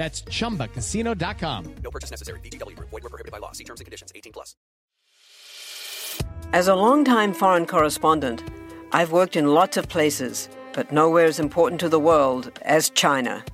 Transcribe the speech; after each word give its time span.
That's 0.00 0.22
chumbacasino.com. 0.22 1.74
No 1.84 1.90
purchase 1.90 2.10
necessary. 2.10 2.40
VGW 2.40 2.74
Group. 2.74 2.88
Void 2.88 3.02
were 3.02 3.10
prohibited 3.10 3.32
by 3.32 3.36
law. 3.36 3.52
See 3.52 3.64
terms 3.64 3.80
and 3.80 3.84
conditions. 3.84 4.10
18 4.14 4.32
plus. 4.32 4.56
As 6.54 6.68
a 6.68 6.74
longtime 6.74 7.34
foreign 7.34 7.66
correspondent, 7.66 8.42
I've 8.92 9.12
worked 9.12 9.36
in 9.36 9.52
lots 9.52 9.76
of 9.76 9.90
places, 9.90 10.48
but 10.72 10.90
nowhere 10.90 11.26
as 11.26 11.38
important 11.38 11.80
to 11.82 11.90
the 11.90 12.00
world 12.00 12.50
as 12.62 12.88
China. 12.88 13.44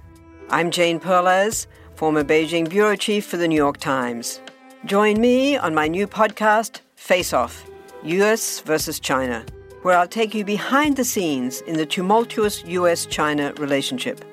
I'm 0.49 0.71
Jane 0.71 1.01
Perlez, 1.01 1.67
former 1.97 2.23
Beijing 2.23 2.71
bureau 2.71 2.95
chief 2.95 3.27
for 3.27 3.39
the 3.39 3.49
New 3.49 3.57
York 3.57 3.79
Times. 3.79 4.41
Join 4.85 5.21
me 5.21 5.57
on 5.57 5.75
my 5.75 5.89
new 5.89 6.07
podcast, 6.07 6.79
Face 6.95 7.33
Off 7.33 7.69
US 8.05 8.61
versus 8.61 9.01
China, 9.01 9.45
where 9.83 9.99
I'll 9.99 10.07
take 10.07 10.33
you 10.33 10.45
behind 10.45 10.97
the 10.97 11.05
scenes 11.05 11.61
in 11.63 11.77
the 11.77 11.87
tumultuous 11.87 12.65
US 12.67 13.05
China 13.05 13.53
relationship. 13.55 14.25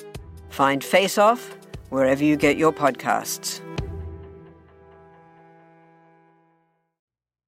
Find 0.52 0.84
Face 0.84 1.18
Off 1.18 1.58
wherever 1.94 2.24
you 2.24 2.36
get 2.36 2.58
your 2.58 2.74
podcasts. 2.74 3.62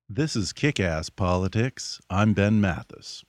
This 0.08 0.36
is 0.36 0.54
Kick 0.54 0.80
Ass 0.80 1.10
Politics. 1.10 2.00
I'm 2.12 2.34
Ben 2.34 2.62
Mathis. 2.62 3.26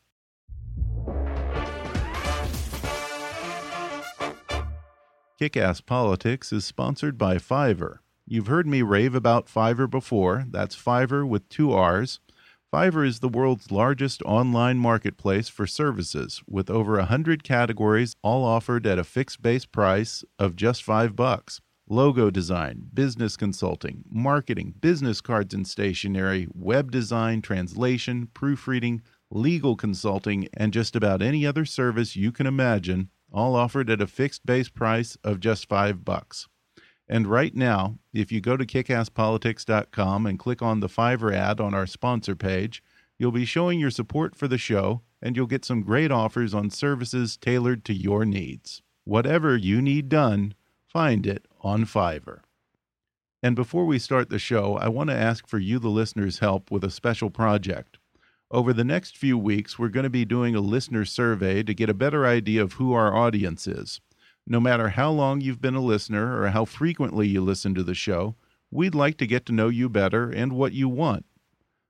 Kick 5.39 5.57
Ass 5.57 5.81
Politics 5.81 6.53
is 6.53 6.67
sponsored 6.67 7.17
by 7.17 7.37
Fiverr. 7.37 8.01
You've 8.27 8.49
heard 8.49 8.67
me 8.67 8.83
rave 8.83 9.15
about 9.15 9.47
Fiverr 9.47 9.89
before. 9.89 10.45
That's 10.51 10.77
Fiverr 10.77 11.27
with 11.27 11.49
two 11.49 11.73
R's. 11.73 12.21
Fiverr 12.77 13.07
is 13.07 13.21
the 13.21 13.29
world's 13.31 13.71
largest 13.71 14.21
online 14.25 14.77
marketplace 14.77 15.49
for 15.49 15.67
services 15.67 16.43
with 16.47 16.69
over 16.69 16.99
100 16.99 17.43
categories 17.43 18.15
all 18.21 18.45
offered 18.45 18.87
at 18.87 18.99
a 18.99 19.03
fixed 19.03 19.41
base 19.41 19.65
price 19.65 20.27
of 20.39 20.57
just 20.57 20.83
5 20.83 21.17
bucks. 21.17 21.63
Logo 21.89 22.29
design, 22.29 22.91
business 22.93 23.35
consulting, 23.35 24.05
marketing, 24.11 24.75
business 24.79 25.23
cards 25.23 25.55
and 25.55 25.67
stationery, 25.67 26.49
web 26.53 26.91
design, 26.91 27.41
translation, 27.41 28.29
proofreading, 28.35 29.01
legal 29.31 29.75
consulting, 29.75 30.47
and 30.53 30.75
just 30.75 30.95
about 30.95 31.23
any 31.23 31.47
other 31.47 31.65
service 31.65 32.15
you 32.15 32.31
can 32.31 32.47
imagine, 32.47 33.09
all 33.33 33.57
offered 33.57 33.89
at 33.89 34.03
a 34.03 34.07
fixed 34.07 34.45
base 34.45 34.69
price 34.69 35.17
of 35.25 35.41
just 35.41 35.67
5 35.67 36.05
bucks. 36.05 36.47
And 37.09 37.27
right 37.27 37.55
now, 37.55 37.99
if 38.13 38.33
you 38.33 38.41
go 38.41 38.57
to 38.57 38.67
kickasspolitics.com 38.67 40.27
and 40.27 40.39
click 40.39 40.61
on 40.61 40.81
the 40.81 40.89
Fiverr 40.89 41.35
ad 41.35 41.61
on 41.61 41.73
our 41.73 41.87
sponsor 41.87 42.35
page, 42.35 42.83
you'll 43.19 43.33
be 43.33 43.45
showing 43.45 43.79
your 43.79 43.91
support 43.91 44.35
for 44.35 44.49
the 44.49 44.59
show 44.59 45.03
and 45.23 45.37
you'll 45.37 45.47
get 45.47 45.65
some 45.65 45.83
great 45.83 46.11
offers 46.11 46.53
on 46.53 46.71
services 46.71 47.37
tailored 47.37 47.85
to 47.85 47.95
your 47.95 48.25
needs. 48.25 48.83
Whatever 49.05 49.57
you 49.57 49.81
need 49.81 50.09
done, 50.09 50.55
find 50.89 51.27
it 51.27 51.47
on 51.61 51.85
Fiverr. 51.85 52.41
And 53.43 53.55
before 53.55 53.87
we 53.87 53.99
start 53.99 54.29
the 54.29 54.39
show, 54.39 54.77
I 54.77 54.89
want 54.89 55.11
to 55.11 55.17
ask 55.17 55.47
for 55.47 55.59
you, 55.59 55.79
the 55.79 55.89
listeners' 55.89 56.41
help 56.41 56.71
with 56.71 56.83
a 56.83 56.91
special 56.91 57.31
project. 57.31 57.99
Over 58.51 58.73
the 58.73 58.85
next 58.85 59.17
few 59.17 59.37
weeks, 59.39 59.79
we're 59.79 59.89
going 59.89 60.05
to 60.05 60.11
be 60.11 60.25
doing 60.25 60.55
a 60.55 60.61
listener 60.61 61.05
survey 61.05 61.63
to 61.63 61.75
get 61.75 61.91
a 61.91 61.95
better 61.95 62.27
idea 62.27 62.63
of 62.63 62.75
who 62.75 62.93
our 62.93 63.15
audience 63.15 63.67
is. 63.67 64.01
No 64.47 64.61
matter 64.61 64.91
how 64.91 65.11
long 65.11 65.41
you've 65.41 65.61
been 65.61 65.75
a 65.75 65.81
listener 65.81 66.41
or 66.41 66.49
how 66.49 66.65
frequently 66.65 67.27
you 67.27 67.41
listen 67.41 67.75
to 67.75 67.83
the 67.83 67.95
show, 67.95 68.37
we'd 68.71 68.95
like 68.95 69.17
to 69.19 69.27
get 69.27 69.45
to 69.47 69.53
know 69.53 69.69
you 69.69 69.89
better 69.89 70.31
and 70.31 70.53
what 70.53 70.73
you 70.73 70.89
want. 70.89 71.27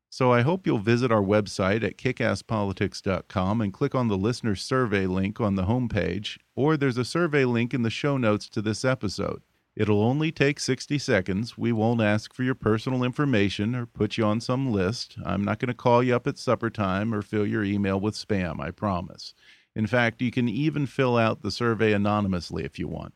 So 0.09 0.33
I 0.33 0.41
hope 0.41 0.67
you'll 0.67 0.79
visit 0.79 1.13
our 1.13 1.23
website 1.23 1.85
at 1.85 1.99
kickasspolitics.com 1.99 3.61
and 3.61 3.73
click 3.73 3.95
on 3.95 4.09
the 4.09 4.17
listener 4.17 4.55
survey 4.55 5.07
link 5.07 5.41
on 5.41 5.57
the 5.57 5.65
homepage, 5.65 6.39
or 6.55 6.77
there's 6.79 6.97
a 6.97 7.05
survey 7.05 7.45
link 7.45 7.75
in 7.75 7.83
the 7.83 7.91
show 7.91 8.17
notes 8.17 8.49
to 8.51 8.63
this 8.63 8.85
episode. 8.85 9.43
It'll 9.77 10.03
only 10.03 10.33
take 10.33 10.59
60 10.59 10.99
seconds. 10.99 11.59
We 11.59 11.71
won't 11.71 12.01
ask 12.01 12.33
for 12.33 12.43
your 12.43 12.55
personal 12.55 13.05
information 13.05 13.75
or 13.75 13.85
put 13.85 14.17
you 14.17 14.25
on 14.25 14.41
some 14.41 14.73
list. 14.73 15.19
I'm 15.23 15.45
not 15.45 15.59
going 15.59 15.69
to 15.69 15.75
call 15.75 16.03
you 16.03 16.17
up 16.17 16.27
at 16.27 16.39
supper 16.39 16.71
time 16.71 17.13
or 17.13 17.21
fill 17.21 17.47
your 17.47 17.63
email 17.63 18.01
with 18.01 18.15
spam, 18.15 18.59
I 18.59 18.71
promise. 18.71 19.35
In 19.77 19.87
fact, 19.87 20.23
you 20.23 20.31
can 20.31 20.49
even 20.49 20.87
fill 20.87 21.19
out 21.19 21.43
the 21.43 21.51
survey 21.51 21.93
anonymously 21.93 22.65
if 22.65 22.79
you 22.79 22.89
want. 22.89 23.13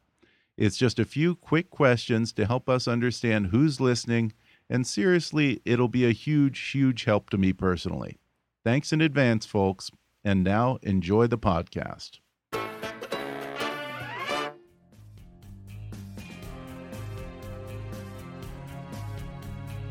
It's 0.59 0.77
just 0.77 0.99
a 0.99 1.07
few 1.07 1.35
quick 1.35 1.71
questions 1.71 2.35
to 2.35 2.45
help 2.45 2.69
us 2.69 2.87
understand 2.87 3.47
who's 3.47 3.81
listening, 3.81 4.35
and 4.69 4.87
seriously, 4.87 5.63
it'll 5.65 5.89
be 5.89 6.05
a 6.05 6.13
huge, 6.13 6.61
huge 6.73 7.05
help 7.05 7.31
to 7.31 7.39
me 7.39 7.55
personally. 7.55 8.19
Thanks 8.63 8.93
in 8.93 9.01
advance, 9.01 9.47
folks, 9.47 9.91
and 10.23 10.45
now 10.45 10.79
enjoy 10.83 11.29
the 11.29 11.39
podcast. 11.39 12.19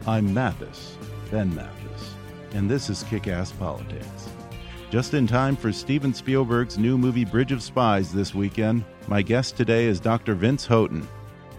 I'm 0.06 0.32
Mathis, 0.36 0.98
Ben 1.32 1.54
Mathis, 1.56 2.14
and 2.54 2.70
this 2.70 2.92
is 2.92 3.02
Kick 3.10 3.28
Ass 3.28 3.52
Politics. 3.54 4.29
Just 4.90 5.14
in 5.14 5.28
time 5.28 5.56
for 5.56 5.72
Steven 5.72 6.16
Spielberg's 6.16 6.80
new 6.80 6.98
movie 6.98 7.24
Bridge 7.24 7.52
of 7.52 7.62
Spies 7.62 8.12
this 8.12 8.34
weekend, 8.34 8.84
my 9.08 9.22
guest 9.22 9.56
today 9.56 9.86
is 9.86 10.00
Dr. 10.00 10.34
Vince 10.34 10.66
Houghton, 10.66 11.08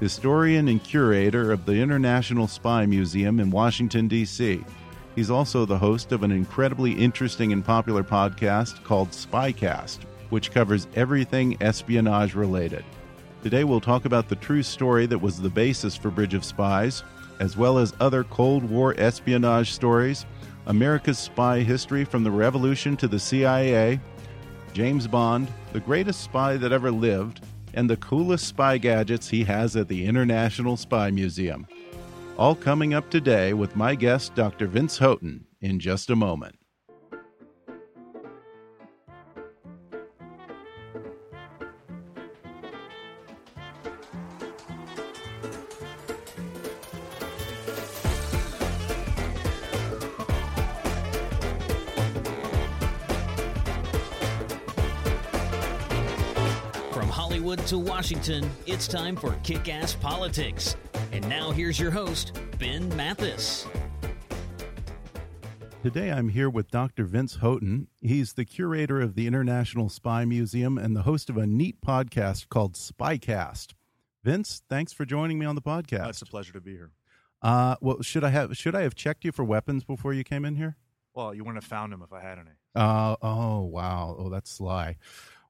historian 0.00 0.66
and 0.66 0.82
curator 0.82 1.52
of 1.52 1.64
the 1.64 1.74
International 1.74 2.48
Spy 2.48 2.86
Museum 2.86 3.38
in 3.38 3.52
Washington, 3.52 4.08
D.C. 4.08 4.64
He's 5.14 5.30
also 5.30 5.64
the 5.64 5.78
host 5.78 6.10
of 6.10 6.24
an 6.24 6.32
incredibly 6.32 6.90
interesting 6.90 7.52
and 7.52 7.64
popular 7.64 8.02
podcast 8.02 8.82
called 8.82 9.10
Spycast, 9.10 10.00
which 10.30 10.50
covers 10.50 10.88
everything 10.96 11.56
espionage 11.60 12.34
related. 12.34 12.84
Today 13.44 13.62
we'll 13.62 13.80
talk 13.80 14.06
about 14.06 14.28
the 14.28 14.34
true 14.34 14.64
story 14.64 15.06
that 15.06 15.18
was 15.18 15.40
the 15.40 15.48
basis 15.48 15.94
for 15.94 16.10
Bridge 16.10 16.34
of 16.34 16.44
Spies, 16.44 17.04
as 17.38 17.56
well 17.56 17.78
as 17.78 17.94
other 18.00 18.24
Cold 18.24 18.64
War 18.64 18.96
espionage 18.98 19.70
stories 19.70 20.26
America's 20.70 21.18
spy 21.18 21.58
history 21.58 22.04
from 22.04 22.22
the 22.22 22.30
Revolution 22.30 22.96
to 22.98 23.08
the 23.08 23.18
CIA, 23.18 23.98
James 24.72 25.08
Bond, 25.08 25.48
the 25.72 25.80
greatest 25.80 26.20
spy 26.20 26.56
that 26.58 26.70
ever 26.70 26.92
lived, 26.92 27.40
and 27.74 27.90
the 27.90 27.96
coolest 27.96 28.46
spy 28.46 28.78
gadgets 28.78 29.28
he 29.28 29.42
has 29.42 29.74
at 29.74 29.88
the 29.88 30.06
International 30.06 30.76
Spy 30.76 31.10
Museum. 31.10 31.66
All 32.38 32.54
coming 32.54 32.94
up 32.94 33.10
today 33.10 33.52
with 33.52 33.74
my 33.74 33.96
guest, 33.96 34.36
Dr. 34.36 34.68
Vince 34.68 34.96
Houghton, 34.96 35.44
in 35.60 35.80
just 35.80 36.08
a 36.08 36.14
moment. 36.14 36.59
To 57.70 57.78
Washington, 57.78 58.50
it's 58.66 58.88
time 58.88 59.14
for 59.14 59.38
Kick 59.44 59.68
Ass 59.68 59.94
Politics. 59.94 60.74
And 61.12 61.28
now 61.28 61.52
here's 61.52 61.78
your 61.78 61.92
host, 61.92 62.36
Ben 62.58 62.88
Mathis. 62.96 63.64
Today 65.80 66.10
I'm 66.10 66.30
here 66.30 66.50
with 66.50 66.68
Dr. 66.72 67.04
Vince 67.04 67.36
Houghton. 67.36 67.86
He's 68.00 68.32
the 68.32 68.44
curator 68.44 69.00
of 69.00 69.14
the 69.14 69.28
International 69.28 69.88
Spy 69.88 70.24
Museum 70.24 70.78
and 70.78 70.96
the 70.96 71.02
host 71.02 71.30
of 71.30 71.36
a 71.36 71.46
neat 71.46 71.80
podcast 71.80 72.48
called 72.48 72.74
Spycast. 72.74 73.74
Vince, 74.24 74.62
thanks 74.68 74.92
for 74.92 75.04
joining 75.04 75.38
me 75.38 75.46
on 75.46 75.54
the 75.54 75.62
podcast. 75.62 76.08
it's 76.08 76.22
a 76.22 76.26
pleasure 76.26 76.52
to 76.52 76.60
be 76.60 76.72
here. 76.72 76.90
Uh, 77.40 77.76
well, 77.80 78.02
should 78.02 78.24
I 78.24 78.30
have 78.30 78.56
should 78.56 78.74
I 78.74 78.82
have 78.82 78.96
checked 78.96 79.24
you 79.24 79.30
for 79.30 79.44
weapons 79.44 79.84
before 79.84 80.12
you 80.12 80.24
came 80.24 80.44
in 80.44 80.56
here? 80.56 80.76
Well, 81.14 81.32
you 81.32 81.44
wouldn't 81.44 81.62
have 81.62 81.70
found 81.70 81.92
them 81.92 82.02
if 82.02 82.12
I 82.12 82.20
had 82.20 82.38
any. 82.38 82.50
Uh, 82.74 83.14
oh, 83.22 83.60
wow. 83.60 84.16
Oh, 84.18 84.28
that's 84.28 84.50
sly. 84.50 84.96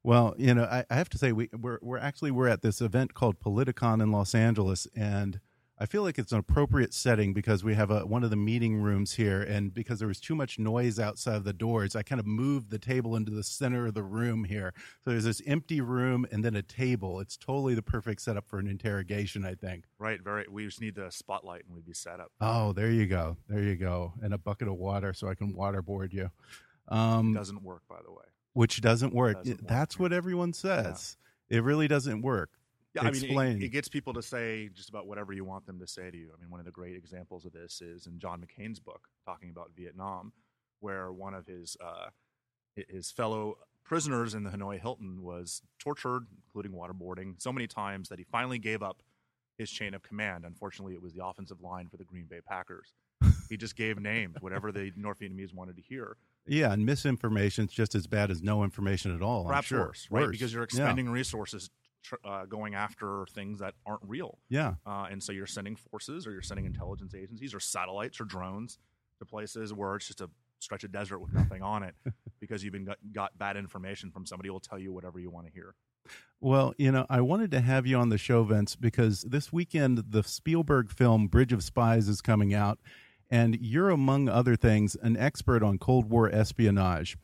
Well, 0.03 0.35
you 0.39 0.55
know, 0.55 0.65
I, 0.65 0.85
I 0.89 0.95
have 0.95 1.11
to 1.11 1.19
say 1.19 1.33
we 1.33 1.51
we're 1.59 1.79
we're 1.83 1.99
actually 1.99 2.31
we're 2.31 2.49
at 2.49 2.63
this 2.63 2.81
event 2.81 3.15
called 3.15 3.39
Politicon 3.39 4.03
in 4.03 4.11
Los 4.11 4.35
Angeles, 4.35 4.87
and 4.97 5.41
I 5.83 5.87
feel 5.87 6.03
like 6.03 6.19
it's 6.19 6.33
an 6.33 6.39
appropriate 6.39 6.93
setting 6.93 7.33
because 7.33 7.65
we 7.65 7.75
have 7.75 7.91
a, 7.91 8.01
one 8.07 8.23
of 8.23 8.29
the 8.29 8.37
meeting 8.37 8.77
rooms 8.77 9.15
here, 9.15 9.43
and 9.43 9.73
because 9.73 9.99
there 9.99 10.09
was 10.09 10.21
too 10.21 10.35
much 10.35 10.59
noise 10.59 10.99
outside 10.99 11.37
of 11.37 11.45
the 11.45 11.55
doors, 11.55 11.97
I 11.97 12.03
kind 12.03 12.21
of 12.21 12.27
moved 12.27 12.71
the 12.71 12.79
table 12.79 13.17
into 13.17 13.31
the 13.31 13.43
center 13.43 13.87
of 13.87 13.95
the 13.95 14.03
room 14.03 14.45
here. 14.45 14.75
So 15.03 15.11
there's 15.11 15.25
this 15.25 15.41
empty 15.47 15.81
room 15.81 16.27
and 16.31 16.45
then 16.45 16.55
a 16.55 16.63
table. 16.63 17.21
It's 17.21 17.37
totally 17.37 17.75
the 17.75 17.83
perfect 17.83 18.21
setup 18.21 18.47
for 18.47 18.59
an 18.59 18.69
interrogation, 18.69 19.45
I 19.45 19.55
think. 19.55 19.85
Right, 19.99 20.23
very. 20.23 20.45
We 20.51 20.67
just 20.67 20.83
need 20.83 20.97
the 20.97 21.11
spotlight 21.11 21.65
and 21.67 21.75
we'd 21.75 21.87
be 21.87 21.95
set 21.95 22.21
up. 22.21 22.31
Oh, 22.43 22.73
there 22.73 22.91
you 22.91 23.07
go, 23.07 23.39
there 23.49 23.63
you 23.63 23.77
go, 23.77 24.13
and 24.23 24.35
a 24.35 24.39
bucket 24.39 24.69
of 24.69 24.75
water 24.75 25.15
so 25.15 25.29
I 25.29 25.35
can 25.35 25.55
waterboard 25.55 26.13
you. 26.13 26.31
Um, 26.89 27.33
Doesn't 27.33 27.63
work, 27.63 27.83
by 27.89 28.01
the 28.05 28.13
way. 28.13 28.25
Which 28.53 28.81
doesn't 28.81 29.15
work. 29.15 29.39
Doesn't 29.39 29.63
work. 29.63 29.69
That's 29.69 29.99
what 29.99 30.13
everyone 30.13 30.53
says. 30.53 31.17
It 31.49 31.63
really 31.63 31.89
doesn't 31.89 32.23
work. 32.23 32.51
Yeah, 32.95 33.03
I 33.03 33.11
mean, 33.13 33.25
it, 33.25 33.63
it 33.65 33.69
gets 33.69 33.89
people 33.89 34.13
to 34.15 34.23
say 34.23 34.69
just 34.75 34.89
about 34.89 35.07
whatever 35.07 35.33
you 35.33 35.45
want 35.45 35.65
them 35.65 35.79
to 35.79 35.87
say 35.87 36.11
to 36.11 36.17
you. 36.17 36.31
I 36.37 36.41
mean, 36.41 36.51
one 36.51 36.59
of 36.59 36.67
the 36.67 36.73
great 36.73 36.97
examples 36.97 37.45
of 37.45 37.53
this 37.53 37.81
is 37.81 38.07
in 38.07 38.19
John 38.19 38.45
McCain's 38.45 38.81
book, 38.81 39.07
talking 39.25 39.51
about 39.51 39.71
Vietnam, 39.77 40.33
where 40.81 41.13
one 41.13 41.35
of 41.35 41.47
his 41.47 41.77
uh, 41.81 42.09
his 42.75 43.13
fellow 43.13 43.59
prisoners 43.85 44.35
in 44.35 44.43
the 44.43 44.51
Hanoi 44.51 44.81
Hilton 44.81 45.23
was 45.23 45.63
tortured, 45.79 46.27
including 46.45 46.73
waterboarding, 46.73 47.41
so 47.41 47.53
many 47.53 47.69
times 47.69 48.09
that 48.09 48.19
he 48.19 48.25
finally 48.25 48.59
gave 48.59 48.83
up 48.83 49.03
his 49.57 49.71
chain 49.71 49.95
of 49.95 50.03
command. 50.03 50.45
Unfortunately, 50.45 50.95
it 50.95 51.03
was 51.03 51.13
the 51.13 51.25
offensive 51.25 51.61
line 51.61 51.89
for 51.89 51.97
the 51.97 52.05
Green 52.05 52.25
Bay 52.25 52.41
Packers. 52.45 52.95
he 53.49 53.57
just 53.57 53.77
gave 53.77 54.01
names, 54.01 54.37
whatever 54.41 54.73
the 54.73 54.93
North 54.97 55.21
Vietnamese 55.21 55.55
wanted 55.55 55.77
to 55.77 55.83
hear. 55.83 56.17
Yeah, 56.47 56.73
and 56.73 56.85
misinformation 56.85 57.67
is 57.67 57.73
just 57.73 57.95
as 57.95 58.07
bad 58.07 58.31
as 58.31 58.43
no 58.43 58.65
information 58.65 59.15
at 59.15 59.23
all. 59.23 59.43
I'm 59.43 59.49
Perhaps 59.49 59.67
sure. 59.69 59.81
worse, 59.81 60.09
right? 60.11 60.23
Worse. 60.23 60.31
Because 60.33 60.53
you're 60.53 60.63
Yeah. 60.63 60.65
expending 60.65 61.09
resources 61.11 61.71
tr- 62.03 62.15
uh, 62.25 62.47
going 62.47 62.75
after 62.75 63.27
things 63.31 63.59
that 63.61 63.75
aren't 63.87 64.03
real. 64.05 64.39
Yeah. 64.49 64.75
Uh, 64.87 65.07
and 65.11 65.23
so 65.23 65.33
you're 65.33 65.47
sending 65.47 65.77
forces 65.77 66.27
or 66.27 66.33
you're 66.33 66.43
sending 66.43 66.67
intelligence 66.67 67.15
agencies 67.15 67.55
or 67.55 67.61
satellites 67.61 68.21
or 68.21 68.25
drones 68.25 68.79
to 69.19 69.25
places 69.27 69.73
where 69.73 69.95
it's 69.97 70.07
just 70.07 70.21
a 70.21 70.31
stretch 70.61 70.83
of 70.85 70.93
desert 70.93 71.19
with 71.21 71.33
nothing 71.33 71.63
on 71.63 71.83
it 71.83 71.95
because 72.41 72.65
you've 72.65 72.73
been 72.73 72.85
got, 72.85 72.99
got 73.13 73.37
bad 73.39 73.57
information 73.57 74.11
from 74.11 74.27
somebody 74.27 74.49
who 74.49 74.53
will 74.55 74.61
tell 74.61 74.79
you 74.79 74.93
whatever 74.93 75.19
you 75.19 75.31
want 75.31 75.47
to 75.47 75.53
hear. 75.53 75.75
Well, 76.41 76.75
you 76.79 76.91
know, 76.91 77.07
I 77.11 77.21
wanted 77.21 77.51
to 77.53 77.61
have 77.61 77.87
you 77.87 77.97
on 77.99 78.09
the 78.09 78.17
show, 78.19 78.43
Vince, 78.45 78.75
because 78.77 79.23
this 79.23 79.53
weekend 79.53 79.99
the 80.09 80.23
Spielberg 80.23 80.91
film 80.91 81.29
Bridge 81.29 81.53
of 81.53 81.63
Spies 81.63 82.09
is 82.09 82.23
coming 82.23 82.55
out, 82.55 82.79
and 83.31 83.57
you're, 83.61 83.91
among 83.91 84.29
other 84.29 84.57
things, 84.57 84.97
an 85.03 85.17
expert 85.17 85.63
on 85.63 85.79
Cold 85.79 86.11
War 86.11 86.29
espionage. 86.35 87.17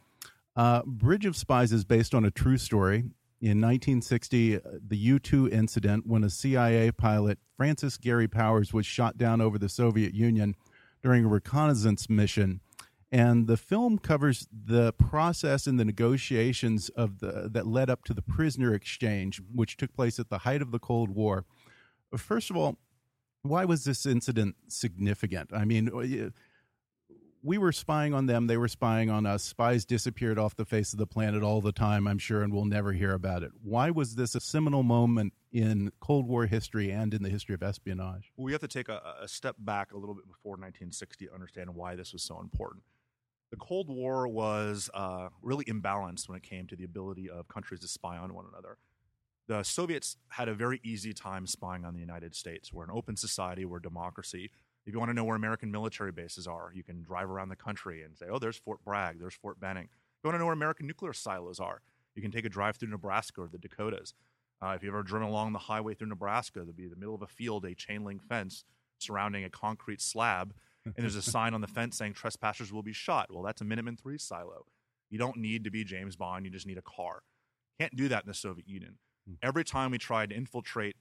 Uh, 0.54 0.82
Bridge 0.86 1.26
of 1.26 1.36
Spies 1.36 1.72
is 1.72 1.84
based 1.84 2.14
on 2.14 2.24
a 2.24 2.30
true 2.30 2.58
story. 2.58 3.04
In 3.40 3.60
1960, 3.60 4.56
uh, 4.56 4.60
the 4.86 4.96
U 4.96 5.18
2 5.18 5.50
incident 5.50 6.06
when 6.06 6.24
a 6.24 6.30
CIA 6.30 6.90
pilot, 6.92 7.38
Francis 7.56 7.98
Gary 7.98 8.28
Powers, 8.28 8.72
was 8.72 8.86
shot 8.86 9.18
down 9.18 9.40
over 9.40 9.58
the 9.58 9.68
Soviet 9.68 10.14
Union 10.14 10.54
during 11.02 11.24
a 11.24 11.28
reconnaissance 11.28 12.08
mission 12.08 12.60
and 13.12 13.46
the 13.46 13.56
film 13.56 13.98
covers 13.98 14.48
the 14.52 14.92
process 14.94 15.66
and 15.66 15.78
the 15.78 15.84
negotiations 15.84 16.88
of 16.90 17.20
the 17.20 17.48
that 17.52 17.66
led 17.66 17.88
up 17.88 18.04
to 18.04 18.14
the 18.14 18.22
prisoner 18.22 18.74
exchange, 18.74 19.40
which 19.54 19.76
took 19.76 19.94
place 19.94 20.18
at 20.18 20.28
the 20.28 20.38
height 20.38 20.60
of 20.60 20.72
the 20.72 20.78
Cold 20.78 21.10
War. 21.10 21.44
First 22.16 22.50
of 22.50 22.56
all, 22.56 22.78
why 23.48 23.64
was 23.64 23.84
this 23.84 24.06
incident 24.06 24.56
significant? 24.68 25.50
I 25.52 25.64
mean, 25.64 25.88
uh, 25.88 26.30
we 27.42 27.58
were 27.58 27.72
spying 27.72 28.12
on 28.12 28.26
them; 28.26 28.46
they 28.46 28.56
were 28.56 28.68
spying 28.68 29.10
on 29.10 29.26
us. 29.26 29.42
Spies 29.42 29.84
disappeared 29.84 30.38
off 30.38 30.56
the 30.56 30.64
face 30.64 30.92
of 30.92 30.98
the 30.98 31.06
planet 31.06 31.42
all 31.42 31.60
the 31.60 31.72
time, 31.72 32.08
I'm 32.08 32.18
sure, 32.18 32.42
and 32.42 32.52
we'll 32.52 32.64
never 32.64 32.92
hear 32.92 33.12
about 33.12 33.42
it. 33.42 33.52
Why 33.62 33.90
was 33.90 34.16
this 34.16 34.34
a 34.34 34.40
seminal 34.40 34.82
moment 34.82 35.32
in 35.52 35.92
Cold 36.00 36.26
War 36.26 36.46
history 36.46 36.90
and 36.90 37.14
in 37.14 37.22
the 37.22 37.30
history 37.30 37.54
of 37.54 37.62
espionage? 37.62 38.32
We 38.36 38.52
have 38.52 38.60
to 38.62 38.68
take 38.68 38.88
a, 38.88 39.00
a 39.22 39.28
step 39.28 39.56
back 39.58 39.92
a 39.92 39.96
little 39.96 40.14
bit 40.14 40.26
before 40.26 40.52
1960 40.52 41.26
to 41.26 41.34
understand 41.34 41.74
why 41.74 41.94
this 41.94 42.12
was 42.12 42.22
so 42.22 42.40
important. 42.40 42.82
The 43.50 43.56
Cold 43.56 43.88
War 43.88 44.26
was 44.26 44.90
uh, 44.92 45.28
really 45.40 45.64
imbalanced 45.66 46.28
when 46.28 46.36
it 46.36 46.42
came 46.42 46.66
to 46.66 46.76
the 46.76 46.84
ability 46.84 47.30
of 47.30 47.46
countries 47.48 47.80
to 47.80 47.88
spy 47.88 48.16
on 48.16 48.34
one 48.34 48.44
another. 48.52 48.78
The 49.48 49.62
Soviets 49.62 50.16
had 50.28 50.48
a 50.48 50.54
very 50.54 50.80
easy 50.82 51.12
time 51.12 51.46
spying 51.46 51.84
on 51.84 51.94
the 51.94 52.00
United 52.00 52.34
States. 52.34 52.72
We're 52.72 52.84
an 52.84 52.90
open 52.92 53.16
society, 53.16 53.64
we're 53.64 53.78
a 53.78 53.82
democracy. 53.82 54.50
If 54.84 54.92
you 54.92 54.98
want 54.98 55.10
to 55.10 55.14
know 55.14 55.22
where 55.22 55.36
American 55.36 55.70
military 55.70 56.10
bases 56.10 56.48
are, 56.48 56.72
you 56.74 56.82
can 56.82 57.02
drive 57.02 57.30
around 57.30 57.50
the 57.50 57.56
country 57.56 58.02
and 58.02 58.16
say, 58.16 58.26
oh, 58.30 58.40
there's 58.40 58.56
Fort 58.56 58.84
Bragg, 58.84 59.20
there's 59.20 59.34
Fort 59.34 59.60
Benning. 59.60 59.84
If 59.84 60.24
you 60.24 60.28
want 60.28 60.34
to 60.34 60.38
know 60.40 60.46
where 60.46 60.54
American 60.54 60.86
nuclear 60.88 61.12
silos 61.12 61.60
are, 61.60 61.80
you 62.16 62.22
can 62.22 62.32
take 62.32 62.44
a 62.44 62.48
drive 62.48 62.76
through 62.76 62.88
Nebraska 62.88 63.42
or 63.42 63.48
the 63.48 63.58
Dakotas. 63.58 64.14
Uh, 64.60 64.70
if 64.70 64.82
you've 64.82 64.94
ever 64.94 65.02
driven 65.02 65.28
along 65.28 65.52
the 65.52 65.60
highway 65.60 65.94
through 65.94 66.08
Nebraska, 66.08 66.60
there'll 66.60 66.72
be 66.72 66.88
the 66.88 66.96
middle 66.96 67.14
of 67.14 67.22
a 67.22 67.26
field, 67.26 67.64
a 67.66 67.74
chain 67.74 68.04
link 68.04 68.22
fence 68.24 68.64
surrounding 68.98 69.44
a 69.44 69.50
concrete 69.50 70.00
slab, 70.00 70.54
and 70.84 70.94
there's 70.96 71.14
a 71.14 71.22
sign 71.30 71.54
on 71.54 71.60
the 71.60 71.68
fence 71.68 71.96
saying 71.96 72.14
trespassers 72.14 72.72
will 72.72 72.82
be 72.82 72.92
shot. 72.92 73.28
Well, 73.30 73.42
that's 73.42 73.60
a 73.60 73.64
Minuteman 73.64 74.00
3 74.00 74.18
silo. 74.18 74.64
You 75.10 75.18
don't 75.18 75.36
need 75.36 75.62
to 75.64 75.70
be 75.70 75.84
James 75.84 76.16
Bond, 76.16 76.44
you 76.44 76.50
just 76.50 76.66
need 76.66 76.78
a 76.78 76.82
car. 76.82 77.22
Can't 77.78 77.94
do 77.94 78.08
that 78.08 78.24
in 78.24 78.28
the 78.28 78.34
Soviet 78.34 78.66
Union. 78.66 78.96
Every 79.42 79.64
time 79.64 79.90
we 79.90 79.98
tried 79.98 80.30
to 80.30 80.36
infiltrate 80.36 80.96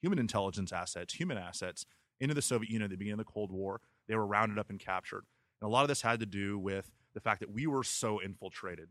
human 0.00 0.18
intelligence 0.18 0.72
assets, 0.72 1.14
human 1.14 1.38
assets, 1.38 1.86
into 2.20 2.34
the 2.34 2.42
Soviet 2.42 2.70
Union 2.70 2.84
at 2.84 2.90
the 2.90 2.96
beginning 2.96 3.20
of 3.20 3.26
the 3.26 3.32
Cold 3.32 3.52
War, 3.52 3.80
they 4.08 4.14
were 4.14 4.26
rounded 4.26 4.58
up 4.58 4.70
and 4.70 4.80
captured. 4.80 5.24
And 5.60 5.68
a 5.68 5.70
lot 5.70 5.82
of 5.82 5.88
this 5.88 6.02
had 6.02 6.20
to 6.20 6.26
do 6.26 6.58
with 6.58 6.90
the 7.14 7.20
fact 7.20 7.40
that 7.40 7.50
we 7.50 7.66
were 7.66 7.84
so 7.84 8.20
infiltrated 8.20 8.88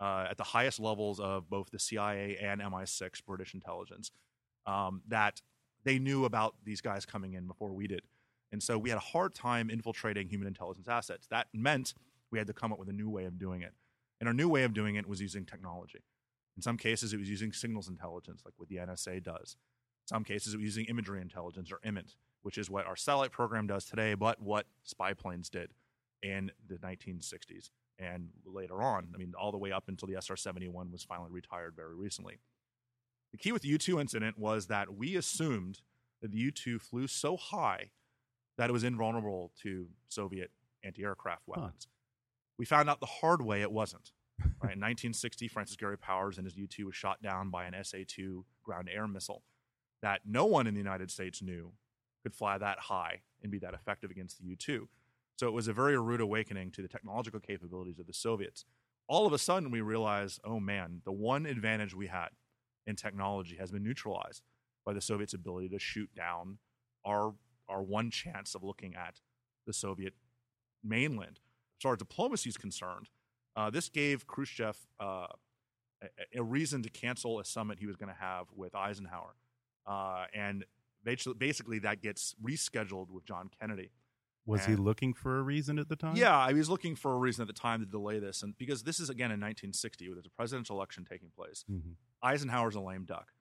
uh, 0.00 0.26
at 0.30 0.36
the 0.36 0.44
highest 0.44 0.80
levels 0.80 1.20
of 1.20 1.48
both 1.48 1.70
the 1.70 1.78
CIA 1.78 2.36
and 2.40 2.60
MI6, 2.60 3.24
British 3.24 3.54
intelligence, 3.54 4.10
um, 4.66 5.02
that 5.08 5.40
they 5.84 5.98
knew 5.98 6.24
about 6.24 6.54
these 6.64 6.80
guys 6.80 7.04
coming 7.04 7.34
in 7.34 7.46
before 7.46 7.72
we 7.72 7.86
did. 7.86 8.02
And 8.52 8.62
so 8.62 8.78
we 8.78 8.90
had 8.90 8.98
a 8.98 9.00
hard 9.00 9.34
time 9.34 9.70
infiltrating 9.70 10.28
human 10.28 10.46
intelligence 10.46 10.86
assets. 10.88 11.26
That 11.30 11.46
meant 11.52 11.94
we 12.30 12.38
had 12.38 12.46
to 12.48 12.52
come 12.52 12.72
up 12.72 12.78
with 12.78 12.88
a 12.88 12.92
new 12.92 13.08
way 13.08 13.24
of 13.24 13.38
doing 13.38 13.62
it. 13.62 13.72
And 14.20 14.28
our 14.28 14.34
new 14.34 14.48
way 14.48 14.62
of 14.64 14.74
doing 14.74 14.96
it 14.96 15.08
was 15.08 15.20
using 15.20 15.44
technology. 15.44 16.02
In 16.56 16.62
some 16.62 16.76
cases, 16.76 17.12
it 17.12 17.18
was 17.18 17.28
using 17.28 17.52
signals 17.52 17.88
intelligence, 17.88 18.42
like 18.44 18.54
what 18.56 18.68
the 18.68 18.76
NSA 18.76 19.22
does. 19.22 19.56
In 20.04 20.16
some 20.16 20.24
cases, 20.24 20.54
it 20.54 20.58
was 20.58 20.64
using 20.64 20.86
imagery 20.86 21.20
intelligence 21.20 21.72
or 21.72 21.78
IMINT, 21.84 22.16
which 22.42 22.58
is 22.58 22.68
what 22.68 22.86
our 22.86 22.96
satellite 22.96 23.32
program 23.32 23.66
does 23.66 23.84
today, 23.84 24.14
but 24.14 24.40
what 24.40 24.66
spy 24.82 25.14
planes 25.14 25.48
did 25.48 25.72
in 26.22 26.50
the 26.68 26.76
1960s 26.76 27.70
and 27.98 28.28
later 28.44 28.82
on. 28.82 29.08
I 29.14 29.18
mean, 29.18 29.32
all 29.38 29.52
the 29.52 29.58
way 29.58 29.72
up 29.72 29.84
until 29.88 30.08
the 30.08 30.20
SR 30.20 30.36
71 30.36 30.90
was 30.90 31.04
finally 31.04 31.30
retired 31.30 31.74
very 31.76 31.94
recently. 31.94 32.38
The 33.32 33.38
key 33.38 33.52
with 33.52 33.62
the 33.62 33.68
U 33.68 33.78
2 33.78 33.98
incident 33.98 34.38
was 34.38 34.66
that 34.66 34.94
we 34.94 35.16
assumed 35.16 35.80
that 36.20 36.30
the 36.30 36.38
U 36.38 36.50
2 36.50 36.78
flew 36.78 37.06
so 37.06 37.36
high 37.36 37.90
that 38.58 38.68
it 38.68 38.72
was 38.72 38.84
invulnerable 38.84 39.52
to 39.62 39.88
Soviet 40.08 40.50
anti 40.84 41.02
aircraft 41.02 41.42
weapons. 41.46 41.88
We 42.58 42.66
found 42.66 42.90
out 42.90 43.00
the 43.00 43.06
hard 43.06 43.42
way 43.42 43.62
it 43.62 43.72
wasn't. 43.72 44.12
Right, 44.38 44.74
in 44.74 44.80
1960, 44.80 45.48
Francis 45.48 45.76
Gary 45.76 45.98
Powers 45.98 46.38
and 46.38 46.46
his 46.46 46.56
U 46.56 46.66
2 46.66 46.86
was 46.86 46.94
shot 46.94 47.20
down 47.22 47.50
by 47.50 47.64
an 47.64 47.74
SA 47.82 47.98
2 48.06 48.44
ground 48.62 48.88
air 48.92 49.06
missile 49.08 49.42
that 50.02 50.20
no 50.26 50.44
one 50.44 50.66
in 50.66 50.74
the 50.74 50.80
United 50.80 51.10
States 51.10 51.42
knew 51.42 51.72
could 52.22 52.34
fly 52.34 52.58
that 52.58 52.78
high 52.78 53.22
and 53.42 53.50
be 53.50 53.58
that 53.58 53.74
effective 53.74 54.10
against 54.10 54.38
the 54.38 54.44
U 54.46 54.56
2. 54.56 54.88
So 55.36 55.48
it 55.48 55.52
was 55.52 55.68
a 55.68 55.72
very 55.72 55.98
rude 55.98 56.20
awakening 56.20 56.70
to 56.72 56.82
the 56.82 56.88
technological 56.88 57.40
capabilities 57.40 57.98
of 57.98 58.06
the 58.06 58.12
Soviets. 58.12 58.64
All 59.08 59.26
of 59.26 59.32
a 59.32 59.38
sudden, 59.38 59.70
we 59.70 59.80
realized, 59.80 60.40
oh 60.44 60.60
man, 60.60 61.02
the 61.04 61.12
one 61.12 61.46
advantage 61.46 61.94
we 61.94 62.06
had 62.06 62.28
in 62.86 62.96
technology 62.96 63.56
has 63.56 63.72
been 63.72 63.82
neutralized 63.82 64.42
by 64.84 64.92
the 64.92 65.00
Soviets' 65.00 65.34
ability 65.34 65.68
to 65.70 65.78
shoot 65.78 66.10
down 66.14 66.58
our, 67.04 67.34
our 67.68 67.82
one 67.82 68.10
chance 68.10 68.54
of 68.54 68.62
looking 68.62 68.94
at 68.94 69.20
the 69.66 69.72
Soviet 69.72 70.14
mainland. 70.84 71.40
As 71.78 71.82
far 71.82 71.92
as 71.92 71.98
diplomacy 71.98 72.48
is 72.48 72.56
concerned, 72.56 73.08
uh, 73.56 73.70
this 73.70 73.88
gave 73.88 74.26
Khrushchev 74.26 74.76
uh, 75.00 75.26
a, 76.02 76.38
a 76.38 76.42
reason 76.42 76.82
to 76.82 76.90
cancel 76.90 77.38
a 77.40 77.44
summit 77.44 77.78
he 77.78 77.86
was 77.86 77.96
going 77.96 78.08
to 78.08 78.18
have 78.20 78.46
with 78.54 78.74
Eisenhower. 78.74 79.34
Uh, 79.86 80.24
and 80.34 80.64
basically, 81.04 81.34
basically, 81.34 81.78
that 81.80 82.00
gets 82.02 82.34
rescheduled 82.42 83.10
with 83.10 83.24
John 83.24 83.50
Kennedy. 83.60 83.90
Was 84.44 84.64
he 84.66 84.74
looking 84.74 85.14
for 85.14 85.38
a 85.38 85.42
reason 85.42 85.78
at 85.78 85.88
the 85.88 85.94
time? 85.94 86.16
Yeah, 86.16 86.48
he 86.48 86.54
was 86.54 86.68
looking 86.68 86.96
for 86.96 87.12
a 87.12 87.16
reason 87.16 87.42
at 87.42 87.46
the 87.46 87.52
time 87.52 87.78
to 87.78 87.86
delay 87.86 88.18
this, 88.18 88.42
and 88.42 88.58
because 88.58 88.82
this 88.82 88.98
is 88.98 89.08
again 89.08 89.26
in 89.30 89.38
1960, 89.40 90.08
where 90.08 90.16
there's 90.16 90.26
a 90.26 90.30
presidential 90.30 90.74
election 90.76 91.04
taking 91.08 91.30
place. 91.30 91.64
Mhm. 91.70 91.94
Eisenhower's 92.24 92.74
a 92.74 92.80
lame 92.80 93.04
duck. 93.04 93.32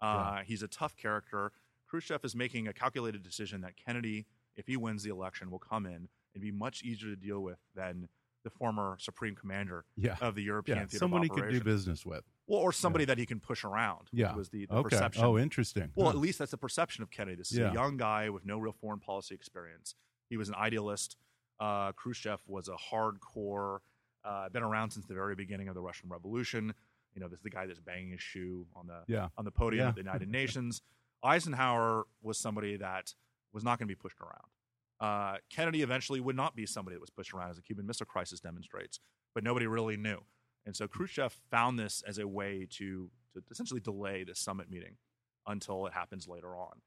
Uh, 0.00 0.42
He's 0.44 0.62
a 0.62 0.68
tough 0.68 0.96
character. 0.96 1.52
Khrushchev 1.86 2.24
is 2.24 2.34
making 2.34 2.68
a 2.68 2.72
calculated 2.72 3.22
decision 3.22 3.60
that 3.62 3.76
Kennedy, 3.76 4.26
if 4.56 4.66
he 4.66 4.78
wins 4.78 5.02
the 5.02 5.10
election, 5.10 5.50
will 5.50 5.58
come 5.58 5.84
in 5.84 6.08
and 6.34 6.40
be 6.42 6.50
much 6.50 6.82
easier 6.82 7.10
to 7.10 7.16
deal 7.16 7.42
with 7.42 7.58
than 7.74 8.08
the 8.46 8.50
former 8.50 8.96
supreme 9.00 9.34
commander 9.34 9.84
Yeah. 9.96 10.16
of 10.20 10.36
the 10.36 10.42
European 10.42 10.78
Yeah. 10.78 10.82
theater 10.84 10.98
Someone 10.98 11.24
he 11.24 11.28
could 11.28 11.50
do 11.50 11.60
business 11.60 12.06
with. 12.06 12.24
Well, 12.46 12.60
or 12.60 12.70
somebody 12.72 13.04
that 13.06 13.18
he 13.18 13.26
can 13.26 13.40
push 13.40 13.64
around. 13.64 14.08
Yeah. 14.12 14.36
was 14.36 14.50
the, 14.50 14.66
the 14.66 14.72
okay. 14.74 14.88
perception. 14.90 15.24
Oh, 15.24 15.36
interesting. 15.36 15.90
Well, 15.96 16.06
Huh. 16.06 16.10
at 16.12 16.18
least 16.18 16.38
that's 16.38 16.52
the 16.52 16.56
perception 16.56 17.02
of 17.02 17.10
Kennedy. 17.10 17.34
This 17.36 17.50
is 17.50 17.58
Yeah. 17.58 17.72
a 17.72 17.74
young 17.74 17.96
guy 17.96 18.30
with 18.30 18.44
no 18.46 18.58
real 18.60 18.72
foreign 18.72 19.00
policy 19.00 19.34
experience. 19.34 19.96
He 20.30 20.36
was 20.36 20.48
an 20.48 20.54
idealist. 20.54 21.16
Uh, 21.58 21.90
Khrushchev 21.92 22.38
was 22.46 22.68
a 22.68 22.76
hardcore, 22.76 23.80
uh, 24.22 24.48
been 24.50 24.62
around 24.62 24.90
since 24.92 25.06
the 25.06 25.14
very 25.14 25.34
beginning 25.34 25.66
of 25.66 25.74
the 25.74 25.82
Russian 25.82 26.08
Revolution. 26.08 26.72
You 27.14 27.20
know, 27.20 27.26
this 27.28 27.40
is 27.40 27.42
the 27.42 27.50
guy 27.50 27.66
that's 27.66 27.80
banging 27.80 28.10
his 28.10 28.20
shoe 28.22 28.68
on 28.76 28.86
the 28.86 29.02
Yeah. 29.08 29.30
on 29.36 29.44
the 29.44 29.50
podium 29.50 29.82
Yeah. 29.84 29.88
of 29.88 29.94
the 29.96 30.02
United 30.02 30.28
Nations. 30.28 30.82
Eisenhower 31.24 32.06
was 32.22 32.38
somebody 32.38 32.76
that 32.76 33.14
was 33.52 33.64
not 33.64 33.78
going 33.80 33.88
to 33.88 33.92
be 33.94 33.98
pushed 34.00 34.20
around. 34.20 34.50
Uh, 35.00 35.36
Kennedy 35.50 35.82
eventually 35.82 36.20
would 36.20 36.36
not 36.36 36.56
be 36.56 36.66
somebody 36.66 36.96
that 36.96 37.00
was 37.00 37.10
pushed 37.10 37.34
around, 37.34 37.50
as 37.50 37.56
the 37.56 37.62
Cuban 37.62 37.86
Missile 37.86 38.06
Crisis 38.06 38.40
demonstrates, 38.40 39.00
but 39.34 39.44
nobody 39.44 39.66
really 39.66 39.96
knew. 39.96 40.18
And 40.64 40.74
so 40.74 40.88
Khrushchev 40.88 41.36
found 41.50 41.78
this 41.78 42.02
as 42.06 42.18
a 42.18 42.26
way 42.26 42.66
to, 42.72 43.10
to 43.34 43.42
essentially 43.50 43.80
delay 43.80 44.24
the 44.24 44.34
summit 44.34 44.70
meeting 44.70 44.96
until 45.46 45.86
it 45.86 45.92
happens 45.92 46.26
later 46.26 46.56
on. 46.56 46.80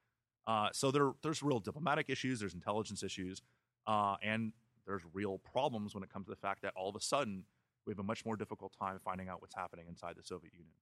Uh, 0.47 0.69
so 0.73 0.91
there, 0.91 1.11
there's 1.21 1.43
real 1.43 1.59
diplomatic 1.59 2.09
issues, 2.09 2.39
there's 2.39 2.55
intelligence 2.55 3.03
issues, 3.03 3.41
uh, 3.87 4.15
and 4.23 4.51
there's 4.85 5.03
real 5.13 5.37
problems 5.37 5.93
when 5.93 6.03
it 6.03 6.11
comes 6.11 6.25
to 6.25 6.31
the 6.31 6.35
fact 6.35 6.63
that 6.63 6.73
all 6.75 6.89
of 6.89 6.95
a 6.95 7.01
sudden 7.01 7.43
we 7.85 7.91
have 7.91 7.99
a 7.99 8.03
much 8.03 8.25
more 8.25 8.35
difficult 8.35 8.73
time 8.77 8.99
finding 9.03 9.29
out 9.29 9.41
what's 9.41 9.55
happening 9.55 9.85
inside 9.87 10.15
the 10.17 10.23
Soviet 10.23 10.53
Union. 10.53 10.73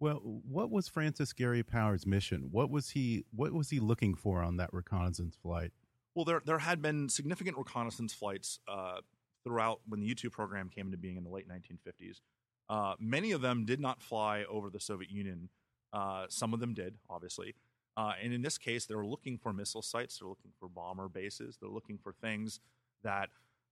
Well, 0.00 0.16
what 0.48 0.70
was 0.70 0.88
Francis 0.88 1.32
Gary 1.32 1.62
Powers' 1.62 2.06
mission? 2.06 2.48
What 2.50 2.70
was 2.70 2.90
he 2.90 3.24
what 3.30 3.52
was 3.52 3.70
he 3.70 3.78
looking 3.78 4.14
for 4.14 4.42
on 4.42 4.56
that 4.56 4.70
reconnaissance 4.72 5.36
flight? 5.40 5.70
Well, 6.14 6.24
there 6.24 6.42
there 6.44 6.58
had 6.58 6.82
been 6.82 7.08
significant 7.08 7.56
reconnaissance 7.56 8.12
flights 8.12 8.58
uh, 8.68 9.00
throughout 9.44 9.80
when 9.86 10.00
the 10.00 10.06
U 10.06 10.14
two 10.14 10.30
program 10.30 10.68
came 10.68 10.86
into 10.86 10.98
being 10.98 11.16
in 11.16 11.24
the 11.24 11.30
late 11.30 11.46
1950s. 11.48 12.20
Uh, 12.68 12.94
many 12.98 13.32
of 13.32 13.40
them 13.40 13.64
did 13.64 13.80
not 13.80 14.02
fly 14.02 14.44
over 14.48 14.70
the 14.70 14.80
Soviet 14.80 15.10
Union. 15.10 15.48
Uh, 15.92 16.26
some 16.28 16.54
of 16.54 16.60
them 16.60 16.74
did, 16.74 16.94
obviously. 17.10 17.54
Uh, 17.96 18.12
and 18.22 18.32
in 18.32 18.40
this 18.40 18.56
case, 18.56 18.86
they 18.86 18.94
were 18.94 19.06
looking 19.06 19.36
for 19.36 19.52
missile 19.52 19.82
sites. 19.82 20.18
They're 20.18 20.28
looking 20.28 20.52
for 20.58 20.68
bomber 20.68 21.08
bases. 21.08 21.58
They're 21.60 21.68
looking 21.70 21.98
for 21.98 22.12
things 22.12 22.60
that 23.02 23.28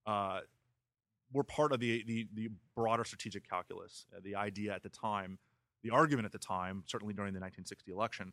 uh, 0.06 0.40
were 1.32 1.44
part 1.44 1.72
of 1.72 1.80
the, 1.80 2.04
the, 2.06 2.28
the 2.34 2.50
broader 2.76 3.04
strategic 3.04 3.48
calculus. 3.48 4.06
Uh, 4.14 4.20
the 4.22 4.36
idea 4.36 4.74
at 4.74 4.82
the 4.82 4.88
time, 4.90 5.38
the 5.82 5.90
argument 5.90 6.26
at 6.26 6.32
the 6.32 6.38
time, 6.38 6.82
certainly 6.86 7.14
during 7.14 7.32
the 7.32 7.40
1960 7.40 7.90
election, 7.90 8.32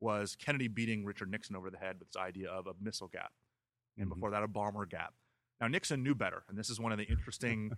was 0.00 0.36
Kennedy 0.36 0.68
beating 0.68 1.04
Richard 1.04 1.30
Nixon 1.30 1.56
over 1.56 1.70
the 1.70 1.78
head 1.78 1.96
with 1.98 2.08
this 2.08 2.20
idea 2.20 2.50
of 2.50 2.66
a 2.66 2.72
missile 2.80 3.08
gap, 3.08 3.32
and 3.98 4.06
Mhm. 4.08 4.14
before 4.14 4.30
that, 4.30 4.42
a 4.42 4.48
bomber 4.48 4.86
gap. 4.86 5.14
Now 5.60 5.68
Nixon 5.68 6.02
knew 6.02 6.14
better, 6.14 6.44
and 6.48 6.56
this 6.56 6.70
is 6.70 6.78
one 6.80 6.92
of 6.92 6.98
the 6.98 7.04
interesting 7.08 7.72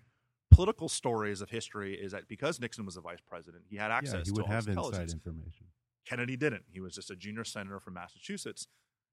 political 0.50 0.88
stories 0.88 1.40
of 1.40 1.50
history. 1.50 1.94
Is 2.00 2.12
that 2.12 2.28
because 2.28 2.60
Nixon 2.60 2.84
was 2.84 2.96
a 2.96 3.00
vice 3.00 3.20
president, 3.20 3.64
he 3.68 3.76
had 3.76 3.90
access 3.90 4.14
yeah, 4.14 4.18
he 4.20 4.24
to 4.26 4.32
would 4.32 4.42
all 4.42 4.48
have 4.48 4.68
intelligence. 4.68 5.12
information. 5.12 5.66
Kennedy 6.04 6.36
didn't. 6.36 6.64
He 6.70 6.80
was 6.80 6.94
just 6.94 7.10
a 7.10 7.16
junior 7.16 7.44
senator 7.44 7.78
from 7.80 7.94
Massachusetts. 7.94 8.66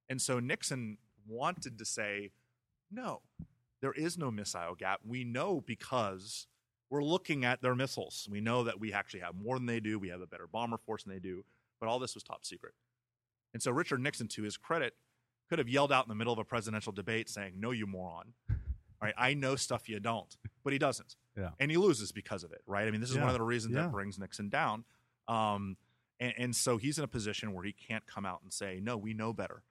And 0.09 0.21
so 0.21 0.39
Nixon 0.39 0.97
wanted 1.27 1.77
to 1.77 1.85
say, 1.85 2.31
no, 2.89 3.21
there 3.81 3.91
is 3.91 4.17
no 4.17 4.31
missile 4.31 4.73
gap. 4.75 5.01
We 5.03 5.23
know 5.23 5.61
because 5.61 6.47
we're 6.89 7.03
looking 7.03 7.43
at 7.45 7.61
their 7.61 7.75
missiles. 7.75 8.27
We 8.31 8.39
know 8.41 8.63
that 8.63 8.79
we 8.79 8.93
actually 8.93 9.19
have 9.19 9.35
more 9.35 9.57
than 9.57 9.65
they 9.65 9.79
do. 9.81 9.99
We 9.99 10.07
have 10.09 10.21
a 10.21 10.27
better 10.27 10.47
bomber 10.47 10.77
force 10.77 11.03
than 11.03 11.13
they 11.13 11.19
do. 11.19 11.45
But 11.79 11.87
all 11.89 11.99
this 11.99 12.15
was 12.15 12.23
top 12.23 12.45
secret. 12.45 12.73
And 13.53 13.61
so 13.61 13.71
Richard 13.71 13.99
Nixon, 13.99 14.27
to 14.29 14.43
his 14.43 14.57
credit, 14.57 14.95
could 15.49 15.59
have 15.59 15.69
yelled 15.69 15.91
out 15.91 16.05
in 16.05 16.09
the 16.09 16.15
middle 16.15 16.33
of 16.33 16.39
a 16.39 16.43
presidential 16.43 16.91
debate 16.91 17.29
saying, 17.29 17.53
No, 17.57 17.71
you 17.71 17.87
moron. 17.87 18.33
Right? 18.99 19.13
I 19.15 19.35
know 19.35 19.55
stuff 19.55 19.87
you 19.87 19.99
don't. 19.99 20.35
But 20.63 20.73
he 20.73 20.79
doesn't. 20.79 21.17
Yeah. 21.37 21.49
And 21.59 21.69
he 21.69 21.77
loses 21.77 22.11
because 22.11 22.43
of 22.43 22.51
it, 22.51 22.61
right? 22.65 22.87
I 22.87 22.89
mean, 22.89 22.99
this 22.99 23.11
is 23.11 23.17
one 23.19 23.27
of 23.27 23.35
the 23.35 23.43
reasons 23.43 23.75
Yeah. 23.75 23.83
that 23.83 23.91
brings 23.91 24.17
Nixon 24.17 24.49
down. 24.49 24.85
Um, 25.27 25.77
and, 26.19 26.33
and 26.35 26.55
so 26.55 26.77
he's 26.77 26.97
in 26.97 27.03
a 27.03 27.07
position 27.07 27.53
where 27.53 27.63
he 27.63 27.73
can't 27.73 28.07
come 28.07 28.25
out 28.25 28.39
and 28.41 28.51
say, 28.51 28.79
no, 28.81 28.97
we 28.97 29.13
know 29.13 29.33
better. 29.33 29.61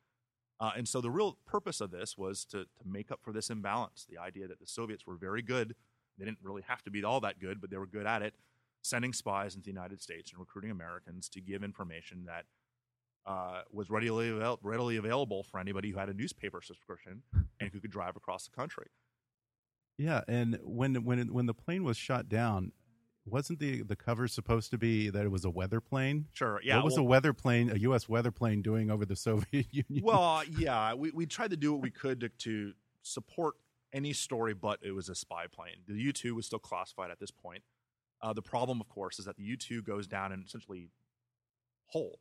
Uh, 0.60 0.70
and 0.76 0.86
so 0.86 1.00
the 1.00 1.10
real 1.10 1.38
purpose 1.44 1.80
of 1.80 1.90
this 1.90 2.16
was 2.16 2.44
to, 2.44 2.58
to 2.66 2.84
make 2.86 3.10
up 3.10 3.18
for 3.20 3.32
this 3.32 3.50
imbalance 3.50 4.06
the 4.08 4.16
idea 4.16 4.46
that 4.46 4.60
the 4.60 4.66
Soviets 4.68 5.08
were 5.08 5.16
very 5.16 5.42
good. 5.42 5.74
They 6.20 6.24
didn't 6.24 6.38
really 6.40 6.62
have 6.68 6.84
to 6.84 6.90
be 6.92 7.02
all 7.02 7.18
that 7.22 7.40
good, 7.40 7.60
but 7.60 7.70
they 7.70 7.78
were 7.78 7.86
good 7.88 8.06
at 8.06 8.22
it, 8.22 8.34
sending 8.82 9.12
spies 9.12 9.56
into 9.56 9.64
the 9.64 9.72
United 9.72 10.00
States 10.00 10.30
and 10.30 10.38
recruiting 10.38 10.70
Americans 10.70 11.28
to 11.30 11.40
give 11.40 11.64
information 11.64 12.26
that 12.26 12.44
uh, 13.26 13.62
was 13.72 13.90
readily, 13.90 14.30
avail- 14.30 14.58
readily 14.62 14.96
available 14.96 15.42
for 15.42 15.58
anybody 15.58 15.90
who 15.90 15.98
had 15.98 16.08
a 16.08 16.14
newspaper 16.14 16.60
subscription 16.62 17.22
and 17.60 17.70
who 17.72 17.80
could 17.80 17.90
drive 17.90 18.16
across 18.16 18.44
the 18.46 18.54
country. 18.54 18.86
Yeah, 19.98 20.20
and 20.28 20.58
when 20.62 21.04
when 21.04 21.32
when 21.32 21.46
the 21.46 21.54
plane 21.54 21.82
was 21.82 21.96
shot 21.96 22.28
down, 22.28 22.72
wasn't 23.24 23.58
the 23.60 23.82
the 23.82 23.96
cover 23.96 24.28
supposed 24.28 24.70
to 24.72 24.78
be 24.78 25.08
that 25.08 25.24
it 25.24 25.30
was 25.30 25.44
a 25.46 25.50
weather 25.50 25.80
plane? 25.80 26.26
Sure, 26.34 26.60
yeah. 26.62 26.76
what 26.76 26.84
was 26.84 26.94
well- 26.94 27.02
a 27.02 27.04
weather 27.04 27.32
plane, 27.32 27.70
a 27.70 27.76
U.S. 27.76 28.06
weather 28.08 28.30
plane, 28.30 28.60
doing 28.60 28.90
over 28.90 29.06
the 29.06 29.16
Soviet 29.28 29.66
Union? 29.70 30.04
well, 30.04 30.42
yeah, 30.58 30.92
we, 30.94 31.10
we 31.12 31.24
tried 31.24 31.50
to 31.50 31.56
do 31.56 31.72
what 31.72 31.80
we 31.82 31.90
could 31.90 32.20
to, 32.20 32.28
to 32.28 32.72
support 33.02 33.54
any 33.92 34.12
story, 34.12 34.52
but 34.52 34.78
it 34.82 34.92
was 34.92 35.08
a 35.08 35.14
spy 35.14 35.46
plane. 35.46 35.76
The 35.88 35.94
U 35.94 36.12
2 36.12 36.34
was 36.34 36.44
still 36.44 36.58
classified 36.58 37.10
at 37.10 37.18
this 37.18 37.30
point. 37.30 37.62
Uh, 38.20 38.32
the 38.34 38.42
problem, 38.42 38.80
of 38.80 38.88
course, 38.88 39.18
is 39.18 39.24
that 39.24 39.36
the 39.36 39.44
U 39.44 39.56
2 39.56 39.82
goes 39.82 40.06
down 40.06 40.32
and 40.32 40.44
essentially 40.44 40.90
whole. 41.86 42.20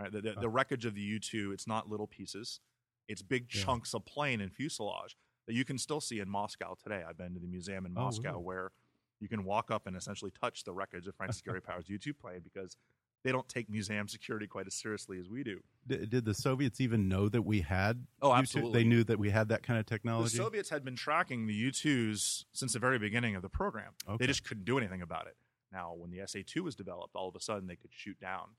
Right? 0.00 0.12
The, 0.12 0.20
the, 0.20 0.34
the 0.42 0.48
wreckage 0.48 0.84
of 0.84 0.94
the 0.94 1.00
U 1.00 1.18
2, 1.18 1.52
it's 1.52 1.66
not 1.66 1.88
little 1.88 2.06
pieces, 2.06 2.60
it's 3.08 3.22
big 3.22 3.46
Yeah. 3.54 3.62
chunks 3.64 3.94
of 3.94 4.04
plane 4.04 4.40
and 4.40 4.52
fuselage 4.52 5.16
that 5.46 5.54
you 5.54 5.64
can 5.64 5.78
still 5.78 6.00
see 6.00 6.18
in 6.20 6.28
Moscow 6.28 6.76
today. 6.82 7.02
I've 7.08 7.16
been 7.16 7.34
to 7.34 7.40
the 7.40 7.46
museum 7.46 7.86
in 7.86 7.92
Oh, 7.96 8.02
Moscow 8.02 8.32
really? 8.32 8.44
where 8.44 8.72
you 9.20 9.28
can 9.28 9.44
walk 9.44 9.70
up 9.70 9.86
and 9.86 9.96
essentially 9.96 10.30
touch 10.30 10.64
the 10.64 10.72
wreckage 10.72 11.06
of 11.06 11.14
Francis 11.14 11.40
Gary 11.40 11.60
Powers' 11.62 11.88
U 11.88 11.98
2 11.98 12.12
plane 12.12 12.40
because 12.44 12.76
they 13.24 13.32
don't 13.32 13.48
take 13.48 13.68
museum 13.70 14.06
security 14.06 14.46
quite 14.46 14.66
as 14.66 14.74
seriously 14.74 15.18
as 15.18 15.28
we 15.28 15.42
do. 15.42 15.60
did, 15.86 16.10
did 16.10 16.24
the 16.26 16.34
Soviets 16.34 16.80
even 16.80 17.08
know 17.08 17.28
that 17.28 17.42
we 17.42 17.60
had? 17.62 18.04
Oh, 18.22 18.28
U-2? 18.28 18.38
absolutely. 18.38 18.82
They 18.82 18.88
knew 18.88 19.02
that 19.04 19.18
we 19.18 19.30
had 19.30 19.48
that 19.48 19.62
kind 19.62 19.80
of 19.80 19.86
technology. 19.86 20.36
The. 20.36 20.44
Soviets 20.44 20.68
had 20.70 20.84
been 20.84 20.94
tracking 20.96 21.46
the 21.46 21.54
U 21.54 21.72
2s 21.72 22.44
since 22.52 22.74
the 22.74 22.78
very 22.78 22.98
beginning 22.98 23.34
of 23.34 23.42
the 23.42 23.48
program. 23.48 23.92
Okay. 24.06 24.16
They 24.18 24.26
just 24.26 24.44
couldn't 24.44 24.64
do 24.66 24.76
anything 24.78 25.00
about 25.02 25.26
it. 25.26 25.36
Now, 25.72 25.94
when 25.96 26.10
the 26.10 26.20
SA 26.26 26.40
2 26.46 26.62
was 26.62 26.74
developed, 26.76 27.16
all 27.16 27.28
of 27.28 27.34
a 27.34 27.40
sudden 27.40 27.66
they 27.66 27.74
could 27.76 27.90
shoot 27.92 28.20
down 28.20 28.50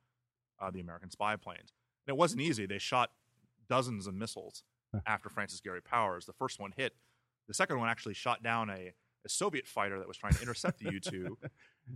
uh, 0.59 0.71
the 0.71 0.79
American 0.79 1.09
spy 1.09 1.35
planes. 1.35 1.71
And 2.07 2.13
it 2.15 2.17
wasn't 2.17 2.41
easy. 2.41 2.65
They 2.65 2.77
shot 2.77 3.11
dozens 3.69 4.07
of 4.07 4.13
missiles 4.13 4.63
after 5.05 5.29
Francis 5.29 5.59
Gary 5.61 5.81
Powers. 5.81 6.25
The 6.25 6.33
first 6.33 6.59
one 6.59 6.71
hit. 6.75 6.93
The 7.47 7.53
second 7.53 7.79
one 7.79 7.89
actually 7.89 8.13
shot 8.13 8.41
down 8.43 8.69
a, 8.69 8.93
a 9.25 9.29
Soviet 9.29 9.67
fighter 9.67 9.99
that 9.99 10.07
was 10.07 10.17
trying 10.17 10.33
to 10.33 10.41
intercept 10.41 10.79
the 10.79 10.91
U 10.93 10.99
2. 10.99 11.37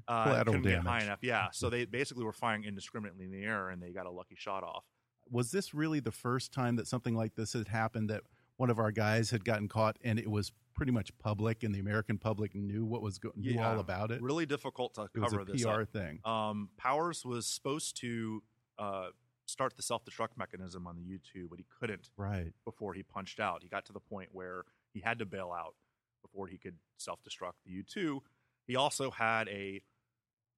Uh, 0.08 0.44
couldn't 0.44 0.62
get 0.62 0.80
high 0.84 1.02
enough. 1.02 1.20
Yeah. 1.22 1.48
So 1.52 1.70
they 1.70 1.86
basically 1.86 2.24
were 2.24 2.34
firing 2.34 2.64
indiscriminately 2.64 3.26
in 3.26 3.32
the 3.32 3.44
air 3.44 3.70
and 3.70 3.82
they 3.82 3.92
got 3.92 4.06
a 4.06 4.12
lucky 4.12 4.36
shot 4.38 4.64
off. 4.64 4.84
was 5.30 5.52
this 5.52 5.74
really 5.74 6.00
the 6.00 6.12
first 6.12 6.52
time 6.52 6.76
that 6.78 6.88
something 6.88 7.16
like 7.16 7.36
this 7.36 7.54
had 7.54 7.68
happened? 7.68 8.10
That 8.10 8.22
one 8.58 8.70
of 8.70 8.80
our 8.80 8.92
guys 8.92 9.30
had 9.32 9.44
gotten 9.44 9.68
caught, 9.68 9.98
and 10.04 10.20
it 10.20 10.30
was 10.30 10.52
pretty 10.76 10.92
much 10.92 11.18
public, 11.20 11.64
and 11.64 11.74
the 11.74 11.80
American 11.80 12.18
public 12.18 12.54
knew 12.56 12.86
what 12.86 13.02
was 13.02 13.18
go- 13.18 13.32
knew 13.36 13.60
all 13.60 13.80
about 13.80 14.12
it. 14.12 14.22
Really 14.22 14.46
difficult 14.46 14.94
to 14.96 15.04
it 15.14 15.20
was 15.20 15.32
cover 15.32 15.42
a 15.42 15.46
this. 15.46 15.64
PR 15.64 15.82
up. 15.82 15.90
thing. 15.90 16.20
Um, 16.26 16.70
Powers 16.78 17.26
was 17.26 17.46
supposed 17.48 17.98
to 18.02 18.44
uh, 18.82 19.10
start 19.46 19.76
the 19.76 19.82
self 19.84 20.04
destruct 20.06 20.38
mechanism 20.38 20.88
on 20.88 20.96
the 20.96 21.04
U 21.04 21.20
2, 21.34 21.48
but 21.50 21.60
he 21.60 21.66
couldn't 21.80 22.10
Right. 22.18 22.52
before 22.66 22.94
he 22.94 23.04
punched 23.04 23.40
out. 23.40 23.62
He 23.64 23.70
got 23.70 23.86
to 23.86 23.94
the 23.94 24.00
point 24.00 24.30
where 24.32 24.64
he 24.94 25.00
had 25.02 25.20
to 25.20 25.26
bail 25.26 25.52
out 25.52 25.76
before 26.22 26.48
he 26.48 26.58
could 26.58 26.78
self 26.98 27.20
destruct 27.24 27.54
the 27.66 27.72
U 27.72 27.84
2. 27.84 28.24
He 28.68 28.76
also 28.76 29.12
had 29.12 29.48
a 29.50 29.82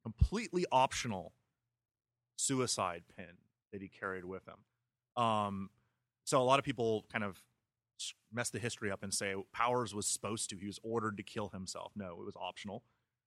completely 0.04 0.66
optional 0.72 1.34
suicide 2.36 3.04
pin 3.16 3.38
that 3.72 3.82
he 3.82 3.88
carried 3.88 4.26
with 4.26 4.44
him. 4.48 5.24
Um, 5.24 5.70
so 6.26 6.42
a 6.42 6.44
lot 6.44 6.60
of 6.60 6.66
people 6.66 7.06
kind 7.12 7.24
of 7.24 7.42
mess 8.32 8.50
the 8.50 8.60
history 8.60 8.92
up 8.92 9.04
and 9.04 9.14
say 9.14 9.36
Powers 9.54 9.94
was 9.94 10.08
supposed 10.08 10.50
to, 10.50 10.58
he 10.58 10.66
was 10.66 10.80
ordered 10.84 11.18
to 11.18 11.24
kill 11.24 11.50
himself. 11.50 11.92
No, 11.96 12.12
it 12.20 12.26
was 12.26 12.36
optional. 12.36 12.84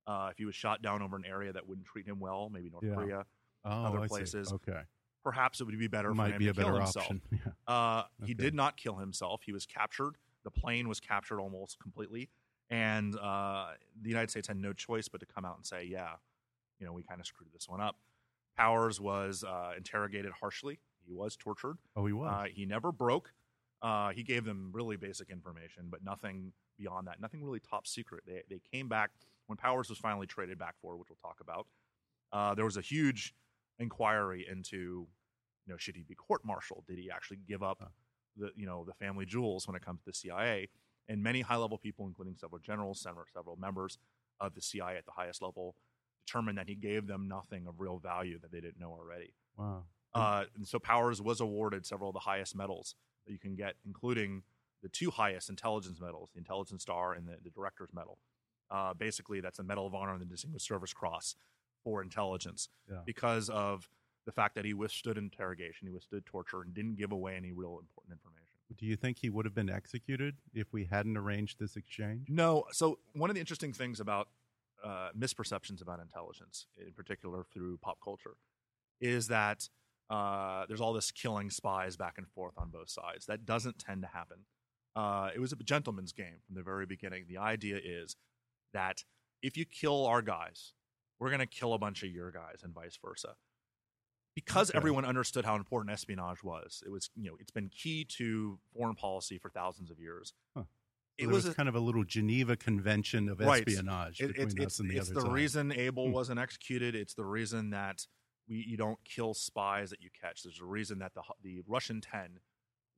Uh, 0.06 0.28
if 0.30 0.38
he 0.38 0.44
was 0.44 0.54
shot 0.54 0.82
down 0.82 1.02
over 1.02 1.16
an 1.16 1.24
area 1.24 1.52
that 1.52 1.66
wouldn't 1.66 1.86
treat 1.86 2.06
him 2.06 2.20
well, 2.20 2.48
maybe 2.50 2.70
North 2.70 2.84
Yeah. 2.84 2.94
Korea, 2.94 3.26
Oh, 3.66 3.84
other 3.86 3.98
I 4.00 4.02
see. 4.04 4.08
places. 4.08 4.52
Okay. 4.52 4.80
perhaps 5.24 5.60
it 5.60 5.64
would 5.64 5.76
be 5.78 5.88
better 5.88 6.10
for 6.10 6.14
Might 6.14 6.32
him 6.34 6.38
be 6.38 6.44
to 6.44 6.50
a 6.52 6.54
kill 6.54 6.64
better 6.66 6.76
himself. 6.80 7.04
option. 7.06 7.20
Yeah. 7.32 7.52
Uh, 7.74 8.02
He 8.24 8.32
did 8.34 8.54
not 8.54 8.76
kill 8.76 8.94
himself. 8.96 9.42
He 9.44 9.52
was 9.52 9.66
captured. 9.66 10.16
The 10.44 10.50
plane 10.52 10.88
was 10.88 11.00
captured 11.00 11.40
almost 11.40 11.80
completely, 11.80 12.30
and 12.70 13.16
uh, 13.18 13.70
the 14.00 14.08
United 14.08 14.30
States 14.30 14.46
had 14.46 14.56
no 14.56 14.72
choice 14.72 15.08
but 15.08 15.18
to 15.18 15.26
come 15.26 15.44
out 15.44 15.56
and 15.56 15.66
say, 15.66 15.82
"Yeah, 15.84 16.12
you 16.78 16.86
know, 16.86 16.92
we 16.92 17.02
kind 17.02 17.20
of 17.20 17.26
screwed 17.26 17.50
this 17.52 17.68
one 17.68 17.80
up." 17.80 17.96
Powers 18.56 19.00
was 19.00 19.42
uh, 19.42 19.72
interrogated 19.76 20.30
harshly. 20.32 20.78
He 21.04 21.12
was 21.12 21.36
tortured. 21.36 21.78
Oh, 21.96 22.06
he 22.06 22.12
was. 22.12 22.30
Uh, 22.32 22.44
he 22.48 22.64
never 22.64 22.92
broke. 22.92 23.32
Uh, 23.82 24.10
he 24.10 24.22
gave 24.22 24.44
them 24.44 24.70
really 24.72 24.96
basic 24.96 25.28
information, 25.30 25.88
but 25.90 26.04
nothing 26.04 26.52
beyond 26.78 27.06
that. 27.08 27.20
Nothing 27.20 27.42
really 27.44 27.60
top 27.60 27.86
secret. 27.88 28.22
They 28.26 28.42
they 28.48 28.60
came 28.72 28.88
back 28.88 29.10
when 29.48 29.56
Powers 29.56 29.88
was 29.88 29.98
finally 29.98 30.28
traded 30.28 30.58
back 30.58 30.76
for, 30.80 30.96
which 30.96 31.08
we'll 31.10 31.18
talk 31.20 31.40
about. 31.40 31.66
Uh, 32.32 32.54
there 32.54 32.64
was 32.64 32.76
a 32.76 32.80
huge 32.80 33.34
inquiry 33.78 34.46
into, 34.50 35.06
you 35.66 35.72
know, 35.72 35.76
should 35.76 35.96
he 35.96 36.02
be 36.02 36.14
court-martialed? 36.14 36.84
Did 36.86 36.98
he 36.98 37.10
actually 37.10 37.38
give 37.48 37.62
up 37.62 37.92
the 38.36 38.50
you 38.54 38.66
know 38.66 38.84
the 38.84 38.94
family 38.94 39.24
jewels 39.24 39.66
when 39.66 39.76
it 39.76 39.84
comes 39.84 40.00
to 40.00 40.06
the 40.06 40.14
CIA? 40.14 40.68
And 41.08 41.22
many 41.22 41.40
high-level 41.40 41.78
people, 41.78 42.06
including 42.06 42.36
several 42.36 42.60
generals, 42.60 43.00
several 43.00 43.24
several 43.32 43.56
members 43.56 43.98
of 44.40 44.54
the 44.54 44.60
CIA 44.60 44.96
at 44.96 45.06
the 45.06 45.12
highest 45.12 45.40
level, 45.40 45.76
determined 46.26 46.58
that 46.58 46.68
he 46.68 46.74
gave 46.74 47.06
them 47.06 47.28
nothing 47.28 47.66
of 47.66 47.80
real 47.80 47.98
value 47.98 48.38
that 48.40 48.50
they 48.50 48.60
didn't 48.60 48.80
know 48.80 48.90
already. 48.90 49.32
wow. 49.56 49.84
Uh, 50.14 50.44
and 50.56 50.66
so 50.66 50.78
Powers 50.78 51.20
was 51.20 51.40
awarded 51.40 51.84
several 51.84 52.08
of 52.08 52.14
the 52.14 52.20
highest 52.20 52.56
medals 52.56 52.94
that 53.26 53.32
you 53.32 53.38
can 53.38 53.54
get, 53.54 53.74
including 53.84 54.42
the 54.82 54.88
two 54.88 55.10
highest 55.10 55.50
intelligence 55.50 56.00
medals, 56.00 56.30
the 56.32 56.38
Intelligence 56.38 56.82
Star 56.82 57.12
and 57.12 57.28
the, 57.28 57.36
the 57.44 57.50
Director's 57.50 57.90
Medal. 57.92 58.18
Uh, 58.70 58.94
basically, 58.94 59.40
that's 59.40 59.58
the 59.58 59.64
Medal 59.64 59.86
of 59.86 59.94
Honor 59.94 60.12
and 60.12 60.20
the 60.20 60.26
Distinguished 60.26 60.66
Service 60.66 60.92
Cross 60.92 61.36
for 61.86 62.02
intelligence 62.02 62.68
Yeah. 62.90 63.02
because 63.06 63.48
of 63.48 63.88
the 64.24 64.32
fact 64.32 64.56
that 64.56 64.64
he 64.64 64.74
withstood 64.74 65.16
interrogation, 65.16 65.86
he 65.86 65.92
withstood 65.94 66.26
torture, 66.26 66.60
and 66.62 66.74
didn't 66.74 66.96
give 66.96 67.12
away 67.12 67.36
any 67.36 67.52
real 67.52 67.78
important 67.78 68.12
information. 68.12 68.42
Do 68.76 68.84
you 68.86 68.96
think 68.96 69.18
he 69.18 69.30
would 69.30 69.44
have 69.44 69.54
been 69.54 69.70
executed 69.70 70.34
if 70.52 70.72
we 70.72 70.86
hadn't 70.86 71.16
arranged 71.16 71.60
this 71.60 71.76
exchange? 71.76 72.26
No. 72.28 72.64
So 72.72 72.98
one 73.12 73.30
of 73.30 73.34
the 73.34 73.40
interesting 73.40 73.72
things 73.72 74.00
about 74.00 74.26
uh, 74.82 75.10
misperceptions 75.16 75.80
about 75.80 76.00
intelligence, 76.00 76.66
in 76.76 76.92
particular 76.92 77.44
through 77.52 77.78
pop 77.78 77.98
culture, 78.02 78.34
is 79.00 79.28
that 79.28 79.68
uh, 80.10 80.66
there's 80.66 80.80
all 80.80 80.92
this 80.92 81.12
killing 81.12 81.48
spies 81.50 81.96
back 81.96 82.18
and 82.18 82.26
forth 82.28 82.54
on 82.58 82.70
both 82.70 82.90
sides. 82.90 83.26
That 83.26 83.46
doesn't 83.46 83.78
tend 83.78 84.02
to 84.02 84.08
happen. 84.08 84.38
Uh, 84.96 85.30
it 85.34 85.38
was 85.38 85.52
a 85.52 85.56
gentleman's 85.56 86.12
game 86.12 86.40
from 86.46 86.56
the 86.56 86.62
very 86.64 86.86
beginning. 86.86 87.26
The 87.28 87.38
idea 87.38 87.78
is 87.82 88.16
that 88.72 89.04
if 89.40 89.56
you 89.56 89.64
kill 89.64 90.04
our 90.06 90.22
guys, 90.22 90.72
we're 91.18 91.28
going 91.30 91.40
to 91.40 91.46
kill 91.46 91.72
a 91.74 91.78
bunch 91.78 92.02
of 92.02 92.10
your 92.10 92.30
guys, 92.30 92.60
and 92.62 92.74
vice 92.74 92.98
versa. 93.02 93.34
Because 94.34 94.68
Okay. 94.70 94.76
everyone 94.76 95.06
understood 95.06 95.46
how 95.46 95.54
important 95.56 95.90
espionage 95.92 96.42
was, 96.42 96.82
it 96.84 96.90
was 96.90 97.08
you 97.16 97.30
know 97.30 97.36
it's 97.40 97.50
been 97.50 97.70
key 97.70 98.04
to 98.04 98.58
foreign 98.74 98.94
policy 98.94 99.38
for 99.38 99.48
thousands 99.48 99.90
of 99.90 99.98
years. 99.98 100.34
Huh. 100.54 100.64
It 101.16 101.26
was 101.28 101.44
was 101.44 101.46
a- 101.46 101.54
kind 101.54 101.70
of 101.70 101.74
a 101.74 101.80
little 101.80 102.04
Geneva 102.04 102.54
Convention 102.56 103.30
of 103.30 103.40
Right. 103.40 103.66
espionage 103.66 104.20
It- 104.20 104.28
between 104.28 104.46
it's, 104.46 104.54
us 104.56 104.62
it's, 104.66 104.80
and 104.80 104.90
the 104.90 104.96
it's 104.98 105.06
other 105.10 105.14
the 105.14 105.26
side. 105.26 105.32
reason 105.32 105.72
Abel 105.72 106.06
Hmm. 106.08 106.12
wasn't 106.12 106.38
executed. 106.38 106.94
It's 106.94 107.14
the 107.14 107.24
reason 107.24 107.70
that 107.70 108.06
we 108.46 108.56
you 108.56 108.76
don't 108.76 109.02
kill 109.04 109.32
spies 109.32 109.88
that 109.88 110.02
you 110.02 110.10
catch. 110.10 110.42
There's 110.42 110.60
a 110.60 110.66
reason 110.66 110.98
that 110.98 111.14
the 111.14 111.22
the 111.42 111.62
Russian 111.66 112.02
ten 112.02 112.40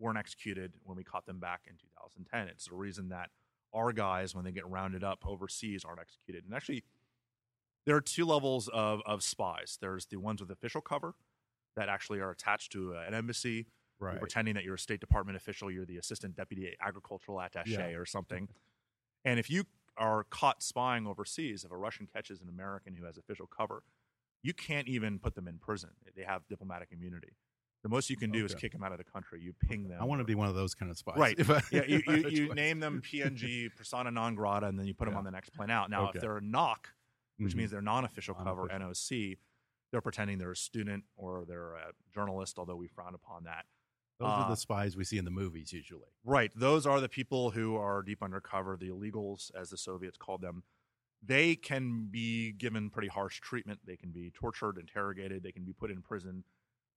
weren't 0.01 0.19
executed 0.19 0.73
when 0.83 0.97
we 0.97 1.05
caught 1.05 1.27
them 1.27 1.39
back 1.39 1.67
in 1.69 1.77
2010. 1.77 2.49
It's 2.49 2.67
the 2.69 2.75
reason 2.75 3.11
that 3.11 3.31
our 3.73 3.93
guys, 3.93 4.35
when 4.35 4.45
they 4.45 4.53
get 4.53 4.67
rounded 4.67 5.05
up 5.05 5.25
overseas, 5.25 5.85
aren't 5.85 6.01
executed. 6.01 6.45
And 6.45 6.53
actually, 6.55 6.85
there 7.89 7.97
are 7.97 8.03
two 8.03 8.27
levels 8.27 8.69
of 8.69 9.01
of 9.07 9.23
spies. 9.23 9.79
There's 9.81 10.05
the 10.07 10.19
ones 10.19 10.43
with 10.43 10.51
official 10.51 10.83
cover 10.83 11.15
that 11.75 11.89
actually 11.89 12.21
are 12.21 12.31
attached 12.31 12.71
to 12.73 12.95
uh, 12.95 13.05
an 13.07 13.15
embassy 13.15 13.67
right. 13.99 14.19
pretending 14.21 14.55
that 14.55 14.65
you're 14.65 14.75
a 14.75 14.79
State 14.79 15.01
Department 15.01 15.37
official, 15.37 15.71
you're 15.71 15.87
the 15.87 15.97
assistant 15.97 16.37
deputy 16.37 16.77
agricultural 16.81 17.41
attache 17.41 17.71
Yeah. 17.71 17.97
or 17.97 18.05
something. 18.05 18.49
And 19.25 19.39
if 19.39 19.49
you 19.49 19.65
are 19.97 20.25
caught 20.25 20.63
spying 20.63 21.07
overseas, 21.07 21.65
if 21.65 21.71
a 21.71 21.77
Russian 21.77 22.07
catches 22.13 22.43
an 22.43 22.49
American 22.51 22.95
who 22.95 23.07
has 23.07 23.17
official 23.17 23.47
cover, 23.47 23.83
you 24.43 24.53
can't 24.53 24.87
even 24.87 25.19
put 25.19 25.35
them 25.35 25.49
in 25.49 25.59
prison. 25.59 25.91
They 26.15 26.25
have 26.25 26.47
diplomatic 26.47 26.89
immunity. 26.93 27.37
The 27.85 27.89
most 27.89 28.11
you 28.11 28.17
can 28.17 28.31
do 28.31 28.45
is 28.45 28.55
kick 28.55 28.73
them 28.73 28.83
out 28.83 28.93
of 28.93 28.99
the 28.99 29.05
country. 29.05 29.41
You 29.41 29.55
ping 29.67 29.89
them. 29.89 29.99
I 30.01 30.05
want 30.05 30.21
to 30.21 30.25
be 30.25 30.35
one 30.35 30.49
of 30.49 30.55
those 30.55 30.75
kind 30.75 30.91
of 30.91 30.99
spies. 30.99 31.17
Right. 31.17 31.39
Yeah, 31.73 31.85
you, 31.87 32.03
you, 32.07 32.17
you 32.29 32.55
name 32.55 32.81
them 32.81 33.01
PNG, 33.01 33.75
persona 33.75 34.11
non 34.11 34.35
grata, 34.35 34.67
and 34.67 34.79
then 34.79 34.87
you 34.87 34.95
put 34.95 35.07
them 35.07 35.17
on 35.17 35.25
the 35.25 35.31
next 35.31 35.51
plane 35.51 35.71
out. 35.71 35.89
Now, 35.89 36.09
Okay. 36.09 36.17
if 36.17 36.21
they're 36.21 36.37
a 36.37 36.43
NOC, 36.43 36.77
which 37.39 37.55
Mhm. 37.55 37.57
means 37.57 37.71
they're 37.71 37.81
non-official 37.83 38.35
cover. 38.35 38.69
NOC, 38.71 39.39
they're 39.91 40.01
pretending 40.03 40.39
they're 40.39 40.53
a 40.53 40.57
student 40.57 41.05
or 41.17 41.45
they're 41.45 41.75
a 41.75 41.93
journalist, 42.13 42.59
although 42.59 42.77
we 42.77 42.89
frown 42.89 43.15
upon 43.15 43.45
that. 43.45 43.67
those 44.19 44.27
are 44.31 44.47
uh, 44.47 44.49
the 44.49 44.57
spies 44.57 44.97
we 44.97 45.05
see 45.05 45.17
in 45.17 45.25
the 45.25 45.31
movies 45.31 45.73
usually. 45.73 46.09
Right. 46.25 46.51
Those 46.53 46.87
are 46.87 47.01
the 47.01 47.09
people 47.09 47.51
who 47.51 47.77
are 47.77 48.03
deep 48.03 48.21
undercover, 48.21 48.77
the 48.77 48.89
illegals, 48.89 49.55
as 49.55 49.71
the 49.71 49.77
Soviets 49.77 50.17
called 50.19 50.41
them. 50.41 50.65
They 51.23 51.55
can 51.55 52.07
be 52.11 52.51
given 52.51 52.91
pretty 52.91 53.07
harsh 53.07 53.39
treatment. 53.41 53.79
They 53.87 53.97
can 53.97 54.11
be 54.11 54.33
tortured, 54.33 54.77
interrogated. 54.77 55.45
They 55.45 55.53
can 55.53 55.65
be 55.65 55.73
put 55.73 55.93
in 55.93 56.03
prison, 56.03 56.43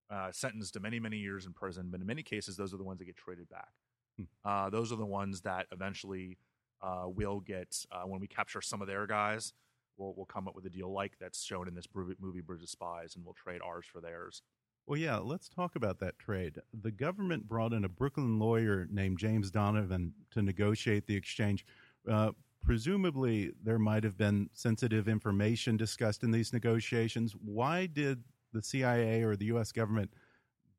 uh, 0.09 0.31
sentenced 0.31 0.73
to 0.73 0.79
many, 0.79 0.99
many 0.99 1.17
years 1.19 1.45
in 1.45 1.53
prison. 1.53 1.89
But 1.91 2.01
in 2.01 2.07
many 2.07 2.23
cases, 2.23 2.57
those 2.57 2.73
are 2.73 2.77
the 2.77 2.83
ones 2.83 2.97
that 2.97 3.05
get 3.05 3.17
traded 3.17 3.47
back. 3.49 3.71
Hmm. 4.17 4.23
Uh, 4.43 4.69
those 4.71 4.91
are 4.91 4.95
the 4.97 5.05
ones 5.05 5.41
that 5.41 5.67
eventually 5.71 6.39
uh, 6.81 7.03
will 7.07 7.39
get, 7.39 7.85
uh, 7.91 8.01
when 8.05 8.19
we 8.19 8.27
capture 8.27 8.61
some 8.61 8.81
of 8.81 8.87
their 8.87 9.05
guys, 9.05 9.53
we'll, 10.01 10.13
we'll 10.17 10.25
come 10.25 10.47
up 10.47 10.55
with 10.55 10.65
a 10.65 10.69
deal 10.69 10.91
like 10.91 11.13
that's 11.19 11.43
shown 11.43 11.67
in 11.67 11.75
this 11.75 11.87
movie, 11.93 12.15
movie 12.19 12.41
Bridge 12.41 12.63
of 12.63 12.69
Spies, 12.69 13.15
and 13.15 13.23
we'll 13.23 13.35
trade 13.35 13.61
ours 13.63 13.85
for 13.91 14.01
theirs. 14.01 14.41
Well, 14.87 14.99
yeah, 14.99 15.17
let's 15.17 15.47
talk 15.47 15.75
about 15.75 15.99
that 15.99 16.17
trade. 16.17 16.57
The 16.81 16.91
government 16.91 17.47
brought 17.47 17.71
in 17.71 17.85
a 17.85 17.89
Brooklyn 17.89 18.39
lawyer 18.39 18.87
named 18.91 19.19
James 19.19 19.51
Donovan 19.51 20.13
to 20.31 20.41
negotiate 20.41 21.05
the 21.05 21.15
exchange. 21.15 21.65
Uh, 22.09 22.31
presumably, 22.63 23.51
there 23.63 23.79
might 23.79 24.03
have 24.03 24.17
been 24.17 24.49
sensitive 24.53 25.07
information 25.07 25.77
discussed 25.77 26.23
in 26.23 26.31
these 26.31 26.51
negotiations. 26.51 27.35
Why 27.39 27.85
did 27.85 28.23
the 28.53 28.63
CIA 28.63 29.21
or 29.21 29.35
the 29.35 29.45
U.S. 29.45 29.71
government 29.71 30.11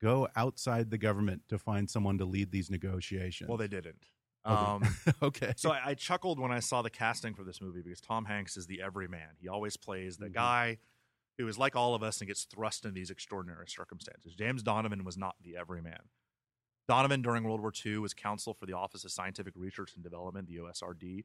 go 0.02 0.28
outside 0.34 0.90
the 0.90 0.98
government 0.98 1.42
to 1.48 1.58
find 1.58 1.88
someone 1.88 2.18
to 2.18 2.24
lead 2.24 2.50
these 2.50 2.70
negotiations? 2.70 3.48
Well, 3.48 3.56
they 3.56 3.68
didn't. 3.68 4.04
Okay. 4.46 4.54
Um, 4.54 4.96
okay. 5.22 5.52
So 5.56 5.70
I, 5.70 5.80
I 5.90 5.94
chuckled 5.94 6.38
when 6.40 6.50
I 6.50 6.60
saw 6.60 6.82
the 6.82 6.90
casting 6.90 7.34
for 7.34 7.44
this 7.44 7.60
movie 7.60 7.80
because 7.82 8.00
Tom 8.00 8.24
Hanks 8.24 8.56
is 8.56 8.66
the 8.66 8.82
everyman. 8.82 9.28
He 9.40 9.48
always 9.48 9.76
plays 9.76 10.16
the 10.16 10.26
Mhm. 10.28 10.32
guy 10.34 10.78
who 11.38 11.46
is 11.48 11.56
like 11.58 11.76
all 11.76 11.94
of 11.94 12.02
us 12.02 12.20
and 12.20 12.28
gets 12.28 12.44
thrust 12.44 12.84
into 12.84 12.94
these 12.94 13.10
extraordinary 13.10 13.66
circumstances. 13.68 14.34
James 14.34 14.62
Donovan 14.62 15.04
was 15.04 15.16
not 15.16 15.36
the 15.42 15.56
everyman. 15.56 16.08
Donovan, 16.88 17.22
during 17.22 17.44
World 17.44 17.60
War 17.60 17.72
II, 17.86 17.98
was 17.98 18.12
counsel 18.12 18.52
for 18.54 18.66
the 18.66 18.72
Office 18.74 19.04
of 19.04 19.12
Scientific 19.12 19.54
Research 19.56 19.94
and 19.94 20.02
Development, 20.02 20.46
the 20.48 20.56
OSRD, 20.58 21.24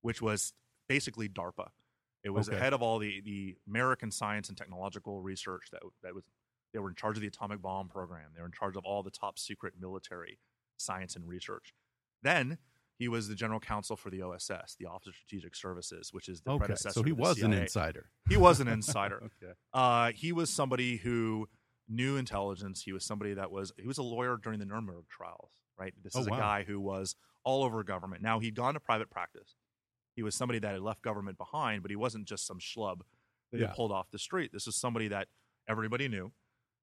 which 0.00 0.20
was 0.22 0.54
basically 0.88 1.28
DARPA. 1.28 1.68
It 2.24 2.30
was 2.30 2.48
Okay. 2.48 2.56
ahead 2.56 2.72
of 2.72 2.82
all 2.82 2.98
the, 2.98 3.20
the 3.20 3.56
American 3.68 4.10
science 4.10 4.48
and 4.48 4.56
technological 4.56 5.20
research 5.20 5.68
that, 5.72 5.82
that 6.02 6.14
was 6.14 6.24
they 6.72 6.80
were 6.80 6.88
in 6.88 6.96
charge 6.96 7.16
of 7.16 7.20
the 7.20 7.28
atomic 7.28 7.60
bomb 7.62 7.88
program. 7.88 8.30
They 8.34 8.40
were 8.40 8.46
in 8.46 8.52
charge 8.52 8.74
of 8.76 8.84
all 8.84 9.02
the 9.04 9.10
top 9.10 9.38
secret 9.38 9.74
military 9.78 10.40
science 10.78 11.14
and 11.14 11.28
research. 11.28 11.72
Then 12.24 12.58
he 12.98 13.06
was 13.08 13.28
the 13.28 13.34
general 13.36 13.60
counsel 13.60 13.96
for 13.96 14.10
the 14.10 14.22
OSS, 14.22 14.76
the 14.80 14.86
Office 14.86 15.08
of 15.08 15.14
Strategic 15.14 15.54
Services, 15.54 16.08
which 16.12 16.28
is 16.28 16.40
the 16.40 16.50
okay. 16.52 16.58
predecessor. 16.66 16.94
So 16.94 17.02
he 17.04 17.12
was 17.12 17.40
an 17.42 17.52
insider. 17.52 18.10
He 18.28 18.36
was 18.36 18.58
an 18.60 18.66
insider. 18.68 19.16
okay. 19.42 19.52
Uh, 19.72 20.10
he 20.14 20.32
was 20.32 20.50
somebody 20.50 20.96
who 20.96 21.48
knew 21.88 22.16
intelligence. 22.16 22.82
He 22.82 22.92
was 22.92 23.04
somebody 23.04 23.34
that 23.34 23.50
was 23.52 23.72
he 23.78 23.86
was 23.86 23.98
a 23.98 24.02
lawyer 24.02 24.36
during 24.42 24.58
the 24.58 24.64
Nuremberg 24.66 25.04
trials. 25.08 25.50
Right. 25.78 25.92
This 26.02 26.16
Oh, 26.16 26.20
is 26.20 26.26
a 26.26 26.30
wow. 26.30 26.38
guy 26.38 26.64
who 26.66 26.80
was 26.80 27.14
all 27.44 27.62
over 27.64 27.82
government. 27.84 28.22
Now 28.22 28.38
he'd 28.40 28.54
gone 28.54 28.74
to 28.74 28.80
private 28.80 29.10
practice. 29.10 29.54
He 30.16 30.22
was 30.22 30.34
somebody 30.34 30.60
that 30.60 30.72
had 30.72 30.80
left 30.80 31.02
government 31.02 31.36
behind, 31.36 31.82
but 31.82 31.90
he 31.90 31.96
wasn't 31.96 32.26
just 32.26 32.46
some 32.46 32.58
schlub 32.58 33.00
that 33.52 33.60
Yeah. 33.60 33.66
he 33.68 33.74
pulled 33.74 33.90
off 33.92 34.10
the 34.10 34.18
street. 34.18 34.50
This 34.52 34.66
is 34.68 34.76
somebody 34.76 35.08
that 35.08 35.28
everybody 35.68 36.08
knew. 36.08 36.32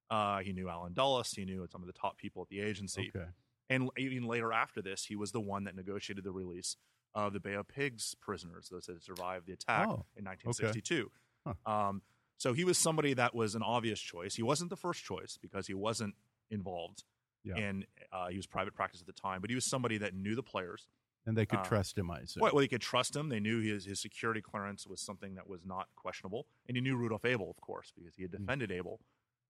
Uh, 0.09 0.39
he 0.39 0.51
knew 0.51 0.67
Allen 0.69 0.91
Dulles. 0.93 1.31
He 1.31 1.45
knew 1.45 1.65
some 1.71 1.81
of 1.81 1.87
the 1.87 1.93
top 1.93 2.17
people 2.17 2.41
at 2.43 2.49
the 2.49 2.59
agency. 2.59 3.09
Okay. 3.15 3.25
And 3.71 3.89
even 3.97 4.25
later 4.27 4.51
after 4.51 4.81
this, 4.81 5.05
he 5.05 5.15
was 5.15 5.31
the 5.31 5.39
one 5.39 5.63
that 5.63 5.75
negotiated 5.75 6.23
the 6.23 6.31
release 6.31 6.75
of 7.15 7.33
the 7.33 7.39
Bay 7.39 7.53
of 7.53 7.67
Pigs 7.67 8.15
prisoners, 8.19 8.69
those 8.69 8.85
that 8.85 9.01
survived 9.03 9.47
the 9.47 9.53
attack 9.53 9.87
Oh, 9.87 10.05
in 10.15 10.25
1962. 10.25 11.11
Huh. 11.45 11.53
Um, 11.65 12.01
so 12.37 12.53
he 12.53 12.63
was 12.63 12.77
somebody 12.77 13.13
that 13.13 13.33
was 13.33 13.55
an 13.55 13.61
obvious 13.63 13.99
choice. 13.99 14.35
He 14.35 14.43
wasn't 14.43 14.69
the 14.69 14.75
first 14.77 15.03
choice 15.03 15.37
because 15.41 15.67
he 15.67 15.73
wasn't 15.73 16.15
involved 16.49 17.03
Yeah. 17.43 17.57
in, 17.57 17.85
uh, 18.11 18.27
he 18.27 18.37
was 18.37 18.45
private 18.47 18.73
practice 18.73 18.99
at 19.01 19.07
the 19.07 19.13
time, 19.13 19.41
but 19.41 19.49
he 19.49 19.55
was 19.55 19.65
somebody 19.65 19.97
that 19.99 20.13
knew 20.13 20.35
the 20.35 20.43
players. 20.43 20.87
And 21.25 21.37
they 21.37 21.45
could 21.45 21.59
uh, 21.59 21.63
trust 21.63 21.97
him, 21.97 22.09
I 22.11 22.19
assume. 22.21 22.41
Well, 22.41 22.51
well, 22.53 22.61
they 22.61 22.67
could 22.67 22.81
trust 22.81 23.15
him. 23.15 23.29
They 23.29 23.39
knew 23.39 23.61
his, 23.61 23.85
his 23.85 23.99
security 24.01 24.41
clearance 24.41 24.87
was 24.87 24.99
something 25.01 25.35
that 25.35 25.47
was 25.47 25.63
not 25.65 25.87
questionable. 25.95 26.47
And 26.67 26.75
he 26.75 26.81
knew 26.81 26.95
Rudolf 26.97 27.23
Abel, 27.25 27.49
of 27.49 27.61
course, 27.61 27.91
because 27.95 28.15
he 28.15 28.23
had 28.23 28.31
Hmm. 28.31 28.37
defended 28.39 28.71
Abel, 28.71 28.99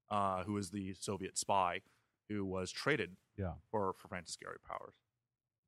uh, 0.10 0.44
who 0.44 0.54
was 0.54 0.72
the 0.72 0.94
Soviet 0.94 1.38
spy 1.38 1.82
who 2.32 2.46
was 2.46 2.72
traded 2.72 3.16
Yeah. 3.38 3.54
for, 3.70 3.94
for 3.94 4.08
Francis 4.08 4.36
Gary 4.42 4.58
Powers. 4.68 4.96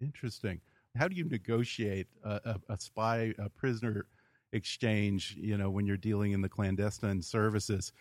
Interesting. 0.01 0.61
How 0.95 1.07
do 1.07 1.15
you 1.15 1.25
negotiate 1.25 2.07
a, 2.23 2.39
a, 2.69 2.73
a 2.73 2.77
spy 2.77 3.33
a 3.37 3.49
prisoner 3.49 4.05
exchange? 4.51 5.35
You 5.39 5.57
know, 5.57 5.69
when 5.69 5.85
you're 5.85 5.97
dealing 5.97 6.31
in 6.31 6.41
the 6.41 6.49
clandestine 6.49 7.21
services, 7.21 7.91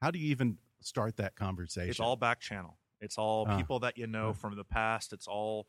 how 0.00 0.10
do 0.10 0.18
you 0.18 0.30
even 0.30 0.58
start 0.80 1.16
that 1.16 1.34
conversation? 1.36 1.90
It's 1.90 2.00
all 2.00 2.16
back 2.16 2.40
channel. 2.40 2.78
It's 3.00 3.18
all 3.18 3.46
Ah. 3.48 3.56
people 3.56 3.80
that 3.80 3.96
you 3.96 4.06
know 4.06 4.28
Ah. 4.30 4.32
from 4.32 4.56
the 4.56 4.64
past. 4.64 5.12
It's 5.12 5.26
all 5.26 5.66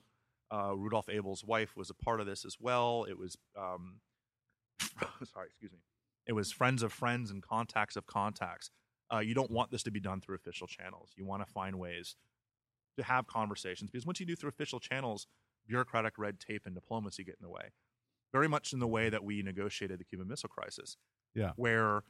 uh, 0.52 0.76
Rudolf 0.76 1.10
Abel's 1.10 1.44
wife 1.44 1.76
was 1.76 1.90
a 1.90 1.96
part 1.96 2.20
of 2.20 2.28
this 2.28 2.46
as 2.46 2.58
well. 2.60 3.06
It 3.10 3.18
was 3.18 3.38
um, 3.58 4.02
sorry, 5.34 5.48
excuse 5.48 5.72
me. 5.72 5.80
It 6.28 6.34
was 6.34 6.52
friends 6.52 6.84
of 6.84 6.94
friends 6.94 7.32
and 7.32 7.42
contacts 7.42 7.96
of 7.96 8.06
contacts. 8.06 8.70
Uh, 9.12 9.20
you 9.20 9.34
don't 9.34 9.52
want 9.52 9.72
this 9.72 9.84
to 9.84 9.92
be 9.92 10.00
done 10.00 10.22
through 10.22 10.36
official 10.36 10.68
channels. 10.68 11.12
You 11.18 11.26
want 11.26 11.46
to 11.46 11.52
find 11.52 11.80
ways 11.80 12.16
to 12.98 13.04
have 13.04 13.28
conversations 13.28 13.90
because 13.92 14.06
once 14.06 14.20
you 14.20 14.26
do 14.26 14.36
through 14.36 14.50
official 14.50 14.80
channels, 14.80 15.28
bureaucratic 15.68 16.18
red 16.18 16.40
tape 16.40 16.64
and 16.66 16.76
diplomacy 16.76 17.24
get 17.24 17.36
in 17.40 17.44
the 17.44 17.50
way. 17.50 17.72
Very 18.32 18.48
much 18.48 18.74
in 18.74 18.80
the 18.80 18.88
way 18.88 19.10
that 19.10 19.24
we 19.24 19.44
negotiated 19.44 20.00
the 20.00 20.04
Cuban 20.04 20.28
Missile 20.28 20.50
Crisis 20.50 20.98
yeah. 21.36 21.52
where 21.56 22.04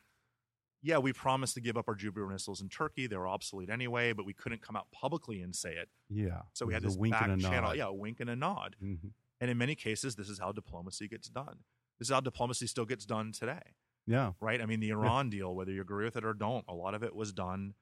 yeah, 0.86 0.98
we 0.98 1.14
promised 1.14 1.54
to 1.54 1.62
give 1.62 1.78
up 1.78 1.86
our 1.88 1.96
Jupiter 1.96 2.28
missiles 2.28 2.60
in 2.60 2.68
Turkey. 2.68 3.08
They 3.08 3.16
were 3.16 3.28
obsolete 3.28 3.70
anyway, 3.70 4.12
but 4.12 4.26
we 4.26 4.34
couldn't 4.34 4.62
come 4.62 4.76
out 4.76 4.88
publicly 4.92 5.40
and 5.42 5.56
say 5.56 5.76
it. 5.76 5.88
Yeah. 6.10 6.42
So 6.52 6.66
we 6.66 6.74
had 6.74 6.84
this 6.84 6.98
wink 6.98 7.14
back 7.14 7.30
and 7.30 7.40
a 7.40 7.42
channel. 7.42 7.70
nod. 7.70 7.78
Yeah, 7.78 7.86
a 7.86 7.94
wink 7.94 8.20
and 8.20 8.30
a 8.30 8.36
nod. 8.36 8.76
Mhm. 8.84 9.12
And 9.40 9.50
in 9.50 9.58
many 9.58 9.76
cases, 9.76 10.18
this 10.18 10.28
is 10.28 10.40
how 10.40 10.52
diplomacy 10.52 11.08
gets 11.08 11.30
done. 11.30 11.64
This 12.00 12.10
is 12.10 12.14
how 12.14 12.20
diplomacy 12.20 12.68
still 12.68 12.86
gets 12.86 13.06
done 13.06 13.32
today, 13.32 13.62
Yeah. 14.06 14.34
right? 14.42 14.62
I 14.62 14.66
mean, 14.66 14.82
the 14.82 14.90
Iran 14.90 15.30
deal, 15.30 15.56
whether 15.56 15.72
you 15.72 15.82
agree 15.82 16.04
with 16.04 16.18
it 16.18 16.26
or 16.26 16.34
don't, 16.34 16.66
a 16.68 16.74
lot 16.74 16.96
of 16.96 17.02
it 17.02 17.16
was 17.16 17.32
done 17.32 17.76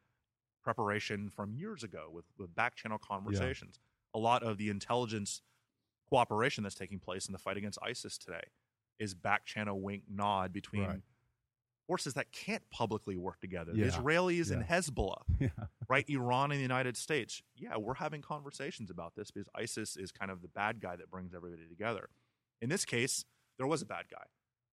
preparation 0.63 1.29
from 1.29 1.53
years 1.53 1.83
ago 1.83 2.07
with, 2.11 2.25
with 2.37 2.53
back 2.55 2.75
channel 2.75 2.97
conversations. 2.99 3.79
A 4.13 4.19
lot 4.19 4.43
of 4.43 4.57
the 4.57 4.69
intelligence 4.69 5.41
cooperation 6.09 6.63
that's 6.63 6.75
taking 6.75 6.99
place 6.99 7.25
in 7.27 7.31
the 7.33 7.37
fight 7.39 7.57
against 7.57 7.79
ISIS 7.81 8.17
today 8.17 8.43
is 8.99 9.13
back 9.13 9.45
channel 9.45 9.79
wink 9.81 10.03
nod 10.09 10.51
between 10.53 10.83
Right. 10.83 11.01
forces 11.87 12.13
that 12.13 12.31
can't 12.31 12.63
publicly 12.69 13.15
work 13.17 13.39
together. 13.39 13.71
Yeah. 13.73 13.85
The 13.85 13.91
Israelis 13.91 14.51
and 14.51 14.63
Hezbollah, 14.63 15.21
Yeah. 15.39 15.47
right? 15.89 16.05
Iran 16.09 16.51
and 16.51 16.59
the 16.59 16.61
United 16.63 16.95
States. 16.97 17.41
Yeah, 17.55 17.77
we're 17.77 17.95
having 17.95 18.21
conversations 18.21 18.89
about 18.89 19.15
this 19.15 19.31
because 19.31 19.47
ISIS 19.55 19.95
is 19.97 20.11
kind 20.11 20.29
of 20.31 20.41
the 20.41 20.47
bad 20.49 20.79
guy 20.81 20.95
that 20.97 21.09
brings 21.09 21.33
everybody 21.33 21.67
together. 21.67 22.09
In 22.61 22.69
this 22.69 22.85
case, 22.85 23.25
there 23.57 23.67
was 23.67 23.81
a 23.81 23.85
bad 23.85 24.05
guy 24.11 24.25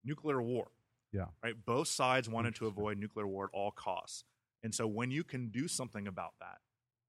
nuclear 0.04 0.40
war. 0.42 0.68
Yeah. 1.12 1.26
Right? 1.42 1.54
Both 1.64 1.88
sides 1.88 2.28
wanted 2.28 2.54
to 2.56 2.66
avoid 2.66 2.98
nuclear 2.98 3.26
war 3.26 3.44
at 3.44 3.50
all 3.52 3.70
costs. 3.70 4.24
And 4.62 4.74
so 4.74 4.86
when 4.86 5.10
you 5.10 5.24
can 5.24 5.48
do 5.48 5.68
something 5.68 6.06
about 6.06 6.32
that, 6.40 6.58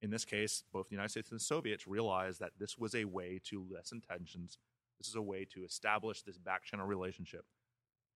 in 0.01 0.11
this 0.11 0.23
case, 0.25 0.63
both 0.71 0.87
the 0.89 0.95
United 0.95 1.09
States 1.09 1.29
and 1.31 1.39
the 1.39 1.43
Soviets 1.43 1.87
realized 1.87 2.39
that 2.39 2.51
this 2.59 2.77
was 2.77 2.95
a 2.95 3.05
way 3.05 3.39
to 3.45 3.65
lessen 3.69 4.01
tensions. 4.01 4.57
This 4.99 5.07
is 5.07 5.15
a 5.15 5.21
way 5.21 5.45
to 5.53 5.63
establish 5.63 6.21
this 6.21 6.37
back 6.37 6.63
channel 6.63 6.85
relationship. 6.85 7.45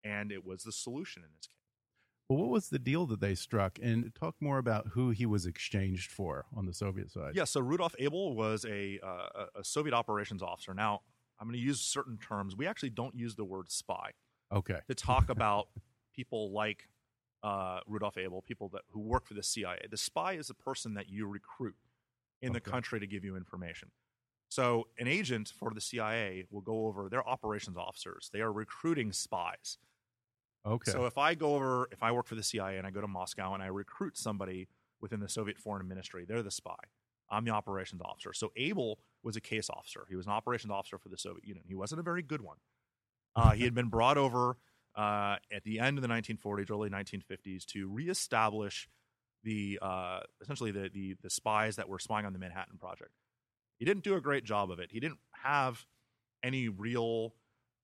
And 0.03 0.31
it 0.31 0.45
was 0.45 0.63
the 0.63 0.71
solution 0.71 1.23
in 1.23 1.29
this 1.35 1.47
case. 1.47 1.57
Well, 2.29 2.39
what 2.39 2.49
was 2.49 2.69
the 2.69 2.79
deal 2.79 3.05
that 3.07 3.19
they 3.19 3.35
struck? 3.35 3.79
And 3.81 4.13
talk 4.15 4.35
more 4.39 4.57
about 4.57 4.87
who 4.93 5.09
he 5.09 5.25
was 5.25 5.45
exchanged 5.45 6.09
for 6.11 6.45
on 6.55 6.65
the 6.65 6.73
Soviet 6.73 7.11
side. 7.11 7.35
Yeah, 7.35 7.43
so 7.43 7.59
Rudolf 7.59 7.95
Abel 7.99 8.33
was 8.35 8.65
a, 8.65 8.99
uh, 9.03 9.47
a- 9.55 9.59
a 9.59 9.63
Soviet 9.63 9.93
operations 9.93 10.41
officer. 10.41 10.73
Now, 10.73 11.01
I'm 11.39 11.47
going 11.47 11.59
to 11.59 11.65
use 11.65 11.81
certain 11.81 12.17
terms. 12.17 12.55
We 12.55 12.65
actually 12.65 12.91
don't 12.91 13.15
use 13.15 13.35
the 13.35 13.43
word 13.43 13.69
spy 13.71 14.11
Okay. 14.53 14.79
to 14.87 14.95
talk 14.95 15.29
about 15.29 15.67
people 16.15 16.51
like 16.53 16.87
uh, 17.43 17.79
Rudolf 17.87 18.17
Abel, 18.17 18.41
people 18.41 18.69
that 18.69 18.81
who 18.91 18.99
work 18.99 19.25
for 19.27 19.33
the 19.33 19.43
CIA. 19.43 19.85
The 19.89 19.97
spy 19.97 20.33
is 20.33 20.47
the 20.47 20.53
person 20.53 20.93
that 20.95 21.09
you 21.09 21.27
recruit 21.27 21.75
in 22.41 22.53
the 22.53 22.59
country 22.59 22.99
to 22.99 23.07
give 23.07 23.23
you 23.23 23.35
information. 23.35 23.89
So, 24.49 24.87
an 24.99 25.07
agent 25.07 25.51
for 25.57 25.71
the 25.73 25.81
CIA 25.81 26.45
will 26.51 26.61
go 26.61 26.87
over. 26.87 27.09
They're 27.09 27.27
operations 27.27 27.77
officers. 27.77 28.29
They 28.31 28.41
are 28.41 28.51
recruiting 28.51 29.11
spies. 29.11 29.77
Okay. 30.65 30.91
So 30.91 31.05
if 31.05 31.17
I 31.17 31.35
go 31.35 31.55
over, 31.55 31.89
if 31.91 32.01
I 32.01 32.11
work 32.11 32.25
for 32.25 32.35
the 32.35 32.43
CIA 32.43 32.77
and 32.77 32.87
I 32.87 32.91
go 32.91 33.01
to 33.01 33.07
Moscow 33.07 33.53
and 33.53 33.61
I 33.61 33.67
recruit 33.67 34.17
somebody 34.17 34.67
within 35.01 35.19
the 35.19 35.27
Soviet 35.27 35.57
Foreign 35.57 35.87
Ministry, 35.87 36.25
they're 36.25 36.43
the 36.43 36.51
spy. 36.51 36.75
I'm 37.29 37.43
the 37.45 37.51
operations 37.51 38.01
officer. 38.01 38.33
So 38.33 38.51
Abel 38.55 38.99
was 39.23 39.35
a 39.35 39.41
case 39.41 39.69
officer. 39.69 40.05
He 40.07 40.15
was 40.15 40.25
an 40.25 40.31
operations 40.31 40.71
officer 40.71 40.97
for 40.97 41.09
the 41.09 41.17
Soviet 41.17 41.45
Union. 41.45 41.65
He 41.67 41.75
wasn't 41.75 41.99
a 41.99 42.03
very 42.03 42.21
good 42.21 42.41
one. 42.41 42.57
Uh, 43.35 43.51
he 43.51 43.63
had 43.63 43.73
been 43.73 43.89
brought 43.89 44.17
over 44.17 44.57
uh, 44.95 45.37
at 45.51 45.63
the 45.63 45.79
end 45.79 45.97
of 45.97 46.01
the 46.01 46.07
1940s, 46.07 46.69
early 46.71 46.89
1950s, 46.89 47.65
to 47.65 47.87
reestablish 47.87 48.87
the 49.43 49.79
uh, 49.81 50.21
essentially 50.41 50.71
the, 50.71 50.89
the 50.93 51.15
the 51.21 51.29
spies 51.29 51.75
that 51.75 51.89
were 51.89 51.99
spying 51.99 52.25
on 52.25 52.33
the 52.33 52.39
Manhattan 52.39 52.77
Project. 52.77 53.11
He 53.77 53.85
didn't 53.85 54.03
do 54.03 54.15
a 54.15 54.21
great 54.21 54.45
job 54.45 54.71
of 54.71 54.79
it. 54.79 54.91
He 54.91 54.99
didn't 54.99 55.19
have 55.43 55.85
any 56.43 56.69
real 56.69 57.33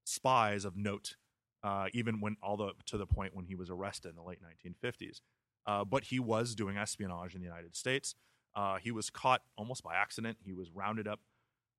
spies 0.05 0.65
of 0.65 0.77
note 0.77 1.15
uh, 1.63 1.87
even 1.93 2.21
when 2.21 2.37
all 2.41 2.57
the 2.57 2.71
to 2.85 2.97
the 2.97 3.05
point 3.05 3.35
when 3.35 3.45
he 3.45 3.55
was 3.55 3.69
arrested 3.69 4.09
in 4.09 4.15
the 4.15 4.23
late 4.23 4.39
1950s. 4.41 5.21
Uh, 5.65 5.83
but 5.83 6.05
he 6.05 6.19
was 6.19 6.55
doing 6.55 6.77
espionage 6.77 7.35
in 7.35 7.41
the 7.41 7.47
United 7.47 7.75
States. 7.75 8.15
Uh, 8.55 8.77
he 8.77 8.91
was 8.91 9.09
caught 9.09 9.41
almost 9.57 9.83
by 9.83 9.95
accident. 9.95 10.37
He 10.43 10.53
was 10.53 10.71
rounded 10.71 11.07
up 11.07 11.19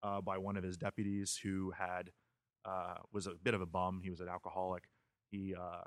uh, 0.03 0.21
by 0.21 0.39
one 0.39 0.57
of 0.57 0.63
his 0.63 0.77
deputies 0.77 1.39
who 1.43 1.73
had 1.73 2.11
was 3.13 3.27
a 3.27 3.33
bit 3.43 3.55
of 3.55 3.61
a 3.61 3.67
bum. 3.67 4.01
He 4.03 4.11
was 4.11 4.21
an 4.21 4.29
alcoholic. 4.29 4.85
He 5.31 5.55
uh, 5.55 5.83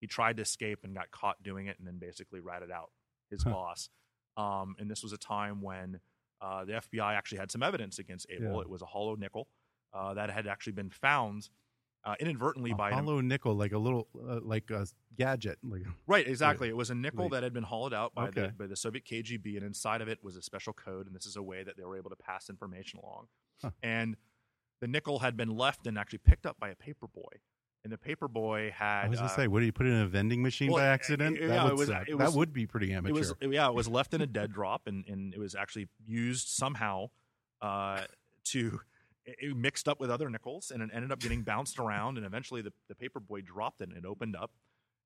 he 0.00 0.06
tried 0.06 0.36
to 0.36 0.42
escape 0.42 0.80
and 0.84 0.94
got 0.94 1.10
caught 1.10 1.42
doing 1.42 1.66
it, 1.66 1.78
and 1.78 1.86
then 1.86 1.98
basically 1.98 2.40
ratted 2.40 2.70
out 2.70 2.90
his 3.30 3.42
Huh. 3.42 3.50
boss. 3.50 3.88
Um, 4.36 4.76
and 4.78 4.90
this 4.90 5.02
was 5.02 5.12
a 5.12 5.16
time 5.18 5.62
when 5.62 6.00
uh, 6.40 6.64
the 6.64 6.72
FBI 6.74 7.14
actually 7.14 7.38
had 7.38 7.50
some 7.50 7.62
evidence 7.62 7.98
against 7.98 8.26
Abel. 8.30 8.56
Yeah. 8.56 8.60
It 8.60 8.68
was 8.68 8.82
a 8.82 8.86
hollow 8.86 9.14
nickel 9.14 9.48
uh, 9.94 10.14
that 10.14 10.30
had 10.30 10.46
actually 10.46 10.74
been 10.74 10.90
found 10.90 11.48
uh, 12.04 12.14
inadvertently 12.20 12.70
a 12.72 12.74
by 12.76 12.90
an 12.90 12.94
hollow 13.04 13.20
nickel, 13.20 13.54
like 13.54 13.72
a 13.72 13.78
little, 13.78 14.06
uh, 14.28 14.38
like 14.42 14.70
a 14.70 14.86
gadget. 15.16 15.58
Like 15.64 15.82
Right, 16.06 16.28
exactly. 16.28 16.68
It 16.68 16.76
was 16.76 16.90
a 16.90 16.94
nickel 16.94 17.24
Wait. 17.24 17.30
that 17.32 17.42
had 17.42 17.52
been 17.54 17.64
hollowed 17.64 17.94
out 17.94 18.14
by, 18.14 18.30
the, 18.30 18.52
by 18.56 18.66
the 18.66 18.76
Soviet 18.76 19.04
KGB, 19.06 19.56
and 19.56 19.64
inside 19.64 20.02
of 20.02 20.08
it 20.08 20.22
was 20.22 20.36
a 20.36 20.42
special 20.42 20.72
code, 20.74 21.06
and 21.06 21.16
this 21.16 21.26
is 21.26 21.34
a 21.36 21.42
way 21.42 21.64
that 21.64 21.76
they 21.76 21.84
were 21.84 21.96
able 21.96 22.10
to 22.10 22.16
pass 22.16 22.48
information 22.50 23.00
along. 23.02 23.26
Huh. 23.62 23.70
And 23.82 24.16
the 24.80 24.86
nickel 24.86 25.20
had 25.20 25.36
been 25.36 25.56
left 25.56 25.86
and 25.86 25.98
actually 25.98 26.18
picked 26.20 26.44
up 26.46 26.60
by 26.60 26.68
a 26.68 26.76
paper 26.76 27.08
boy, 27.08 27.40
and 27.86 27.92
the 27.92 27.98
paper 27.98 28.26
boy 28.26 28.72
had. 28.76 29.04
I 29.04 29.08
was 29.08 29.20
gonna 29.20 29.30
uh, 29.30 29.36
say, 29.36 29.46
what 29.46 29.60
did 29.60 29.66
you 29.66 29.72
put 29.72 29.86
in 29.86 29.92
a 29.94 30.08
vending 30.08 30.42
machine 30.42 30.72
well, 30.72 30.82
by 30.82 30.88
accident? 30.88 31.38
yeah, 31.40 31.46
that 31.46 31.62
would 31.64 31.72
it 31.72 31.76
was- 31.76 31.88
was- 31.88 32.18
that 32.18 32.32
would 32.32 32.52
be 32.52 32.66
pretty 32.66 32.90
it 32.90 32.96
amateur. 32.96 33.14
was 33.14 33.32
yeah, 33.40 33.68
it 33.68 33.74
was 33.74 33.86
left 33.86 34.12
in 34.12 34.20
a 34.20 34.26
dead 34.26 34.52
drop, 34.52 34.88
and, 34.88 35.06
and 35.06 35.32
it 35.32 35.38
was 35.38 35.54
actually 35.54 35.86
used 36.04 36.48
somehow 36.48 37.10
uh, 37.62 38.02
to. 38.46 38.80
It 39.24 39.36
it 39.38 39.56
mixed 39.56 39.88
up 39.88 40.00
with 40.00 40.10
other 40.10 40.28
nickels, 40.28 40.72
and 40.72 40.82
it 40.82 40.90
ended 40.92 41.12
up 41.12 41.20
getting 41.20 41.42
bounced 41.42 41.78
around, 41.78 42.16
and 42.16 42.26
eventually 42.26 42.60
the, 42.60 42.72
the 42.88 42.96
paper 42.96 43.20
boy 43.20 43.40
dropped 43.40 43.80
it, 43.80 43.88
and 43.88 43.96
it 43.96 44.04
opened 44.04 44.34
up, 44.34 44.50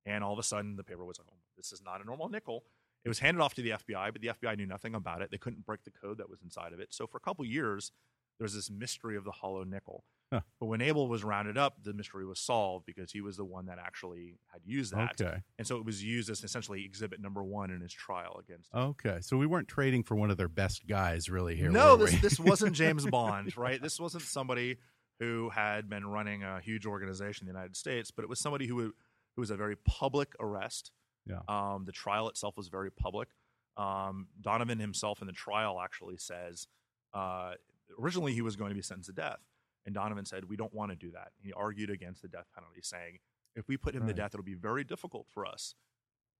and 0.07 0.25
all 0.25 0.33
of 0.33 0.39
a 0.39 0.43
sudden 0.43 0.77
the 0.77 0.85
paper 0.85 1.05
was 1.05 1.19
like, 1.19 1.29
oh, 1.31 1.37
"This 1.59 1.73
is 1.73 1.83
not 1.83 2.01
a 2.01 2.05
normal 2.05 2.31
nickel." 2.31 2.65
It 3.05 3.09
was 3.09 3.19
handed 3.19 3.43
off 3.43 3.55
to 3.55 3.63
the 3.63 3.71
FBI, 3.71 4.11
but 4.13 4.23
the 4.23 4.29
FBI 4.29 4.57
knew 4.57 4.67
nothing 4.67 4.95
about 4.95 5.21
it. 5.21 5.31
They 5.31 5.39
couldn't 5.39 5.67
break 5.67 5.85
the 5.85 5.91
code 5.91 6.17
that 6.17 6.31
was 6.31 6.41
inside 6.43 6.73
of 6.73 6.81
it. 6.81 6.89
So 6.95 7.07
for 7.07 7.19
a 7.19 7.21
couple 7.21 7.45
years, 7.45 7.93
there 8.39 8.45
was 8.45 8.55
this 8.55 8.71
mystery 8.71 9.17
of 9.17 9.25
the 9.25 9.33
hollow 9.33 9.65
nickel. 9.65 10.05
Huh. 10.33 10.41
But 10.61 10.67
when 10.67 10.81
Abel 10.81 11.09
was 11.09 11.25
rounded 11.25 11.59
up, 11.59 11.83
the 11.83 11.93
mystery 11.93 12.25
was 12.25 12.39
solved 12.39 12.87
because 12.87 13.11
he 13.11 13.21
was 13.21 13.37
the 13.37 13.45
one 13.45 13.67
that 13.67 13.79
actually 13.79 14.39
had 14.53 14.61
used 14.65 14.95
that. 14.95 15.21
okay. 15.21 15.43
And 15.59 15.67
so 15.67 15.77
it 15.77 15.85
was 15.85 16.05
used 16.05 16.31
as 16.31 16.45
essentially 16.45 16.85
exhibit 16.85 17.21
number 17.21 17.43
one 17.43 17.71
in 17.71 17.81
his 17.81 17.93
trial 17.93 18.41
against 18.41 18.73
Okay. 18.73 19.19
So 19.23 19.37
we 19.37 19.47
weren't 19.47 19.67
trading 19.67 20.05
for 20.05 20.15
one 20.15 20.31
of 20.31 20.37
their 20.37 20.49
best 20.49 20.87
guys, 20.87 21.29
really. 21.29 21.57
Here. 21.57 21.71
no, 21.71 21.97
this 21.97 22.21
this 22.21 22.39
wasn't 22.39 22.75
James 22.75 23.07
Bond, 23.11 23.57
right? 23.57 23.83
This 23.83 23.99
wasn't 23.99 24.23
somebody 24.23 24.79
who 25.19 25.51
had 25.51 25.89
been 25.89 26.07
running 26.07 26.45
a 26.45 26.61
huge 26.61 26.87
organization 26.87 27.47
in 27.47 27.53
the 27.53 27.59
United 27.59 27.77
States, 27.77 28.11
but 28.11 28.23
it 28.23 28.29
was 28.29 28.39
somebody 28.39 28.67
who 28.67 28.79
who 28.79 29.41
was 29.41 29.51
a 29.51 29.57
very 29.57 29.77
public 29.77 30.33
arrest. 30.39 30.93
Yeah. 31.27 31.41
Um, 31.49 31.85
the 31.85 31.93
trial 31.93 32.29
itself 32.29 32.57
was 32.57 32.69
very 32.69 32.91
public. 32.91 33.29
Um, 33.77 34.29
Donovan 34.41 34.79
himself 34.79 35.21
in 35.21 35.27
the 35.27 35.33
trial 35.33 35.81
actually 35.81 36.19
says 36.19 36.67
uh, 37.15 37.53
originally 37.99 38.33
he 38.33 38.43
was 38.43 38.57
going 38.57 38.71
to 38.71 38.75
be 38.75 38.83
sentenced 38.83 39.09
to 39.09 39.15
death, 39.15 39.39
and 39.87 39.95
Donovan 39.95 40.25
said 40.25 40.45
we 40.45 40.57
don't 40.57 40.75
want 40.75 40.91
to 40.91 40.97
do 40.97 41.11
that. 41.13 41.29
He 41.43 41.53
argued 41.53 41.91
against 41.91 42.23
the 42.23 42.29
death 42.29 42.47
penalty, 42.55 42.81
saying 42.83 43.19
if 43.57 43.69
we 43.69 43.77
put 43.77 43.95
him 43.95 44.07
to 44.07 44.13
death, 44.13 44.35
it'll 44.35 44.45
be 44.45 44.55
very 44.55 44.85
difficult 44.85 45.27
for 45.29 45.47
us 45.47 45.75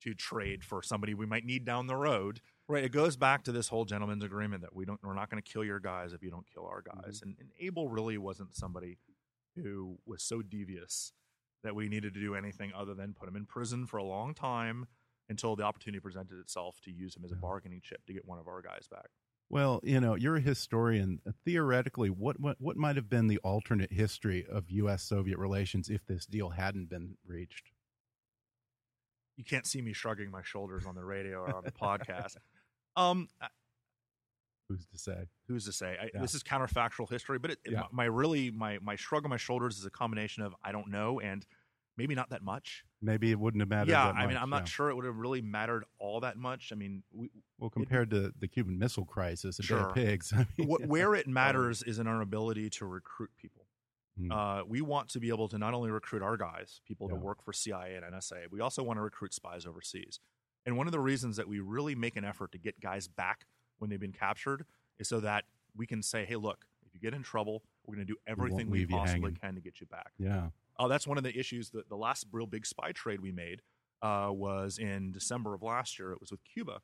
to 0.03 0.15
trade 0.15 0.65
for 0.65 0.83
somebody 0.83 1.15
we 1.15 1.27
might 1.27 1.45
need 1.45 1.65
down 1.65 1.87
the 1.87 1.97
road. 1.97 2.41
Right. 2.69 2.85
It 2.85 2.93
goes 2.93 3.17
back 3.17 3.45
to 3.45 3.53
this 3.53 3.69
whole 3.69 3.85
gentleman's 3.85 4.25
agreement 4.25 4.63
that 4.63 4.75
we 4.75 4.85
don't 4.85 5.01
we're 5.03 5.15
not 5.15 5.31
going 5.31 5.43
to 5.43 5.53
kill 5.53 5.65
your 5.65 5.81
guys 5.81 6.13
if 6.13 6.23
you 6.23 6.31
don't 6.31 6.47
kill 6.53 6.67
our 6.67 6.83
guys. 6.83 7.19
Mm-hmm. 7.19 7.29
And, 7.29 7.37
and 7.41 7.49
Abel 7.61 7.89
really 7.89 8.17
wasn't 8.17 8.55
somebody 8.55 8.99
who 9.57 9.99
was 10.07 10.23
so 10.23 10.43
devious 10.43 11.13
that 11.63 11.75
we 11.75 11.89
needed 11.89 12.15
to 12.15 12.21
do 12.21 12.35
anything 12.35 12.73
other 12.75 12.95
than 12.95 13.13
put 13.13 13.29
him 13.29 13.37
in 13.37 13.45
prison 13.45 13.87
for 13.87 13.99
a 13.99 14.05
long 14.05 14.33
time 14.33 14.87
until 15.29 15.57
the 15.57 15.63
opportunity 15.63 16.01
presented 16.01 16.39
itself 16.41 16.81
to 16.83 16.91
use 16.91 17.17
him 17.17 17.25
as 17.25 17.33
a 17.33 17.37
bargaining 17.37 17.81
chip 17.83 18.05
to 18.07 18.13
get 18.13 18.27
one 18.27 18.39
of 18.39 18.49
our 18.49 18.63
guys 18.63 18.89
back. 18.91 19.11
Well, 19.53 19.81
you 19.83 20.01
know, 20.01 20.15
you're 20.15 20.37
a 20.37 20.41
historian. 20.41 21.21
Theoretically, 21.45 22.09
what 22.09 22.39
what 22.39 22.57
what 22.61 22.77
might 22.77 22.95
have 22.97 23.11
been 23.11 23.27
the 23.27 23.39
alternate 23.39 23.93
history 23.93 24.47
of 24.51 24.71
U.S. 24.71 25.03
Soviet 25.03 25.39
relations 25.39 25.91
if 25.91 26.07
this 26.07 26.25
deal 26.25 26.51
hadn't 26.51 26.89
been 26.89 27.17
reached? 27.27 27.73
You 29.37 29.45
can't 29.45 29.67
see 29.67 29.83
me 29.83 29.93
shrugging 29.93 30.31
my 30.31 30.43
shoulders 30.43 30.87
on 30.87 30.95
the 30.95 31.05
radio 31.05 31.39
or 31.39 31.55
on 31.57 31.65
the 31.65 31.73
podcast. 31.73 32.37
Um, 32.97 33.29
Who's 34.69 34.87
to 34.93 34.99
say? 34.99 35.27
who's 35.49 35.65
to 35.65 35.73
say? 35.73 35.97
I, 36.01 36.11
Yeah. 36.15 36.21
This 36.21 36.35
is 36.35 36.45
counterfactual 36.45 37.11
history, 37.11 37.41
but 37.41 37.51
it, 37.53 37.59
Yeah. 37.67 37.85
my 37.91 38.05
really 38.05 38.53
my 38.53 38.79
my 38.81 38.95
shrug 38.95 39.25
on 39.25 39.31
my 39.31 39.37
shoulders 39.37 39.79
is 39.79 39.85
a 39.85 39.91
combination 39.91 40.45
of 40.45 40.55
I 40.63 40.71
don't 40.71 40.91
know 40.91 41.19
and 41.19 41.45
maybe 42.01 42.15
not 42.15 42.31
that 42.31 42.43
much. 42.43 42.83
Maybe 43.03 43.31
it 43.31 43.39
wouldn't 43.39 43.61
have 43.61 43.69
mattered. 43.69 43.91
yeah, 43.91 44.09
I 44.09 44.23
mean, 44.27 44.35
much, 44.35 44.43
I'm 44.43 44.51
not 44.51 44.63
yeah. 44.63 44.65
sure 44.65 44.89
it 44.89 44.95
would 44.95 45.05
have 45.05 45.17
really 45.17 45.43
mattered 45.43 45.85
all 45.99 46.21
that 46.21 46.39
much. 46.39 46.71
I 46.73 46.77
mean, 46.77 47.03
we, 47.13 47.31
Well, 47.59 47.69
compared 47.69 48.09
to 48.11 48.33
the 48.39 48.49
Cuban 48.49 48.79
Missile 48.79 49.05
Crisis, 49.05 49.59
a 49.59 49.63
day 49.63 49.67
Sure. 49.67 49.93
pigs. 49.95 50.33
I 50.35 50.47
mean, 50.57 50.67
what, 50.67 50.87
where 50.87 51.15
it 51.15 51.27
matters 51.41 51.83
is 51.83 51.99
in 51.99 52.07
our 52.07 52.23
ability 52.23 52.71
to 52.71 52.87
recruit 52.87 53.31
people. 53.37 53.67
Hmm. 54.19 54.33
Uh, 54.33 54.65
we 54.65 54.81
want 54.81 55.11
to 55.11 55.21
be 55.21 55.29
able 55.29 55.49
to 55.49 55.59
not 55.59 55.75
only 55.75 55.91
recruit 55.91 56.23
our 56.23 56.39
guys, 56.39 56.81
people 56.87 57.09
to 57.11 57.15
work 57.15 57.43
for 57.43 57.53
CIA 57.53 57.97
and 57.97 58.05
NSA, 58.15 58.51
we 58.51 58.61
also 58.61 58.83
want 58.83 58.97
to 58.97 59.03
recruit 59.03 59.35
spies 59.35 59.67
overseas. 59.67 60.19
And 60.65 60.77
one 60.77 60.87
of 60.87 60.93
the 60.93 61.01
reasons 61.01 61.37
that 61.37 61.49
we 61.49 61.61
really 61.61 61.95
make 61.95 62.17
an 62.17 62.25
effort 62.25 62.53
to 62.53 62.59
get 62.59 62.81
guys 62.81 63.09
back 63.09 63.45
when 63.79 63.91
they've 63.91 64.01
been 64.01 64.13
captured 64.13 64.65
is 64.99 65.09
so 65.09 65.21
that 65.21 65.45
we 65.77 65.87
can 65.87 66.03
say, 66.03 66.25
hey, 66.25 66.37
look, 66.37 66.65
if 66.87 66.95
you 66.95 67.01
get 67.01 67.15
in 67.15 67.23
trouble, 67.23 67.63
we're 67.87 67.95
going 67.95 68.07
to 68.07 68.13
do 68.13 68.19
everything 68.27 68.71
we, 68.71 68.87
possibly 68.87 69.33
can 69.33 69.55
to 69.55 69.61
get 69.61 69.81
you 69.81 69.87
back. 69.87 70.13
yeah. 70.19 70.49
Oh, 70.81 70.89
that's 70.89 71.07
one 71.07 71.19
of 71.19 71.25
the 71.25 71.39
issues. 71.39 71.71
That 71.71 71.89
the 71.89 71.97
last 71.97 72.27
real 72.33 72.47
big 72.47 72.65
spy 72.67 72.93
trade 72.93 73.21
we 73.21 73.31
made 73.33 73.63
uh, 74.03 74.31
was 74.33 74.79
in 74.79 75.13
December 75.13 75.55
of 75.55 75.63
last 75.63 75.99
year. 75.99 76.11
It 76.13 76.21
was 76.21 76.31
with 76.31 76.43
Cuba, 76.43 76.81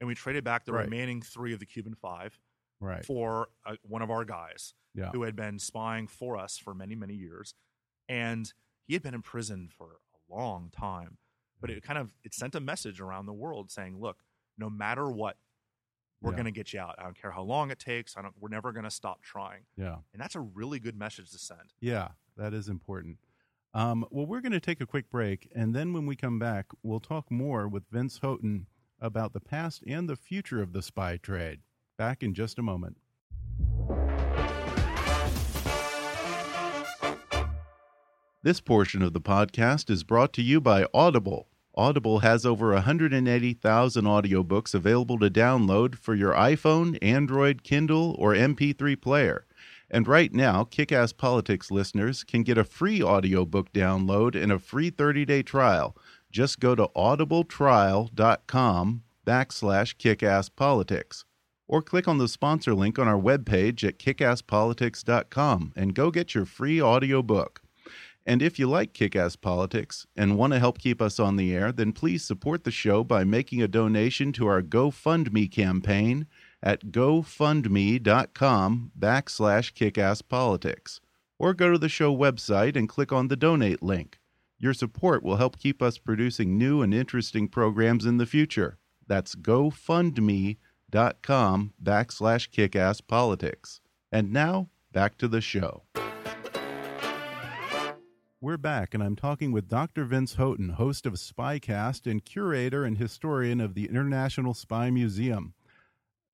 and 0.00 0.06
we 0.08 0.14
traded 0.14 0.44
back 0.44 0.64
the 0.64 0.72
Right. 0.72 0.84
remaining 0.84 1.20
three 1.20 1.52
of 1.52 1.58
the 1.58 1.66
Cuban 1.66 1.94
five 1.94 2.38
Right. 2.80 3.04
for 3.04 3.48
uh, 3.66 3.76
one 3.82 4.00
of 4.02 4.10
our 4.10 4.24
guys 4.24 4.74
Yeah. 4.94 5.10
who 5.10 5.22
had 5.24 5.34
been 5.36 5.58
spying 5.58 6.06
for 6.06 6.36
us 6.36 6.56
for 6.58 6.72
many, 6.74 6.94
many 6.94 7.14
years, 7.14 7.54
and 8.08 8.52
he 8.86 8.94
had 8.94 9.02
been 9.02 9.14
in 9.14 9.22
prison 9.22 9.68
for 9.68 10.00
a 10.14 10.34
long 10.34 10.70
time. 10.70 11.18
But 11.60 11.70
it 11.70 11.82
kind 11.82 11.98
of 11.98 12.14
it 12.24 12.34
sent 12.34 12.54
a 12.54 12.60
message 12.60 13.00
around 13.00 13.26
the 13.26 13.32
world 13.32 13.70
saying, 13.70 13.98
"Look, 14.00 14.24
no 14.56 14.68
matter 14.70 15.10
what, 15.10 15.38
we're 16.20 16.30
Yeah. 16.30 16.36
going 16.36 16.44
to 16.46 16.52
get 16.52 16.72
you 16.72 16.78
out. 16.80 16.94
I 16.98 17.02
don't 17.02 17.16
care 17.16 17.32
how 17.32 17.42
long 17.42 17.70
it 17.72 17.78
takes. 17.80 18.16
I 18.16 18.22
don't. 18.22 18.36
We're 18.38 18.48
never 18.48 18.70
going 18.72 18.84
to 18.84 18.90
stop 18.90 19.22
trying." 19.22 19.66
Yeah. 19.76 19.98
And 20.12 20.20
that's 20.22 20.34
a 20.36 20.40
really 20.40 20.78
good 20.80 20.96
message 20.96 21.30
to 21.32 21.38
send. 21.38 21.74
Yeah. 21.80 22.12
That 22.36 22.54
is 22.54 22.68
important. 22.68 23.18
Um, 23.74 24.04
well, 24.10 24.26
we're 24.26 24.42
going 24.42 24.52
to 24.52 24.60
take 24.60 24.82
a 24.82 24.86
quick 24.86 25.10
break, 25.10 25.48
and 25.54 25.74
then 25.74 25.94
when 25.94 26.04
we 26.04 26.14
come 26.14 26.38
back, 26.38 26.66
we'll 26.82 27.00
talk 27.00 27.30
more 27.30 27.66
with 27.66 27.88
Vince 27.90 28.18
Houghton 28.18 28.66
about 29.00 29.32
the 29.32 29.40
past 29.40 29.82
and 29.86 30.08
the 30.08 30.16
future 30.16 30.60
of 30.60 30.74
the 30.74 30.82
spy 30.82 31.16
trade. 31.16 31.60
Back 31.96 32.22
in 32.22 32.34
just 32.34 32.58
a 32.58 32.62
moment. 32.62 32.98
This 38.42 38.60
portion 38.60 39.00
of 39.00 39.14
the 39.14 39.20
podcast 39.20 39.88
is 39.88 40.04
brought 40.04 40.34
to 40.34 40.42
you 40.42 40.60
by 40.60 40.84
Audible. 40.92 41.48
Audible 41.74 42.18
has 42.18 42.44
over 42.44 42.74
180,000 42.74 44.04
audiobooks 44.04 44.74
available 44.74 45.18
to 45.18 45.30
download 45.30 45.94
for 45.94 46.14
your 46.14 46.34
iPhone, 46.34 46.98
Android, 47.00 47.62
Kindle, 47.62 48.14
or 48.18 48.34
MP3 48.34 49.00
player. 49.00 49.46
And 49.92 50.08
right 50.08 50.32
now, 50.32 50.64
Kickass 50.64 51.14
Politics 51.14 51.70
listeners 51.70 52.24
can 52.24 52.42
get 52.42 52.56
a 52.56 52.64
free 52.64 53.02
audiobook 53.02 53.70
download 53.72 54.34
and 54.34 54.50
a 54.50 54.58
free 54.58 54.90
30-day 54.90 55.42
trial. 55.42 55.94
Just 56.30 56.60
go 56.60 56.74
to 56.74 56.88
audibletrial.com 56.96 59.02
backslash 59.26 59.96
kickasspolitics 59.96 61.24
or 61.68 61.82
click 61.82 62.08
on 62.08 62.18
the 62.18 62.26
sponsor 62.26 62.74
link 62.74 62.98
on 62.98 63.06
our 63.06 63.20
webpage 63.20 63.86
at 63.86 63.98
kickasspolitics.com 63.98 65.72
and 65.76 65.94
go 65.94 66.10
get 66.10 66.34
your 66.34 66.46
free 66.46 66.80
audiobook. 66.80 67.60
And 68.24 68.40
if 68.40 68.58
you 68.58 68.68
like 68.68 68.92
Kick 68.92 69.16
Ass 69.16 69.36
Politics 69.36 70.06
and 70.16 70.38
want 70.38 70.52
to 70.52 70.60
help 70.60 70.78
keep 70.78 71.02
us 71.02 71.18
on 71.18 71.36
the 71.36 71.54
air, 71.54 71.72
then 71.72 71.92
please 71.92 72.24
support 72.24 72.62
the 72.62 72.70
show 72.70 73.02
by 73.02 73.24
making 73.24 73.60
a 73.60 73.68
donation 73.68 74.32
to 74.34 74.46
our 74.46 74.62
GoFundMe 74.62 75.50
campaign 75.50 76.26
at 76.62 76.86
gofundme.com 76.86 78.02
backslash 78.98 79.72
kickasspolitics. 79.72 81.00
Or 81.38 81.54
go 81.54 81.72
to 81.72 81.78
the 81.78 81.88
show 81.88 82.16
website 82.16 82.76
and 82.76 82.88
click 82.88 83.12
on 83.12 83.28
the 83.28 83.36
donate 83.36 83.82
link. 83.82 84.18
Your 84.58 84.74
support 84.74 85.24
will 85.24 85.36
help 85.36 85.58
keep 85.58 85.82
us 85.82 85.98
producing 85.98 86.56
new 86.56 86.82
and 86.82 86.94
interesting 86.94 87.48
programs 87.48 88.06
in 88.06 88.18
the 88.18 88.26
future. 88.26 88.78
That's 89.08 89.34
gofundme.com 89.34 90.58
backslash 91.82 92.50
kickasspolitics. 92.50 93.80
And 94.12 94.32
now, 94.32 94.68
back 94.92 95.18
to 95.18 95.26
the 95.26 95.40
show. 95.40 95.82
We're 98.40 98.56
back, 98.56 98.92
and 98.92 99.02
I'm 99.02 99.14
talking 99.14 99.52
with 99.52 99.68
Dr. 99.68 100.04
Vince 100.04 100.34
Houghton, 100.34 100.70
host 100.70 101.06
of 101.06 101.14
Spycast 101.14 102.10
and 102.10 102.24
curator 102.24 102.84
and 102.84 102.98
historian 102.98 103.60
of 103.60 103.74
the 103.74 103.86
International 103.86 104.52
Spy 104.52 104.90
Museum. 104.90 105.54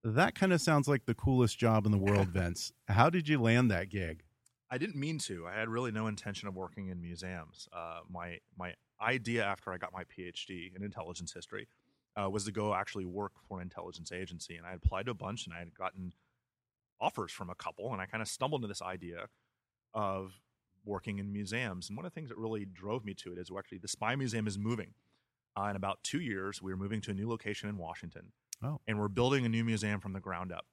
That 0.05 0.35
kind 0.35 0.53
of 0.53 0.61
sounds 0.61 0.89
like 0.89 1.07
the 1.07 1.15
coolest 1.15 1.59
job 1.59 1.87
in 1.87 1.93
the 1.93 1.99
world, 1.99 2.29
Vince. 2.33 2.73
How 2.89 3.11
did 3.11 3.29
you 3.29 3.41
land 3.41 3.71
that 3.71 3.89
gig? 3.89 4.23
I 4.71 4.79
didn't 4.79 4.97
mean 4.97 5.19
to. 5.21 5.47
I 5.47 5.59
had 5.59 5.69
really 5.69 5.91
no 5.91 6.07
intention 6.07 6.47
of 6.47 6.55
working 6.55 6.89
in 6.89 7.01
museums. 7.01 7.69
Uh, 7.73 8.01
my 8.11 8.39
my 8.59 8.75
idea 9.01 9.45
after 9.45 9.73
I 9.73 9.79
got 9.79 9.93
my 9.93 10.05
PhD 10.05 10.75
in 10.75 10.83
intelligence 10.83 11.33
history 11.33 11.69
uh, 12.17 12.29
was 12.29 12.45
to 12.45 12.53
go 12.53 12.75
actually 12.75 13.07
work 13.07 13.33
for 13.49 13.59
an 13.59 13.63
intelligence 13.63 14.13
agency, 14.13 14.57
and 14.57 14.67
I 14.67 14.75
applied 14.75 15.07
to 15.07 15.13
a 15.13 15.15
bunch, 15.15 15.47
and 15.47 15.55
I 15.55 15.61
had 15.61 15.75
gotten 15.75 16.13
offers 17.01 17.33
from 17.33 17.49
a 17.49 17.55
couple, 17.55 17.93
and 17.93 18.03
I 18.03 18.07
kind 18.07 18.23
of 18.23 18.29
stumbled 18.29 18.61
into 18.61 18.69
this 18.69 18.83
idea 18.83 19.27
of 19.95 20.41
working 20.85 21.19
in 21.19 21.33
museums. 21.33 21.89
And 21.89 21.97
one 21.97 22.05
of 22.05 22.13
the 22.13 22.15
things 22.15 22.29
that 22.29 22.39
really 22.39 22.65
drove 22.65 23.05
me 23.05 23.15
to 23.15 23.33
it 23.33 23.39
is 23.39 23.51
actually 23.57 23.79
the 23.79 23.89
Spy 23.89 24.17
Museum 24.17 24.47
is 24.47 24.59
moving. 24.59 24.95
Uh, 25.57 25.65
in 25.65 25.77
about 25.77 26.03
two 26.03 26.21
years, 26.21 26.63
we're 26.63 26.77
moving 26.77 27.01
to 27.03 27.11
a 27.11 27.15
new 27.15 27.29
location 27.29 27.69
in 27.69 27.77
Washington. 27.79 28.33
Oh. 28.63 28.81
And 28.87 28.99
we're 28.99 29.09
building 29.09 29.45
a 29.47 29.49
new 29.49 29.65
museum 29.65 30.01
from 30.01 30.13
the 30.13 30.21
ground 30.21 30.53
up. 30.53 30.67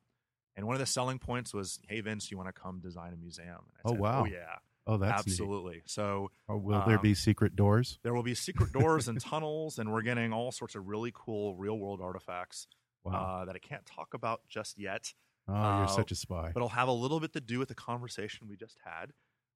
And 0.56 0.66
one 0.66 0.76
of 0.76 0.80
the 0.80 0.86
selling 0.86 1.20
points 1.20 1.54
was, 1.54 1.80
hey, 1.88 2.00
Vince, 2.02 2.32
you 2.32 2.38
want 2.38 2.48
to 2.50 2.54
come 2.60 2.80
design 2.80 3.14
a 3.14 3.18
museum? 3.18 3.48
And 3.50 3.78
I 3.78 3.82
Oh, 3.86 3.92
said, 3.92 4.00
wow. 4.00 4.22
Oh, 4.22 4.26
yeah. 4.26 4.56
Oh, 4.88 4.98
that's 4.98 5.26
neat. 5.26 5.34
Absolutely. 5.34 5.82
So 5.86 6.30
Or 6.48 6.58
will 6.58 6.84
there 6.86 6.98
Um, 6.98 7.02
be 7.02 7.14
secret 7.14 7.56
doors? 7.56 8.00
there 8.04 8.14
will 8.14 8.24
be 8.24 8.36
secret 8.36 8.72
doors 8.72 9.08
and 9.08 9.20
tunnels, 9.22 9.80
and 9.80 9.92
we're 9.92 10.02
getting 10.04 10.32
all 10.32 10.52
sorts 10.52 10.76
of 10.76 10.88
really 10.88 11.12
cool 11.14 11.56
real 11.56 11.78
world 11.78 12.02
artifacts 12.02 12.68
Wow. 13.04 13.14
uh, 13.42 13.46
that 13.46 13.56
I 13.56 13.60
can't 13.60 13.86
talk 13.86 14.14
about 14.14 14.42
just 14.48 14.78
yet. 14.80 15.14
oh, 15.48 15.54
you're 15.54 15.84
uh, 15.84 15.88
such 15.88 16.12
a 16.12 16.16
spy. 16.16 16.52
but 16.54 16.58
it'll 16.60 16.70
have 16.70 16.88
a 16.88 16.92
little 16.94 17.20
bit 17.20 17.34
to 17.34 17.42
do 17.42 17.60
with 17.60 17.68
the 17.68 17.76
conversation 17.76 18.48
we 18.48 18.56
just 18.56 18.78
had. 18.84 19.12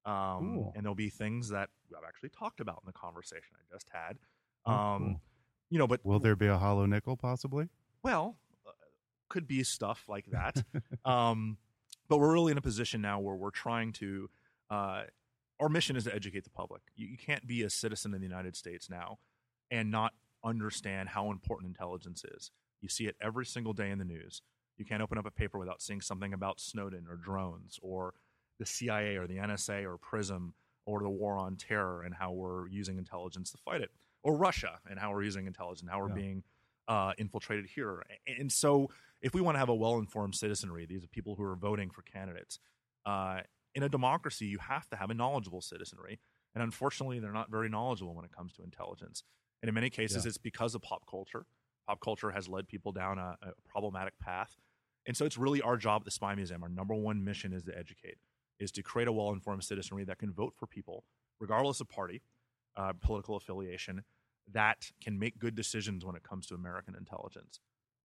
Um, 0.05 0.53
Cool. 0.55 0.73
And 0.75 0.83
there'll 0.85 0.95
be 0.95 1.09
things 1.09 1.49
that 1.49 1.69
I've 1.97 2.03
actually 2.07 2.29
talked 2.29 2.59
about 2.59 2.81
in 2.83 2.87
the 2.87 2.93
conversation 2.93 3.55
I 3.55 3.63
just 3.73 3.87
had. 3.91 4.17
Oh, 4.65 4.71
Um, 4.73 5.01
cool. 5.03 5.21
You 5.71 5.77
know, 5.79 5.87
but 5.87 6.03
Will 6.03 6.19
there 6.19 6.35
be 6.35 6.47
a 6.47 6.57
hollow 6.57 6.85
nickel, 6.85 7.15
possibly? 7.17 7.69
Well, 8.03 8.37
uh, 8.67 8.71
could 9.29 9.47
be 9.47 9.63
stuff 9.63 10.05
like 10.07 10.25
that. 10.31 10.63
um, 11.05 11.57
but 12.07 12.17
we're 12.19 12.33
really 12.33 12.51
in 12.51 12.57
a 12.57 12.61
position 12.61 13.01
now 13.01 13.19
where 13.19 13.35
we're 13.35 13.51
trying 13.51 13.93
to. 13.93 14.29
Uh, 14.69 15.03
our 15.59 15.67
mission 15.69 15.95
is 15.95 16.05
to 16.05 16.15
educate 16.15 16.43
the 16.45 16.49
public. 16.49 16.81
You, 16.95 17.07
you 17.07 17.17
can't 17.17 17.45
be 17.45 17.63
a 17.63 17.69
citizen 17.69 18.13
in 18.13 18.21
the 18.21 18.27
United 18.27 18.55
States 18.55 18.89
now 18.89 19.19
and 19.69 19.91
not 19.91 20.13
understand 20.43 21.09
how 21.09 21.31
important 21.31 21.67
intelligence 21.67 22.23
is. 22.23 22.51
You 22.81 22.87
see 22.87 23.07
it 23.07 23.15
every 23.21 23.45
single 23.45 23.73
day 23.73 23.89
in 23.89 23.99
the 23.99 24.05
news. 24.05 24.41
You 24.77 24.85
can't 24.85 25.01
open 25.01 25.17
up 25.17 25.25
a 25.25 25.31
paper 25.31 25.59
without 25.59 25.81
seeing 25.81 25.99
something 25.99 26.33
about 26.33 26.61
Snowden 26.61 27.05
or 27.09 27.17
drones 27.17 27.77
or 27.81 28.13
the 28.57 28.65
CIA 28.65 29.17
or 29.17 29.27
the 29.27 29.35
NSA 29.37 29.83
or 29.83 29.97
PRISM 29.97 30.53
or 30.85 31.01
the 31.01 31.09
war 31.09 31.37
on 31.37 31.57
terror 31.57 32.03
and 32.03 32.15
how 32.15 32.31
we're 32.31 32.67
using 32.69 32.97
intelligence 32.97 33.51
to 33.51 33.57
fight 33.57 33.81
it, 33.81 33.91
or 34.23 34.35
Russia 34.37 34.79
and 34.89 34.97
how 34.97 35.11
we're 35.11 35.23
using 35.23 35.45
intelligence, 35.45 35.89
how 35.91 35.99
we're 35.99 36.07
Yeah. 36.09 36.15
being 36.15 36.43
uh, 36.89 37.13
infiltrated 37.17 37.67
here. 37.67 38.03
And 38.27 38.51
so, 38.51 38.89
if 39.21 39.33
we 39.33 39.41
want 39.41 39.55
to 39.55 39.59
have 39.59 39.69
a 39.69 39.75
well-informed 39.75 40.35
citizenry, 40.35 40.85
these 40.85 41.03
are 41.03 41.07
people 41.07 41.35
who 41.35 41.43
are 41.43 41.55
voting 41.55 41.89
for 41.89 42.01
candidates. 42.01 42.59
Uh, 43.05 43.41
in 43.75 43.83
a 43.83 43.89
democracy, 43.89 44.45
you 44.47 44.57
have 44.57 44.89
to 44.89 44.95
have 44.97 45.09
a 45.09 45.13
knowledgeable 45.13 45.61
citizenry, 45.61 46.19
and 46.55 46.63
unfortunately, 46.63 47.19
they're 47.19 47.31
not 47.31 47.51
very 47.51 47.69
knowledgeable 47.69 48.15
when 48.15 48.25
it 48.25 48.31
comes 48.31 48.53
to 48.53 48.63
intelligence. 48.63 49.23
And 49.61 49.69
in 49.69 49.75
many 49.75 49.89
cases, 49.89 50.25
Yeah. 50.25 50.29
it's 50.29 50.37
because 50.37 50.73
of 50.73 50.81
pop 50.81 51.03
culture. 51.09 51.45
Pop 51.87 51.99
culture 52.01 52.31
has 52.31 52.47
led 52.47 52.67
people 52.67 52.91
down 52.91 53.19
a, 53.19 53.37
a 53.41 53.51
problematic 53.67 54.17
path, 54.19 54.57
and 55.05 55.15
so 55.15 55.25
it's 55.25 55.37
really 55.37 55.61
our 55.61 55.77
job 55.77 56.01
at 56.01 56.05
the 56.05 56.11
Spy 56.11 56.33
Museum. 56.35 56.63
Our 56.63 56.69
number 56.69 56.95
one 56.95 57.23
mission 57.23 57.53
is 57.53 57.63
to 57.63 57.77
educate, 57.77 58.17
is 58.59 58.71
to 58.73 58.81
create 58.83 59.07
a 59.07 59.11
well-informed 59.11 59.63
citizenry 59.63 60.03
that 60.05 60.17
can 60.17 60.31
vote 60.31 60.53
for 60.57 60.65
people, 60.65 61.03
regardless 61.39 61.79
of 61.81 61.89
party, 61.89 62.21
uh, 62.75 62.93
political 63.01 63.35
affiliation, 63.35 64.03
that 64.53 64.91
can 65.01 65.19
make 65.19 65.39
good 65.39 65.55
decisions 65.55 66.05
when 66.05 66.15
it 66.15 66.23
comes 66.23 66.47
to 66.47 66.55
American 66.55 66.95
intelligence. 66.95 67.59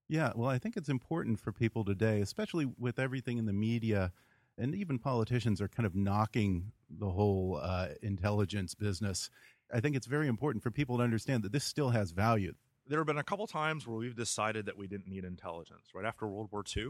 Yeah, 0.07 0.31
well, 0.35 0.49
I 0.49 0.59
think 0.59 0.77
it's 0.77 0.89
important 0.89 1.39
for 1.39 1.51
people 1.51 1.83
today, 1.83 2.21
especially 2.21 2.67
with 2.77 2.99
everything 2.99 3.37
in 3.37 3.45
the 3.45 3.53
media, 3.53 4.11
and 4.57 4.75
even 4.75 4.99
politicians 4.99 5.61
are 5.61 5.67
kind 5.67 5.85
of 5.85 5.95
knocking 5.95 6.71
the 6.89 7.09
whole 7.09 7.59
uh, 7.61 7.89
intelligence 8.03 8.75
business. 8.75 9.29
I 9.73 9.79
think 9.79 9.95
it's 9.95 10.05
very 10.05 10.27
important 10.27 10.63
for 10.63 10.69
people 10.69 10.97
to 10.97 11.03
understand 11.03 11.43
that 11.43 11.51
this 11.51 11.63
still 11.63 11.89
has 11.89 12.11
value. 12.11 12.53
there 12.87 12.99
have 12.99 13.07
been 13.07 13.17
a 13.17 13.23
couple 13.23 13.47
times 13.47 13.87
where 13.87 13.97
we've 13.97 14.15
decided 14.15 14.67
that 14.67 14.77
we 14.77 14.87
didn't 14.87 15.07
need 15.07 15.25
intelligence. 15.25 15.89
Right 15.93 16.05
after 16.05 16.27
World 16.27 16.49
War 16.51 16.63
II, 16.75 16.89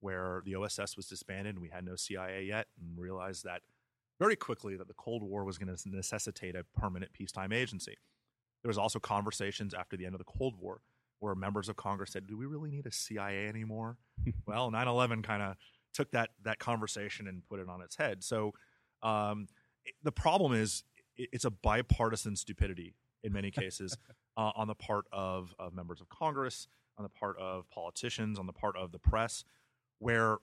where 0.00 0.42
the 0.44 0.56
OSS 0.56 0.96
was 0.96 1.06
disbanded 1.06 1.54
and 1.54 1.62
we 1.62 1.68
had 1.68 1.84
no 1.84 1.94
CIA 1.94 2.44
yet, 2.44 2.66
and 2.80 2.98
realized 2.98 3.44
that 3.44 3.62
very 4.18 4.36
quickly 4.36 4.76
that 4.76 4.88
the 4.88 4.94
Cold 4.94 5.22
War 5.22 5.44
was 5.44 5.58
going 5.58 5.74
to 5.74 5.88
necessitate 5.88 6.56
a 6.56 6.64
permanent 6.76 7.12
peacetime 7.12 7.52
agency. 7.52 7.96
There 8.62 8.68
was 8.68 8.78
also 8.78 8.98
conversations 8.98 9.72
after 9.74 9.96
the 9.96 10.04
end 10.06 10.14
of 10.14 10.18
the 10.18 10.24
Cold 10.24 10.54
War 10.58 10.80
where 11.20 11.34
members 11.34 11.68
of 11.68 11.76
Congress 11.76 12.12
said, 12.12 12.26
"Do 12.26 12.36
we 12.36 12.46
really 12.46 12.70
need 12.70 12.86
a 12.86 12.92
CIA 12.92 13.48
anymore?" 13.48 13.96
well, 14.46 14.70
9/11 14.70 15.22
kind 15.22 15.42
of 15.42 15.56
took 15.92 16.10
that 16.12 16.30
that 16.42 16.58
conversation 16.58 17.26
and 17.28 17.46
put 17.48 17.60
it 17.60 17.68
on 17.68 17.80
its 17.82 17.96
head. 17.96 18.22
So 18.24 18.52
um, 19.02 19.48
it- 19.84 19.94
the 20.02 20.12
problem 20.12 20.52
is 20.52 20.84
it- 21.16 21.28
it's 21.32 21.44
a 21.44 21.50
bipartisan 21.50 22.36
stupidity 22.36 22.94
in 23.24 23.32
many 23.32 23.50
cases 23.50 23.96
uh, 24.36 24.52
on 24.54 24.68
the 24.68 24.74
part 24.74 25.06
of, 25.12 25.54
of 25.58 25.74
members 25.74 26.00
of 26.00 26.08
Congress, 26.08 26.68
on 26.96 27.02
the 27.02 27.08
part 27.08 27.36
of 27.38 27.68
politicians, 27.70 28.38
on 28.38 28.46
the 28.46 28.52
part 28.52 28.76
of 28.76 28.92
the 28.92 28.98
press, 28.98 29.44
where 29.98 30.38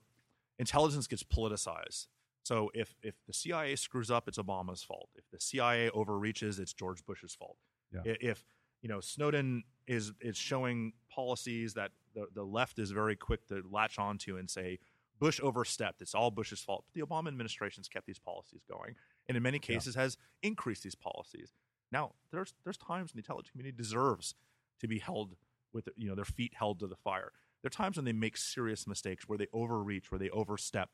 intelligence 0.60 1.08
gets 1.08 1.24
politicized. 1.24 2.08
So 2.44 2.70
if 2.74 2.96
if 3.02 3.16
the 3.28 3.34
CIA 3.34 3.76
screws 3.76 4.12
up, 4.12 4.28
it's 4.28 4.38
Obama's 4.38 4.84
fault. 4.84 5.10
If 5.16 5.24
the 5.32 5.40
CIA 5.40 5.90
overreaches, 5.92 6.60
it's 6.60 6.74
George 6.74 7.06
Bush's 7.06 7.34
fault. 7.34 7.58
Yeah. 7.92 8.14
If 8.20 8.46
you 8.82 8.90
know 8.90 9.00
Snowden 9.00 9.64
is 9.88 10.12
is 10.22 10.38
showing 10.38 10.94
policies 11.10 11.74
that 11.76 11.92
the, 12.14 12.28
the 12.34 12.44
left 12.44 12.80
is 12.80 12.92
very 12.92 13.16
quick 13.16 13.46
to 13.48 13.64
latch 13.70 14.00
onto 14.00 14.38
and 14.38 14.50
say 14.50 14.80
Bush 15.20 15.40
overstepped. 15.42 16.02
It's 16.02 16.14
all 16.14 16.32
Bush's 16.32 16.62
fault. 16.62 16.86
But 16.88 17.00
the 17.00 17.06
Obama 17.06 17.28
administration's 17.28 17.88
kept 17.88 18.06
these 18.06 18.20
policies 18.20 18.62
going, 18.70 18.96
and 19.28 19.38
in 19.38 19.44
many 19.44 19.60
cases 19.60 19.96
has 19.96 20.18
increased 20.42 20.84
these 20.84 20.96
policies. 20.96 21.54
Now, 21.92 22.14
there's 22.32 22.54
there's 22.64 22.78
times 22.78 23.14
when 23.14 23.18
the 23.18 23.26
intelligence 23.26 23.52
community 23.52 23.76
deserves 23.78 24.36
to 24.82 24.88
be 24.88 25.00
held 25.00 25.36
with 25.74 25.88
you 25.96 26.10
know 26.10 26.16
their 26.16 26.26
feet 26.26 26.54
held 26.56 26.80
to 26.80 26.88
the 26.88 26.96
fire. 26.96 27.32
There 27.62 27.68
are 27.68 27.70
times 27.70 27.98
when 27.98 28.06
they 28.06 28.14
make 28.14 28.38
serious 28.38 28.86
mistakes, 28.86 29.28
where 29.28 29.38
they 29.38 29.48
overreach, 29.54 30.12
where 30.12 30.20
they 30.20 30.30
overstep, 30.30 30.90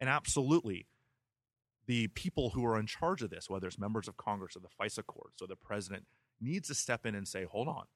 and 0.00 0.10
absolutely, 0.10 0.86
the 1.86 2.08
people 2.08 2.50
who 2.50 2.64
are 2.64 2.78
in 2.78 2.86
charge 2.86 3.22
of 3.22 3.30
this, 3.30 3.48
whether 3.48 3.66
it's 3.66 3.78
members 3.78 4.08
of 4.08 4.16
Congress 4.16 4.56
or 4.56 4.60
the 4.60 4.68
FISA 4.68 5.06
courts 5.06 5.40
or 5.40 5.46
the 5.46 5.56
president, 5.56 6.04
needs 6.42 6.68
to 6.68 6.74
step 6.74 7.06
in 7.06 7.14
and 7.14 7.26
say, 7.26 7.44
"Hold 7.44 7.68
on, 7.68 7.86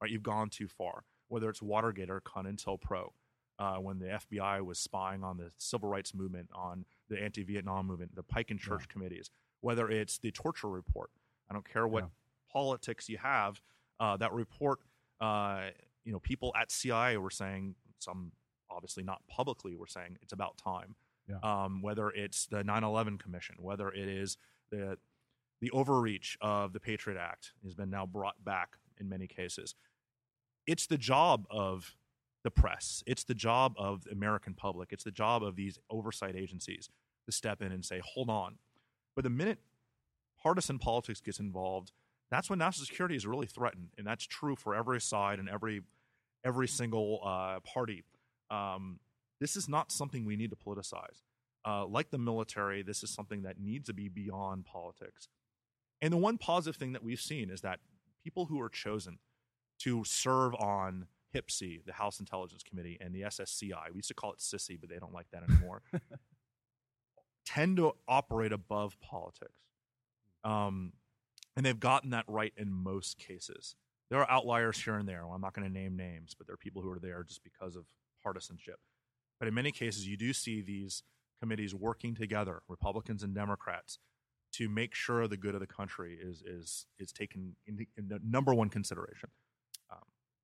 right? 0.00 0.10
You've 0.10 0.22
gone 0.22 0.50
too 0.50 0.68
far." 0.68 1.04
Whether 1.28 1.48
it's 1.48 1.62
Watergate 1.62 2.10
or 2.10 2.20
COINTELPRO, 2.20 3.12
uh, 3.58 3.76
when 3.76 3.98
the 3.98 4.06
FBI 4.12 4.60
was 4.64 4.78
spying 4.78 5.24
on 5.24 5.36
the 5.38 5.50
civil 5.56 5.88
rights 5.88 6.14
movement, 6.14 6.50
on 6.54 6.84
the 7.08 7.20
anti-Vietnam 7.20 7.86
movement, 7.86 8.14
the 8.14 8.22
Pike 8.22 8.50
and 8.50 8.60
Church 8.60 8.88
committees, 8.88 9.30
whether 9.60 9.88
it's 9.88 10.18
the 10.18 10.30
torture 10.30 10.68
report. 10.68 11.10
I 11.48 11.54
don't 11.54 11.68
care 11.68 11.86
what 11.88 12.04
Yeah. 12.04 12.10
politics 12.50 13.08
you 13.08 13.18
have. 13.18 13.60
Uh, 13.98 14.16
that 14.18 14.32
report, 14.32 14.80
uh, 15.20 15.70
you 16.04 16.12
know, 16.12 16.20
people 16.20 16.52
at 16.56 16.70
CIA 16.70 17.16
were 17.16 17.30
saying 17.30 17.76
some, 17.98 18.32
obviously 18.70 19.02
not 19.02 19.26
publicly, 19.28 19.74
were 19.76 19.86
saying 19.86 20.18
it's 20.20 20.32
about 20.32 20.56
time. 20.58 20.96
Yeah. 21.28 21.38
Um, 21.42 21.80
whether 21.80 22.10
it's 22.10 22.46
the 22.46 22.62
9/11 22.64 23.16
Commission, 23.18 23.56
whether 23.58 23.90
it 23.90 24.08
is 24.08 24.36
the 24.70 24.98
the 25.60 25.70
overreach 25.70 26.36
of 26.40 26.72
the 26.72 26.80
Patriot 26.80 27.18
Act 27.18 27.52
has 27.62 27.74
been 27.74 27.90
now 27.90 28.06
brought 28.06 28.44
back 28.44 28.76
in 28.98 29.08
many 29.08 29.26
cases. 29.26 29.74
It's 30.66 30.86
the 30.86 30.98
job 30.98 31.46
of 31.50 31.96
the 32.42 32.50
press. 32.50 33.02
It's 33.06 33.24
the 33.24 33.34
job 33.34 33.74
of 33.78 34.04
the 34.04 34.12
American 34.12 34.54
public. 34.54 34.92
It's 34.92 35.04
the 35.04 35.10
job 35.10 35.42
of 35.42 35.56
these 35.56 35.78
oversight 35.90 36.36
agencies 36.36 36.90
to 37.26 37.32
step 37.32 37.62
in 37.62 37.72
and 37.72 37.84
say, 37.84 38.00
hold 38.04 38.28
on. 38.28 38.56
But 39.14 39.24
the 39.24 39.30
minute 39.30 39.58
partisan 40.42 40.78
politics 40.78 41.20
gets 41.20 41.40
involved, 41.40 41.92
that's 42.30 42.50
when 42.50 42.58
national 42.58 42.86
security 42.86 43.16
is 43.16 43.26
really 43.26 43.46
threatened, 43.46 43.88
and 43.96 44.06
that's 44.06 44.26
true 44.26 44.56
for 44.56 44.74
every 44.74 45.00
side 45.00 45.38
and 45.38 45.48
every 45.48 45.82
every 46.44 46.68
single 46.68 47.20
uh, 47.24 47.60
party. 47.60 48.04
Um, 48.50 48.98
this 49.40 49.56
is 49.56 49.68
not 49.68 49.90
something 49.90 50.26
we 50.26 50.36
need 50.36 50.50
to 50.50 50.56
politicize. 50.56 51.22
Uh, 51.66 51.86
like 51.86 52.10
the 52.10 52.18
military, 52.18 52.82
this 52.82 53.02
is 53.02 53.08
something 53.08 53.42
that 53.42 53.58
needs 53.58 53.86
to 53.86 53.94
be 53.94 54.08
beyond 54.08 54.66
politics. 54.66 55.28
And 56.02 56.12
the 56.12 56.18
one 56.18 56.38
positive 56.38 56.76
thing 56.76 56.92
that 56.92 57.02
we've 57.02 57.20
seen 57.20 57.50
is 57.50 57.62
that 57.62 57.80
people 58.22 58.46
who 58.46 58.60
are 58.60 58.68
chosen 58.68 59.18
to 59.80 60.04
serve 60.04 60.54
on 60.54 61.06
HPSCI, 61.34 61.84
the 61.84 61.92
House 61.92 62.20
Intelligence 62.20 62.62
Committee, 62.62 62.98
and 63.00 63.14
the 63.14 63.22
SSCI, 63.22 63.90
we 63.90 63.96
used 63.96 64.08
to 64.08 64.14
call 64.14 64.32
it 64.32 64.40
SISI, 64.40 64.78
but 64.80 64.88
they 64.88 64.98
don't 64.98 65.12
like 65.12 65.26
that 65.32 65.42
anymore, 65.48 65.82
tend 67.46 67.76
to 67.78 67.92
operate 68.06 68.52
above 68.52 68.98
politics. 69.00 69.52
Um, 70.44 70.92
and 71.56 71.64
they've 71.64 71.78
gotten 71.78 72.10
that 72.10 72.24
right 72.28 72.52
in 72.56 72.72
most 72.72 73.18
cases. 73.18 73.76
There 74.10 74.20
are 74.20 74.30
outliers 74.30 74.82
here 74.82 74.96
and 74.96 75.08
there. 75.08 75.24
Well, 75.24 75.34
I'm 75.34 75.40
not 75.40 75.54
going 75.54 75.66
to 75.66 75.72
name 75.72 75.96
names, 75.96 76.34
but 76.36 76.46
there 76.46 76.54
are 76.54 76.58
people 76.58 76.82
who 76.82 76.90
are 76.90 76.98
there 76.98 77.24
just 77.24 77.42
because 77.42 77.76
of 77.76 77.84
partisanship. 78.22 78.78
But 79.38 79.48
in 79.48 79.54
many 79.54 79.72
cases, 79.72 80.06
you 80.06 80.16
do 80.16 80.32
see 80.32 80.60
these 80.60 81.02
committees 81.40 81.74
working 81.74 82.14
together, 82.14 82.62
Republicans 82.68 83.22
and 83.22 83.34
Democrats, 83.34 83.98
to 84.56 84.68
make 84.68 84.94
sure 84.94 85.26
the 85.28 85.36
good 85.36 85.54
of 85.54 85.60
the 85.60 85.66
country 85.66 86.18
is 86.20 86.42
is 86.42 86.86
is 86.98 87.12
taken 87.12 87.56
into 87.66 87.84
in 87.96 88.08
the 88.08 88.20
number 88.22 88.52
one 88.54 88.68
consideration. 88.68 89.30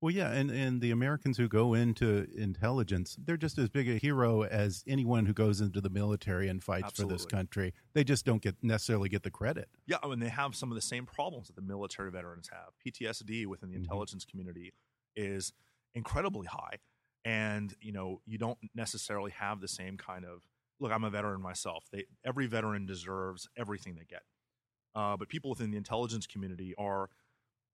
Well, 0.03 0.15
yeah, 0.15 0.31
and, 0.33 0.51
and 0.51 0.81
the 0.81 0.93
Americans 0.93 1.37
who 1.37 1.47
go 1.47 1.75
into 1.75 2.27
intelligence, 2.35 3.19
they're 3.23 3.37
just 3.37 3.59
as 3.59 3.69
big 3.69 3.87
a 3.87 3.99
hero 3.99 4.45
as 4.45 4.83
anyone 4.87 5.27
who 5.27 5.35
goes 5.35 5.61
into 5.61 5.83
the 5.83 5.91
military 5.91 6.49
and 6.49 6.65
fights 6.65 6.99
for 6.99 7.07
this 7.07 7.27
country. 7.27 7.75
They 7.93 8.03
just 8.03 8.25
don't 8.25 8.41
get 8.41 8.57
necessarily 8.63 9.11
get 9.11 9.25
the 9.25 9.31
credit. 9.31 9.69
Yeah, 9.85 9.99
I 10.03 10.09
mean 10.09 10.19
they 10.19 10.31
have 10.31 10.55
some 10.57 10.71
of 10.71 10.75
the 10.75 10.81
same 10.81 11.05
problems 11.05 11.49
that 11.49 11.57
the 11.57 11.61
military 11.61 12.11
veterans 12.11 12.49
have. 12.51 12.71
PTSD 12.83 13.45
within 13.45 13.69
the 13.69 13.77
Mhm. 13.77 13.81
intelligence 13.81 14.25
community 14.25 14.73
is 15.15 15.53
incredibly 15.95 16.47
high, 16.47 16.79
and 17.27 17.75
you 17.83 17.93
know 17.93 18.23
you 18.25 18.39
don't 18.39 18.59
necessarily 18.75 19.33
have 19.33 19.61
the 19.61 19.69
same 19.69 19.99
kind 19.99 20.25
of 20.25 20.47
look. 20.81 20.93
I'm 20.93 21.05
a 21.05 21.11
veteran 21.11 21.41
myself. 21.41 21.85
They 21.93 22.05
every 22.25 22.47
veteran 22.47 22.87
deserves 22.87 23.49
everything 23.57 23.95
they 23.95 24.05
get, 24.05 24.23
uh, 24.95 25.17
but 25.17 25.29
people 25.29 25.51
within 25.51 25.71
the 25.71 25.77
intelligence 25.77 26.27
community 26.27 26.75
are 26.79 27.11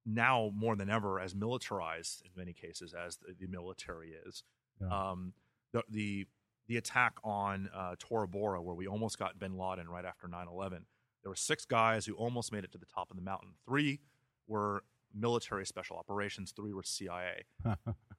now 0.04 0.50
more 0.54 0.76
than 0.76 0.88
ever 0.88 1.18
as 1.20 1.34
militarized 1.34 2.22
in 2.24 2.30
many 2.36 2.52
cases 2.52 2.94
as 2.94 3.16
the, 3.16 3.34
the 3.38 3.46
military 3.48 4.14
is. 4.26 4.44
Yeah. 4.80 5.10
Um, 5.10 5.32
the, 5.72 5.82
the 5.90 6.26
the 6.68 6.76
attack 6.76 7.14
on 7.22 7.68
uh, 7.74 7.94
Tora 7.98 8.26
Bora, 8.26 8.60
where 8.60 8.74
we 8.74 8.86
almost 8.86 9.18
got 9.18 9.38
Bin 9.38 9.56
Laden 9.56 9.88
right 9.88 10.04
after 10.04 10.26
9/11, 10.26 10.82
there 11.22 11.30
were 11.30 11.36
six 11.36 11.64
guys 11.64 12.06
who 12.06 12.14
almost 12.14 12.52
made 12.52 12.64
it 12.64 12.72
to 12.72 12.78
the 12.78 12.86
top 12.86 13.10
of 13.10 13.16
the 13.16 13.22
mountain. 13.22 13.50
Three 13.66 14.00
were 14.46 14.84
military 15.14 15.66
special 15.66 15.96
operations. 15.96 16.52
Three 16.52 16.72
were 16.72 16.82
CIA. 16.82 17.46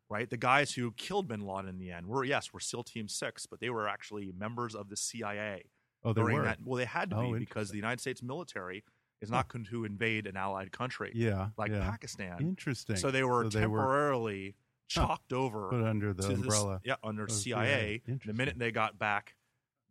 right, 0.10 0.30
the 0.30 0.38
guys 0.38 0.74
who 0.74 0.92
killed 0.92 1.28
Bin 1.28 1.42
Laden 1.42 1.70
in 1.70 1.78
the 1.80 1.92
end 1.92 2.08
were 2.08 2.24
yes, 2.24 2.54
were 2.54 2.60
SEAL 2.60 2.84
Team 2.84 3.08
Six, 3.08 3.46
but 3.46 3.60
they 3.60 3.70
were 3.70 3.88
actually 3.88 4.32
members 4.38 4.76
of 4.76 4.90
the 4.90 4.96
CIA 4.98 5.64
oh, 6.04 6.14
they 6.14 6.22
were. 6.24 6.44
that. 6.44 6.60
Well, 6.64 6.78
they 6.78 6.86
had 6.86 7.10
to 7.12 7.18
Oh, 7.18 7.34
be 7.34 7.40
because 7.40 7.70
the 7.70 7.76
United 7.78 8.00
States 8.00 8.22
military 8.24 8.84
is 9.22 9.32
not 9.32 9.48
going 9.48 9.66
to 9.66 9.84
invade 9.84 10.28
an 10.28 10.38
allied 10.38 10.72
country 10.72 11.12
yeah, 11.16 11.50
like 11.58 11.72
yeah. 11.72 11.90
Pakistan. 11.90 12.38
Interesting. 12.40 12.96
So 12.98 13.10
they 13.12 13.24
were 13.24 13.46
So 13.50 13.60
they 13.60 13.66
were 13.68 13.80
temporarily 13.80 14.56
chalked 14.88 15.34
over 15.34 15.70
put 15.70 15.84
under 15.84 16.14
the 16.14 16.22
to 16.22 16.28
this- 16.30 16.38
umbrella. 16.38 16.80
yeah, 16.84 16.96
under 17.04 17.24
of 17.24 17.32
CIA. 17.32 18.02
CIA. 18.06 18.18
The 18.26 18.34
minute 18.34 18.60
they 18.60 18.72
got 18.72 18.98
back, 19.00 19.36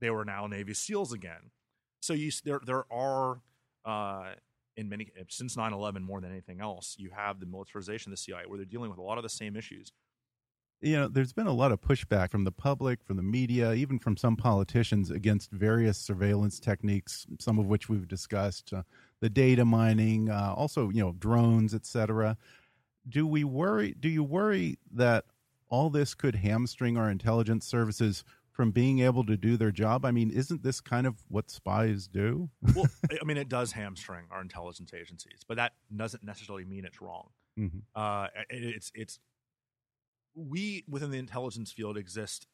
they 0.00 0.11
were 0.11 0.24
now 0.24 0.46
Navy 0.46 0.74
SEALs 0.74 1.12
again. 1.12 1.50
So 2.02 2.12
you 2.14 2.31
there 2.44 2.61
there 2.64 2.85
are 2.92 3.40
uh, 3.85 4.35
in 4.76 4.88
many 4.88 5.09
since 5.29 5.57
9/11 5.57 6.02
more 6.02 6.20
than 6.20 6.31
anything 6.31 6.61
else, 6.61 6.94
you 6.98 7.11
have 7.11 7.40
the 7.40 7.46
militarization 7.46 8.12
of 8.12 8.18
the 8.18 8.22
CIA 8.22 8.44
where 8.46 8.59
they're 8.59 8.64
dealing 8.64 8.90
with 8.90 8.98
a 8.98 9.02
lot 9.02 9.16
of 9.18 9.22
the 9.24 9.29
same 9.29 9.57
issues. 9.57 9.90
You 10.82 10.94
know, 10.96 11.08
there's 11.08 11.32
been 11.32 11.46
a 11.46 11.52
lot 11.52 11.72
of 11.72 11.80
pushback 11.80 12.30
from 12.30 12.44
the 12.44 12.52
public, 12.52 13.02
from 13.04 13.16
the 13.16 13.22
media, 13.22 13.72
even 13.72 13.98
from 13.98 14.16
some 14.16 14.36
politicians 14.36 15.10
against 15.10 15.50
various 15.50 15.98
surveillance 15.98 16.60
techniques, 16.60 17.26
some 17.40 17.58
of 17.58 17.66
which 17.66 17.88
we've 17.88 18.06
discussed, 18.08 18.72
uh, 18.72 18.82
the 19.20 19.30
data 19.30 19.64
mining, 19.64 20.28
uh, 20.30 20.52
also, 20.56 20.90
you 20.90 21.02
know, 21.02 21.12
drones, 21.12 21.74
etc. 21.74 22.36
Do 23.08 23.26
we 23.26 23.42
worry? 23.44 23.94
Do 23.98 24.08
you 24.08 24.22
worry 24.22 24.78
that 24.92 25.24
all 25.68 25.90
this 25.90 26.14
could 26.14 26.34
hamstring 26.36 26.96
our 26.96 27.10
intelligence 27.10 27.66
services 27.66 28.22
from 28.52 28.70
being 28.70 29.00
able 29.00 29.24
to 29.26 29.36
do 29.36 29.56
their 29.56 29.70
job? 29.72 30.04
I 30.04 30.10
mean, 30.10 30.30
isn't 30.30 30.62
this 30.62 30.80
kind 30.80 31.06
of 31.06 31.16
what 31.28 31.50
spies 31.50 32.06
do? 32.06 32.50
Well, 32.74 32.86
I- 33.10 33.24
mean, 33.24 33.36
it 33.38 33.48
does 33.48 33.72
hamstring 33.72 34.26
our 34.30 34.40
intelligence 34.42 34.92
agencies, 34.92 35.40
but 35.48 35.56
that 35.56 35.72
doesn't 35.94 36.22
necessarily 36.24 36.64
mean 36.64 36.84
it's 36.84 37.00
wrong. 37.00 37.30
Mhm. 37.58 37.80
Uh, 37.94 38.28
it, 38.50 38.62
it's 38.76 38.92
it's 38.94 39.18
we 40.37 40.85
within 40.88 41.11
the 41.11 41.18
intelligence 41.18 41.72
field 41.72 41.96
exist 41.96 42.46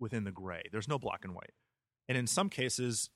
within 0.00 0.24
the 0.24 0.32
gray. 0.32 0.62
There's 0.72 0.88
no 0.88 0.98
black 0.98 1.24
and 1.24 1.34
white, 1.34 1.52
and 2.08 2.16
in 2.16 2.26
some 2.26 2.48
cases, 2.48 3.10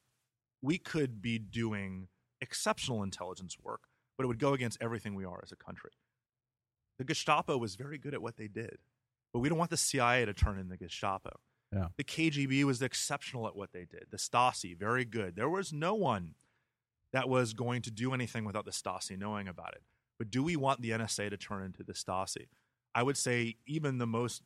we 0.60 0.76
could 0.76 1.22
be 1.22 1.38
doing 1.38 2.08
exceptional 2.40 3.02
intelligence 3.02 3.56
work, 3.62 3.82
but 4.16 4.24
it 4.24 4.26
would 4.26 4.38
go 4.38 4.52
against 4.52 4.78
everything 4.80 5.14
we 5.14 5.24
are 5.24 5.40
as 5.42 5.52
a 5.52 5.56
country. 5.56 5.92
The 6.98 7.04
Gestapo 7.04 7.56
was 7.56 7.76
very 7.76 7.96
good 7.96 8.12
at 8.12 8.20
what 8.20 8.36
they 8.36 8.48
did, 8.48 8.78
but 9.32 9.38
we 9.38 9.48
don't 9.48 9.58
want 9.58 9.70
the 9.70 9.76
CIA 9.76 10.24
to 10.24 10.34
turn 10.34 10.58
in 10.58 10.68
the 10.68 10.76
Gestapo. 10.76 11.38
Yeah. 11.72 11.88
The 11.96 12.04
KGB 12.04 12.64
was 12.64 12.82
exceptional 12.82 13.46
at 13.46 13.54
what 13.54 13.72
they 13.72 13.84
did. 13.84 14.06
The 14.10 14.16
Stasi, 14.16 14.76
very 14.76 15.04
good. 15.04 15.36
There 15.36 15.50
was 15.50 15.72
no 15.72 15.94
one 15.94 16.34
that 17.12 17.28
was 17.28 17.52
going 17.52 17.82
to 17.82 17.90
do 17.90 18.12
anything 18.14 18.44
without 18.44 18.64
the 18.64 18.70
Stasi 18.70 19.18
knowing 19.18 19.48
about 19.48 19.74
it. 19.74 19.82
But 20.18 20.30
do 20.30 20.42
we 20.42 20.56
want 20.56 20.80
the 20.80 20.90
NSA 20.90 21.30
to 21.30 21.36
turn 21.36 21.62
into 21.62 21.82
the 21.82 21.92
Stasi? 21.92 22.48
I 22.98 23.02
would 23.04 23.16
say 23.16 23.54
even 23.64 23.98
the 23.98 24.08
most 24.08 24.42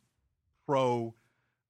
pro 0.66 1.14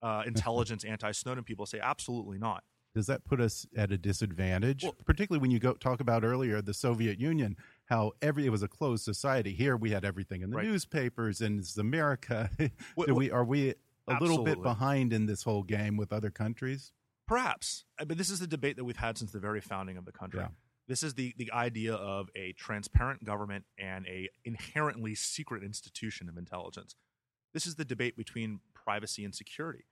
uh, 0.02 0.24
intelligence 0.26 0.82
anti 0.92 1.12
Snowden 1.12 1.44
people 1.44 1.64
say 1.64 1.78
absolutely 1.80 2.38
not. 2.38 2.64
Does 2.92 3.06
that 3.06 3.24
put 3.24 3.40
us 3.40 3.64
at 3.76 3.92
a 3.92 3.96
disadvantage, 3.96 4.82
Well- 4.82 4.96
particularly 5.06 5.40
when 5.40 5.52
you 5.52 5.60
go 5.60 5.74
talk 5.74 6.00
about 6.00 6.24
earlier 6.24 6.60
the 6.60 6.74
Soviet 6.74 7.20
Union, 7.20 7.56
how 7.86 8.12
every 8.20 8.46
it 8.46 8.50
was 8.50 8.64
a 8.64 8.68
closed 8.68 9.04
society. 9.04 9.52
Here 9.54 9.76
we 9.76 9.92
had 9.92 10.04
everything 10.04 10.42
in 10.42 10.50
the 10.50 10.56
Right. 10.56 10.66
newspapers, 10.66 11.40
and 11.40 11.60
it's 11.60 11.76
America. 11.78 12.50
What- 12.96 13.06
Do 13.06 13.14
we 13.14 13.30
are 13.30 13.44
we 13.44 13.74
a 14.08 14.18
little 14.20 14.42
bit 14.42 14.60
behind 14.60 15.12
in 15.12 15.26
this 15.26 15.44
whole 15.44 15.62
game 15.62 15.96
with 15.96 16.12
other 16.12 16.30
countries? 16.30 16.90
Perhaps, 17.28 17.84
but 17.96 18.18
this 18.18 18.28
is 18.28 18.40
the 18.40 18.48
debate 18.48 18.74
that 18.76 18.82
we've 18.84 18.96
had 18.96 19.16
since 19.16 19.30
the 19.30 19.38
very 19.38 19.60
founding 19.60 19.96
of 19.96 20.04
the 20.04 20.10
country. 20.12 20.40
Yeah. 20.40 20.48
This 20.88 21.02
is 21.02 21.14
the 21.14 21.34
the 21.36 21.52
idea 21.52 21.94
of 21.94 22.28
a 22.34 22.52
transparent 22.52 23.24
government 23.24 23.64
and 23.78 24.06
a 24.06 24.28
inherently 24.44 25.14
secret 25.14 25.62
institution 25.62 26.28
of 26.28 26.36
intelligence. 26.36 26.96
This 27.54 27.66
is 27.66 27.76
the 27.76 27.84
debate 27.84 28.16
between 28.16 28.60
privacy 28.74 29.24
and 29.24 29.34
security. 29.34 29.84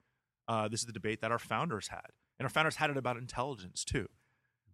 Uh, 0.47 0.67
this 0.67 0.81
is 0.81 0.85
the 0.85 0.93
debate 0.93 1.21
that 1.21 1.31
our 1.31 1.39
founders 1.39 1.87
had, 1.89 2.11
and 2.37 2.45
our 2.45 2.49
founders 2.49 2.75
had 2.75 2.89
it 2.89 2.97
about 2.97 3.17
intelligence 3.17 3.85
too, 3.85 4.07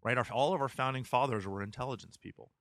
right? 0.04 0.18
Our, 0.18 0.26
all 0.32 0.54
of 0.54 0.62
our 0.62 0.70
founding 0.70 1.04
fathers 1.04 1.46
were 1.46 1.62
intelligence 1.62 2.18
people. 2.18 2.52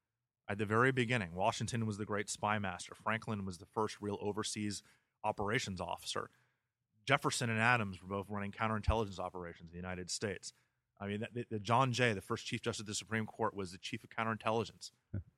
At 0.48 0.58
the 0.58 0.66
very 0.66 0.92
beginning, 0.92 1.34
Washington 1.34 1.86
was 1.86 1.98
the 1.98 2.04
great 2.04 2.28
spy 2.28 2.58
master. 2.58 2.94
Franklin 2.94 3.44
was 3.44 3.58
the 3.58 3.66
first 3.66 3.96
real 4.00 4.18
overseas 4.20 4.82
operations 5.24 5.80
officer. 5.80 6.30
Jefferson 7.04 7.50
and 7.50 7.60
Adams 7.60 8.02
were 8.02 8.08
both 8.08 8.26
running 8.28 8.52
counterintelligence 8.52 9.18
operations 9.18 9.70
in 9.72 9.80
the 9.80 9.82
United 9.82 10.10
States. 10.10 10.52
I 11.00 11.06
mean, 11.06 11.26
the, 11.32 11.44
the 11.50 11.58
John 11.60 11.92
Jay, 11.92 12.12
the 12.14 12.20
first 12.22 12.46
Chief 12.46 12.62
Justice 12.62 12.80
of 12.80 12.86
the 12.86 12.94
Supreme 12.94 13.26
Court, 13.26 13.54
was 13.54 13.72
the 13.72 13.78
chief 13.78 14.02
of 14.04 14.10
counterintelligence 14.10 14.92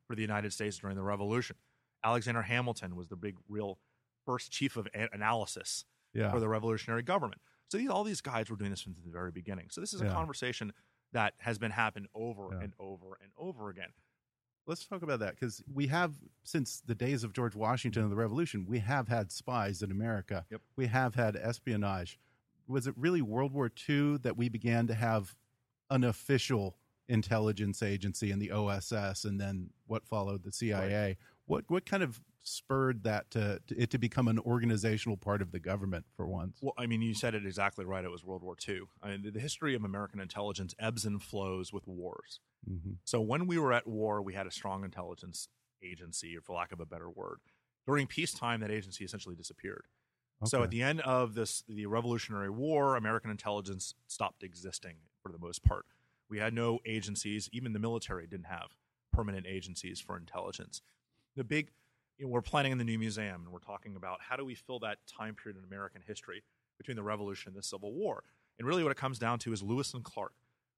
for 0.06 0.14
the 0.14 0.22
United 0.22 0.52
States 0.52 0.78
during 0.78 0.96
the 0.96 1.02
Revolution. 1.02 1.56
Alexander 2.04 2.42
Hamilton 2.42 2.94
was 2.94 3.09
the 3.09 3.16
big, 3.16 3.36
real 3.48 3.78
first 4.24 4.52
chief 4.52 4.76
of 4.76 4.86
a- 4.94 5.09
analysis 5.12 5.84
Yeah, 6.14 6.30
for 6.30 6.38
the 6.40 6.48
revolutionary 6.48 7.02
government. 7.02 7.40
So 7.68 7.76
these, 7.78 7.90
all 7.90 8.04
these 8.04 8.20
guys 8.20 8.48
were 8.50 8.56
doing 8.56 8.70
this 8.70 8.80
from 8.82 8.94
the 9.04 9.11
very 9.11 9.30
beginning. 9.32 9.68
So 9.70 9.80
this 9.80 9.92
is 9.92 10.00
a 10.00 10.04
Yeah. 10.06 10.12
conversation 10.12 10.72
that 11.12 11.34
has 11.38 11.59
been 11.59 11.70
happening 11.72 12.09
over 12.14 12.50
Yeah. 12.52 12.61
and 12.64 12.72
over 12.78 13.18
and 13.22 13.32
over 13.36 13.68
again. 13.68 13.90
Let's 14.66 14.84
talk 14.86 15.02
about 15.02 15.20
that 15.20 15.34
because 15.34 15.62
we 15.72 15.86
have, 15.88 16.14
since 16.44 16.82
the 16.82 16.94
days 16.94 17.24
of 17.24 17.32
George 17.32 17.54
Washington 17.56 18.02
and 18.02 18.12
the 18.12 18.16
Revolution, 18.16 18.66
we 18.66 18.78
have 18.80 19.09
had 19.09 19.32
spies 19.32 19.82
in 19.82 19.90
America. 19.90 20.44
Yep. 20.50 20.61
We 20.76 20.86
have 20.86 21.14
had 21.14 21.36
espionage. 21.36 22.18
Was 22.66 22.86
it 22.86 22.94
really 22.96 23.22
World 23.22 23.52
War 23.52 23.70
II 23.88 24.18
that 24.18 24.36
we 24.36 24.50
began 24.50 24.86
to 24.86 24.94
have 24.94 25.34
an 25.91 26.05
official 26.05 26.76
intelligence 27.09 27.82
agency 27.82 28.30
in 28.30 28.39
the 28.39 28.51
OSS, 28.51 29.24
and 29.24 29.41
then 29.41 29.70
what 29.86 30.07
followed 30.07 30.43
the 30.45 30.53
CIA? 30.53 31.16
What 31.47 31.64
what 31.68 31.86
kind 31.86 32.03
of 32.03 32.20
spurred 32.43 33.03
that 33.05 33.30
to, 33.30 33.61
to 33.66 33.76
it 33.76 33.91
to 33.91 33.99
become 33.99 34.28
an 34.28 34.39
organizational 34.39 35.16
part 35.16 35.43
of 35.43 35.51
the 35.53 35.59
government 35.59 36.05
for 36.16 36.26
once? 36.26 36.59
Well, 36.62 36.74
I 36.78 36.86
mean, 36.86 37.03
you 37.03 37.14
said 37.14 37.34
it 37.34 37.45
exactly 37.47 37.84
right. 37.84 38.05
It 38.05 38.11
was 38.11 38.24
World 38.24 38.43
War 38.43 38.57
II. 38.66 38.82
I 39.03 39.09
mean, 39.11 39.22
the- 39.22 39.30
the 39.32 39.41
history 39.41 39.74
of 39.74 39.84
American 39.84 40.20
intelligence 40.20 40.74
ebbs 40.78 41.05
and 41.05 41.22
flows 41.22 41.72
with 41.72 41.86
wars. 41.86 42.41
hmm 42.66 42.93
So 43.05 43.20
when 43.20 43.47
we 43.47 43.59
were 43.59 43.72
at 43.72 43.86
war, 43.86 44.22
we 44.22 44.34
had 44.34 44.47
a 44.47 44.51
strong 44.51 44.84
intelligence 44.84 45.49
agency, 45.82 46.36
or 46.36 46.41
for 46.43 46.55
lack 46.55 46.72
of 46.72 46.80
a 46.80 46.86
better 46.86 47.09
word. 47.11 47.41
During 47.86 48.07
peacetime, 48.07 48.61
that 48.61 48.70
agency 48.70 49.05
essentially 49.05 49.34
disappeared. 49.36 49.86
So 50.45 50.62
at 50.62 50.70
the 50.70 50.82
end 50.82 51.01
of 51.01 51.34
this, 51.34 51.62
the 51.68 51.86
Revolutionary 51.86 52.51
War, 52.51 52.95
American 52.97 53.30
intelligence 53.30 53.95
stopped 54.07 54.43
existing 54.45 54.97
for 55.29 55.33
the 55.39 55.45
most 55.47 55.62
part. 55.64 55.85
We 56.31 56.39
had 56.39 56.53
no 56.55 56.79
agencies. 56.87 57.49
Even 57.53 57.72
the 57.72 57.79
military 57.79 58.26
didn't 58.26 58.47
have 58.47 58.68
permanent 59.12 59.47
agencies 59.47 60.01
for 60.01 60.16
intelligence. 60.16 60.83
The 61.37 61.45
big, 61.45 61.70
you 62.18 62.24
know, 62.26 62.31
we're 62.31 62.43
planning 62.43 62.72
in 62.72 62.79
the 62.79 62.85
new 62.85 62.99
museum, 62.99 63.43
and 63.45 63.53
we're 63.53 63.59
talking 63.61 63.95
about 63.97 64.18
how 64.29 64.37
do 64.37 64.45
we 64.45 64.55
fill 64.55 64.79
that 64.81 64.99
time 65.07 65.35
period 65.35 65.59
in 65.59 65.64
American 65.64 66.03
history 66.07 66.43
between 66.79 66.97
the 66.97 67.03
Revolution 67.03 67.51
and 67.51 67.57
the 67.57 67.62
Civil 67.62 67.93
War. 67.93 68.24
And 68.59 68.66
really, 68.66 68.83
what 68.83 68.91
it 68.91 68.97
comes 68.99 69.18
down 69.18 69.39
to 69.41 69.53
is 69.53 69.62
Lewis 69.62 69.95
and 69.95 70.03
Clark. 70.05 70.33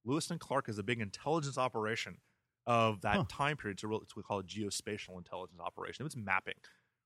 Lewis 0.05 0.31
and 0.31 0.39
Clark 0.41 0.69
is 0.69 0.79
a 0.79 0.83
big 0.83 1.01
intelligence 1.01 1.59
operation 1.59 2.19
of 2.67 3.01
that 3.03 3.17
Huh. 3.17 3.25
time 3.29 3.57
period. 3.57 3.77
It's, 3.77 3.85
a 3.85 3.89
real, 3.89 4.01
it's 4.01 4.15
what 4.15 4.25
we 4.25 4.27
call 4.27 4.39
a 4.41 4.45
geospatial 4.45 5.17
intelligence 5.17 5.61
operation. 5.61 6.07
It's 6.07 6.17
mapping. 6.17 6.55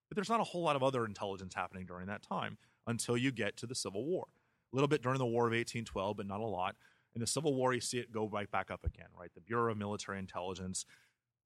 But 0.09 0.17
there's 0.17 0.29
not 0.29 0.41
a 0.41 0.45
whole 0.45 0.63
lot 0.63 0.77
of 0.77 0.83
other 0.83 1.05
intelligence 1.05 1.55
happening 1.55 1.87
during 1.87 2.07
that 2.07 2.23
time 2.23 2.59
until 2.87 3.17
you 3.17 3.33
get 3.33 3.57
to 3.59 3.67
the 3.67 3.75
Civil 3.75 4.05
War. 4.05 4.27
A 4.73 4.77
little 4.77 4.89
bit 4.89 5.03
during 5.03 5.19
the 5.19 5.27
War 5.27 5.47
of 5.47 5.53
1812, 5.53 6.17
but 6.17 6.27
not 6.27 6.41
a 6.41 6.45
lot. 6.45 6.77
In 7.15 7.21
the 7.21 7.27
Civil 7.27 7.55
War, 7.55 7.73
you 7.73 7.81
see 7.81 7.99
it 7.99 8.11
go 8.13 8.27
right 8.29 8.51
back 8.51 8.71
up 8.71 8.85
again, 8.85 9.07
right? 9.19 9.31
The 9.35 9.41
Bureau 9.41 9.71
of 9.73 9.79
Military 9.79 10.19
Intelligence, 10.19 10.85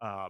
uh, 0.01 0.29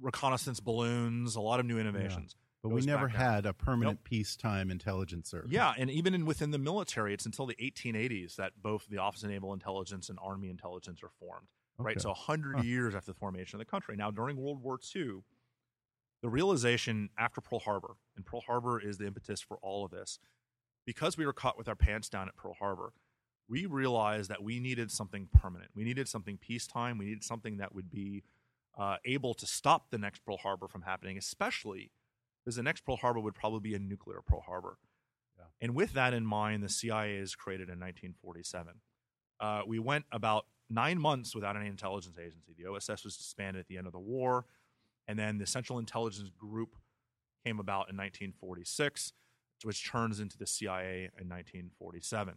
reconnaissance 0.00 0.60
balloons, 0.60 1.34
a 1.36 1.40
lot 1.40 1.60
of 1.60 1.66
new 1.66 1.78
innovations. 1.78 2.36
But 2.62 2.70
we 2.70 2.82
never 2.82 3.06
back 3.06 3.14
up. 3.14 3.20
had 3.22 3.46
a 3.46 3.52
permanent 3.54 4.02
peacetime 4.04 4.70
intelligence 4.70 5.30
service. 5.30 5.50
Yeah, 5.50 5.72
and 5.78 5.90
even 5.90 6.12
in, 6.12 6.26
within 6.26 6.50
the 6.50 6.58
military, 6.58 7.14
it's 7.14 7.24
until 7.24 7.46
the 7.46 7.54
1880s 7.54 8.36
that 8.36 8.52
both 8.60 8.86
the 8.88 8.98
Office 8.98 9.22
of 9.22 9.30
Naval 9.30 9.52
Intelligence 9.54 10.08
and 10.08 10.18
Army 10.20 10.50
Intelligence 10.50 11.02
are 11.02 11.10
formed. 11.20 11.46
Right, 11.78 12.00
so 12.00 12.08
100 12.08 12.56
Huh. 12.56 12.62
years 12.62 12.94
after 12.96 13.12
the 13.12 13.18
formation 13.18 13.56
of 13.60 13.64
the 13.64 13.70
country. 13.70 13.94
Now, 13.96 14.10
during 14.10 14.36
World 14.36 14.60
War 14.60 14.78
II, 14.94 15.20
the 16.20 16.28
realization 16.28 17.10
after 17.16 17.40
Pearl 17.40 17.60
Harbor, 17.60 17.94
and 18.16 18.26
Pearl 18.26 18.40
Harbor 18.40 18.80
is 18.80 18.98
the 18.98 19.06
impetus 19.06 19.40
for 19.40 19.58
all 19.58 19.84
of 19.84 19.92
this, 19.92 20.18
because 20.84 21.16
we 21.16 21.24
were 21.24 21.32
caught 21.32 21.56
with 21.56 21.68
our 21.68 21.76
pants 21.76 22.08
down 22.08 22.26
at 22.26 22.34
Pearl 22.34 22.54
Harbor, 22.58 22.92
we 23.48 23.66
realized 23.66 24.30
that 24.30 24.42
we 24.42 24.60
needed 24.60 24.90
something 24.90 25.28
permanent. 25.32 25.70
We 25.74 25.84
needed 25.84 26.08
something 26.08 26.36
peacetime. 26.36 26.98
We 26.98 27.06
needed 27.06 27.24
something 27.24 27.56
that 27.58 27.74
would 27.74 27.90
be 27.90 28.22
uh, 28.78 28.96
able 29.04 29.34
to 29.34 29.46
stop 29.46 29.90
the 29.90 29.98
next 29.98 30.24
Pearl 30.24 30.36
Harbor 30.36 30.68
from 30.68 30.82
happening, 30.82 31.16
especially 31.18 31.90
because 32.44 32.56
the 32.56 32.62
next 32.62 32.84
Pearl 32.84 32.96
Harbor 32.96 33.20
would 33.20 33.34
probably 33.34 33.60
be 33.60 33.74
a 33.74 33.78
nuclear 33.78 34.20
Pearl 34.26 34.42
Harbor. 34.46 34.78
And 35.60 35.74
with 35.74 35.92
that 35.94 36.14
in 36.14 36.24
mind, 36.24 36.62
the 36.62 36.68
CIA 36.68 37.16
is 37.16 37.34
created 37.34 37.68
in 37.68 37.80
1947. 37.80 38.74
Uh, 39.40 39.62
we 39.66 39.78
went 39.78 40.04
about 40.12 40.46
nine 40.70 40.98
months 40.98 41.34
without 41.34 41.56
any 41.56 41.66
intelligence 41.66 42.16
agency. 42.18 42.54
The 42.56 42.66
OSS 42.66 43.04
was 43.04 43.16
disbanded 43.16 43.60
at 43.60 43.68
the 43.68 43.78
end 43.78 43.86
of 43.86 43.92
the 43.92 43.98
war, 43.98 44.44
and 45.06 45.18
then 45.18 45.38
the 45.38 45.46
Central 45.46 45.78
Intelligence 45.78 46.30
Group 46.30 46.76
came 47.44 47.58
about 47.58 47.90
in 47.90 47.96
1946, 47.96 49.12
which 49.62 49.88
turns 49.88 50.20
into 50.20 50.36
the 50.36 50.46
CIA 50.46 51.10
in 51.18 51.28
1947. 51.28 52.34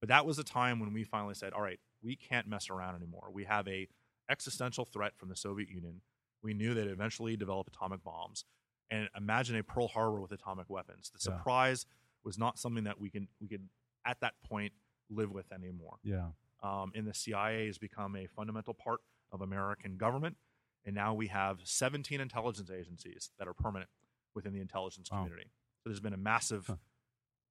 But 0.00 0.08
that 0.08 0.26
was 0.26 0.38
a 0.38 0.44
time 0.44 0.78
when 0.80 0.92
we 0.92 1.04
finally 1.04 1.34
said, 1.34 1.52
"All 1.52 1.62
right, 1.62 1.80
we 2.02 2.16
can't 2.16 2.46
mess 2.46 2.68
around 2.70 2.94
anymore. 2.96 3.30
We 3.32 3.44
have 3.44 3.66
a 3.68 3.88
existential 4.28 4.84
threat 4.84 5.16
from 5.16 5.28
the 5.28 5.36
Soviet 5.36 5.68
Union. 5.68 6.02
We 6.42 6.52
knew 6.54 6.74
they'd 6.74 6.88
eventually 6.88 7.36
develop 7.36 7.68
atomic 7.68 8.02
bombs, 8.02 8.44
and 8.90 9.08
imagine 9.16 9.56
a 9.56 9.62
Pearl 9.62 9.88
Harbor 9.88 10.20
with 10.20 10.32
atomic 10.32 10.68
weapons. 10.68 11.10
The 11.10 11.18
Yeah. 11.18 11.36
surprise 11.38 11.86
was 12.24 12.36
not 12.38 12.58
something 12.58 12.84
that 12.84 13.00
we 13.00 13.08
can 13.10 13.28
we 13.40 13.48
could 13.48 13.68
at 14.04 14.20
that 14.20 14.40
point 14.42 14.72
live 15.08 15.30
with 15.32 15.50
anymore. 15.52 15.98
Yeah. 16.02 16.32
Um, 16.60 16.92
and 16.94 17.06
the 17.06 17.14
CIA 17.14 17.66
has 17.66 17.78
become 17.78 18.16
a 18.16 18.26
fundamental 18.26 18.74
part 18.74 19.00
of 19.30 19.40
American 19.40 19.96
government, 19.96 20.36
and 20.84 20.94
now 20.94 21.14
we 21.14 21.28
have 21.28 21.66
17 21.66 22.20
intelligence 22.20 22.70
agencies 22.70 23.30
that 23.38 23.46
are 23.48 23.54
permanent 23.54 23.90
within 24.34 24.52
the 24.52 24.60
intelligence 24.60 25.10
Wow. 25.10 25.18
community. 25.24 25.50
So 25.82 25.88
there's 25.90 26.00
been 26.00 26.12
a 26.12 26.16
massive 26.18 26.66
Huh. 26.66 26.76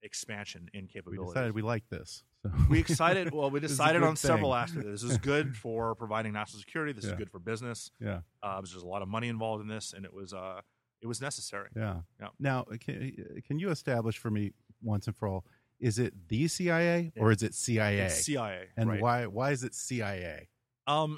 Expansion 0.05 0.69
in 0.73 0.83
We 0.83 0.87
capabilities. 0.87 1.33
decided 1.33 1.55
we 1.55 1.61
like 1.61 1.83
this. 1.89 2.23
So. 2.43 2.51
We 2.69 2.79
excited. 2.79 3.33
Well, 3.33 3.49
we 3.49 3.59
This 3.65 3.71
is 3.71 3.79
a 3.79 3.83
decided 3.83 4.03
on 4.03 4.15
several 4.15 4.53
aspects. 4.55 4.87
This 4.87 5.03
is 5.03 5.17
good 5.17 5.57
for 5.63 5.95
providing 5.95 6.31
national 6.33 6.59
security. 6.61 6.93
This 6.93 7.05
Yeah. 7.05 7.11
is 7.11 7.17
good 7.17 7.29
for 7.31 7.39
business. 7.39 7.91
Yeah. 7.99 8.19
Uh, 8.43 8.61
there's 8.61 8.73
a 8.75 8.85
lot 8.85 9.01
of 9.01 9.07
money 9.07 9.27
involved 9.27 9.61
in 9.61 9.67
this, 9.67 9.93
and 9.93 10.05
it 10.05 10.13
was 10.13 10.33
uh, 10.33 10.61
it 11.01 11.07
was 11.07 11.19
necessary. 11.21 11.69
Yeah. 11.75 12.01
Yeah. 12.21 12.27
Now, 12.39 12.63
can, 12.79 13.41
can 13.45 13.59
you 13.59 13.69
establish 13.69 14.17
for 14.17 14.29
me 14.31 14.53
once 14.81 15.07
and 15.07 15.15
for 15.15 15.27
all, 15.27 15.45
is 15.79 15.99
it 15.99 16.13
the 16.29 16.47
CIA 16.47 17.11
or 17.17 17.31
is 17.31 17.43
it 17.43 17.53
CIA? 17.53 17.99
It's 18.05 18.23
CIA, 18.23 18.67
and 18.77 18.89
right. 18.89 19.01
why 19.01 19.25
why 19.25 19.51
is 19.51 19.63
it 19.63 19.73
CIA? 19.75 20.49
Um, 20.87 21.17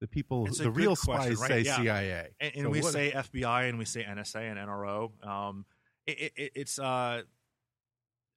The 0.00 0.06
people, 0.06 0.46
the 0.46 0.70
real 0.70 0.94
question, 0.94 1.36
spies 1.36 1.38
right? 1.40 1.48
say 1.50 1.60
Yeah. 1.62 1.76
CIA, 1.76 2.28
and, 2.40 2.52
and 2.54 2.62
So 2.64 2.70
we 2.70 2.80
what- 2.82 2.92
say 2.92 3.10
FBI 3.12 3.68
and 3.68 3.78
we 3.78 3.84
say 3.84 4.04
NSA 4.04 4.42
and 4.50 4.58
NRO. 4.58 5.10
Um, 5.26 5.64
it, 6.06 6.32
it, 6.36 6.52
it's 6.54 6.78
uh, 6.78 7.22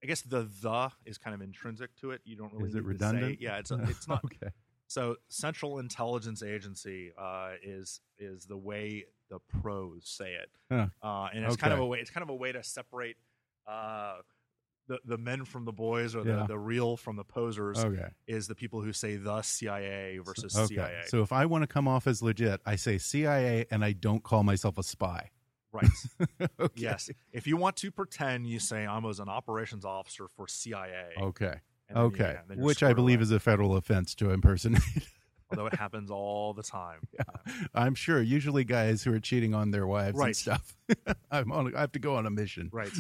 I 0.04 0.08
guess 0.08 0.22
the 0.22 0.50
the 0.62 0.92
is 1.06 1.18
kind 1.18 1.34
of 1.34 1.42
intrinsic 1.42 1.96
to 1.98 2.12
it. 2.12 2.22
You 2.26 2.36
don't 2.38 2.54
really 2.54 2.70
Is 2.70 2.76
it 2.76 2.86
need 2.86 2.98
to 2.98 3.00
say- 3.06 3.08
redundant? 3.12 3.42
Yeah, 3.42 3.58
it's 3.58 3.72
it's 3.72 4.08
not. 4.08 4.24
okay. 4.26 4.52
So 4.88 5.18
Central 5.28 5.80
Intelligence 5.80 6.42
Agency 6.42 7.12
uh, 7.18 7.52
is 7.62 8.02
is 8.18 8.46
the 8.46 8.58
way 8.58 9.06
the 9.30 9.40
pros 9.62 10.02
say 10.06 10.34
it, 10.34 10.50
Huh. 10.72 10.88
uh, 11.04 11.30
and 11.34 11.46
it's 11.46 11.56
kind 11.58 11.74
of 11.74 11.80
a 11.80 11.86
way. 11.86 12.00
It's 12.00 12.10
kind 12.10 12.24
of 12.24 12.30
a 12.30 12.36
way 12.36 12.52
to 12.52 12.64
separate 12.64 13.18
uh, 13.68 14.16
the 14.88 15.00
the 15.06 15.18
men 15.20 15.46
from 15.46 15.66
the 15.66 15.72
boys 15.72 16.16
or 16.16 16.24
the, 16.24 16.32
Yeah. 16.32 16.46
the 16.48 16.58
real 16.58 16.98
from 16.98 17.16
the 17.16 17.24
posers. 17.24 17.78
Okay. 17.78 18.08
Is 18.26 18.48
the 18.48 18.56
people 18.56 18.82
who 18.82 18.92
say 18.92 19.18
the 19.18 19.42
CIA 19.44 20.18
versus 20.20 20.58
Okay. 20.58 20.76
CIA. 20.76 21.02
So 21.08 21.22
if 21.22 21.32
I 21.32 21.46
want 21.46 21.62
to 21.62 21.68
come 21.68 21.88
off 21.88 22.08
as 22.08 22.24
legit, 22.24 22.60
I 22.66 22.76
say 22.76 22.98
CIA 22.98 23.68
and 23.70 23.86
I 23.86 23.92
don't 23.92 24.24
call 24.24 24.42
myself 24.44 24.78
a 24.80 24.84
spy. 24.84 25.30
Right. 25.72 25.90
okay. 26.60 26.74
Yes. 26.82 27.10
If 27.32 27.48
you 27.48 27.58
want 27.58 27.76
to 27.78 27.92
pretend, 27.92 28.48
you 28.48 28.60
say 28.60 28.86
I 28.86 28.98
was 29.00 29.20
an 29.20 29.30
operations 29.30 29.86
officer 29.86 30.28
for 30.28 30.48
CIA. 30.48 31.14
Okay. 31.20 31.46
and 31.90 31.96
then 31.96 31.98
you- 31.98 32.02
Okay. 32.02 32.38
yeah, 32.50 32.56
Which 32.56 32.84
I 32.84 32.94
believe 32.94 33.20
away. 33.20 33.24
is 33.24 33.32
a 33.32 33.40
federal 33.40 33.76
offense 33.76 34.14
to 34.16 34.32
impersonate. 34.32 34.82
although 35.52 35.66
it 35.66 35.74
happens 35.74 36.12
all 36.12 36.54
the 36.54 36.62
time. 36.62 37.00
Yeah, 37.14 37.54
I'm 37.74 37.96
sure. 37.96 38.22
Usually, 38.22 38.64
guys 38.64 39.02
who 39.04 39.12
are 39.14 39.20
cheating 39.20 39.56
on 39.56 39.72
their 39.72 39.88
wives 39.88 40.20
and 40.20 40.36
stuff. 40.36 40.76
I'm 41.32 41.52
on. 41.52 41.76
I 41.76 41.80
have 41.82 41.92
to 41.94 42.00
go 42.00 42.16
on 42.16 42.28
a 42.28 42.30
mission. 42.30 42.70
Right. 42.72 42.92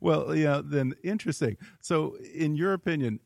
well, 0.00 0.34
yeah. 0.34 0.60
Then 0.64 0.94
interesting. 1.02 1.56
So, 1.80 2.16
in 2.34 2.56
your 2.56 2.72
opinion, 2.72 3.20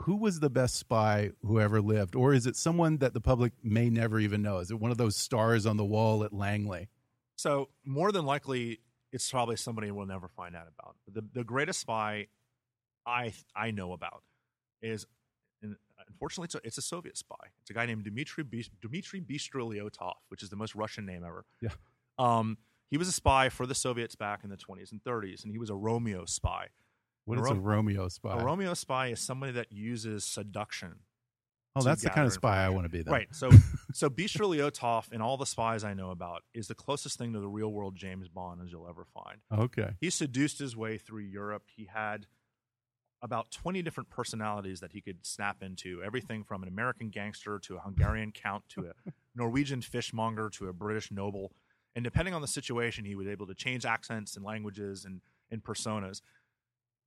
who 0.00 0.16
was 0.16 0.40
the 0.40 0.50
best 0.50 0.74
spy 0.76 1.30
who 1.42 1.60
ever 1.60 1.80
lived, 1.80 2.14
or 2.16 2.34
is 2.34 2.46
it 2.46 2.56
someone 2.56 2.98
that 2.98 3.14
the 3.14 3.20
public 3.20 3.52
may 3.62 3.88
never 3.88 4.18
even 4.18 4.42
know? 4.42 4.58
Is 4.58 4.70
it 4.70 4.78
one 4.80 4.90
of 4.90 4.98
those 4.98 5.16
stars 5.16 5.64
on 5.66 5.76
the 5.76 5.84
wall 5.84 6.24
at 6.24 6.32
Langley? 6.32 6.88
So 7.36 7.68
more 7.84 8.12
than 8.12 8.24
likely, 8.24 8.80
it's 9.12 9.30
probably 9.30 9.56
somebody 9.56 9.90
we'll 9.90 10.06
never 10.06 10.28
find 10.28 10.56
out 10.56 10.66
about. 10.66 10.96
The 11.10 11.24
the 11.32 11.44
greatest 11.44 11.80
spy 11.80 12.26
I 13.06 13.32
I 13.54 13.70
know 13.70 13.92
about 13.92 14.22
is, 14.82 15.06
unfortunately, 16.08 16.46
it's 16.46 16.54
a, 16.54 16.60
it's 16.64 16.78
a 16.78 16.82
Soviet 16.82 17.16
spy. 17.16 17.36
It's 17.60 17.70
a 17.70 17.74
guy 17.74 17.86
named 17.86 18.04
Dmitry 18.04 18.44
Bis- 18.44 18.70
Dmitry 18.80 19.20
which 20.28 20.42
is 20.42 20.50
the 20.50 20.56
most 20.56 20.74
Russian 20.74 21.06
name 21.06 21.24
ever. 21.24 21.44
Yeah. 21.60 21.70
Um, 22.18 22.58
he 22.90 22.96
was 22.96 23.08
a 23.08 23.12
spy 23.12 23.48
for 23.48 23.66
the 23.66 23.74
Soviets 23.74 24.14
back 24.14 24.44
in 24.44 24.50
the 24.50 24.56
20s 24.56 24.92
and 24.92 25.02
30s, 25.02 25.42
and 25.42 25.52
he 25.52 25.58
was 25.58 25.70
a 25.70 25.74
Romeo 25.74 26.24
spy. 26.24 26.68
What 27.24 27.38
A 27.38 27.42
is 27.42 27.50
a 27.50 27.54
Romeo 27.54 28.08
spy? 28.08 28.40
A 28.40 28.44
Romeo 28.44 28.74
spy 28.74 29.08
is 29.08 29.20
somebody 29.20 29.52
that 29.52 29.72
uses 29.72 30.24
seduction 30.24 31.00
oh, 31.76 31.82
that's 31.82 32.02
the 32.02 32.10
kind 32.10 32.26
of 32.26 32.32
spy 32.32 32.64
I 32.64 32.68
want 32.68 32.84
to 32.84 32.88
be. 32.88 33.02
Then. 33.02 33.12
Right. 33.12 33.28
So 33.32 33.50
so 33.92 34.08
Bystrolyotov 34.08 35.12
and 35.12 35.22
all 35.22 35.36
the 35.36 35.46
spies 35.46 35.84
I 35.84 35.94
know 35.94 36.10
about 36.10 36.42
is 36.54 36.68
the 36.68 36.74
closest 36.74 37.18
thing 37.18 37.32
to 37.34 37.40
the 37.40 37.48
real 37.48 37.68
world 37.68 37.96
James 37.96 38.28
Bond 38.28 38.60
as 38.62 38.72
you'll 38.72 38.88
ever 38.88 39.04
find. 39.04 39.38
Okay. 39.52 39.90
He 40.00 40.10
seduced 40.10 40.58
his 40.58 40.76
way 40.76 40.98
through 40.98 41.22
Europe. 41.22 41.64
He 41.74 41.88
had 41.92 42.26
about 43.22 43.50
20 43.50 43.82
different 43.82 44.10
personalities 44.10 44.80
that 44.80 44.92
he 44.92 45.00
could 45.00 45.24
snap 45.24 45.62
into 45.62 46.02
everything 46.02 46.44
from 46.44 46.62
an 46.62 46.68
American 46.68 47.08
gangster 47.08 47.58
to 47.58 47.76
a 47.76 47.80
Hungarian 47.80 48.30
count 48.32 48.64
to 48.70 48.86
a 48.86 49.10
Norwegian 49.34 49.80
fishmonger 49.80 50.50
to 50.50 50.68
a 50.68 50.72
British 50.72 51.10
noble. 51.10 51.52
And 51.94 52.04
depending 52.04 52.34
on 52.34 52.42
the 52.42 52.48
situation, 52.48 53.04
he 53.04 53.14
was 53.14 53.26
able 53.26 53.46
to 53.46 53.54
change 53.54 53.86
accents 53.86 54.36
and 54.36 54.44
languages 54.44 55.04
and, 55.04 55.22
and 55.50 55.62
personas. 55.62 56.20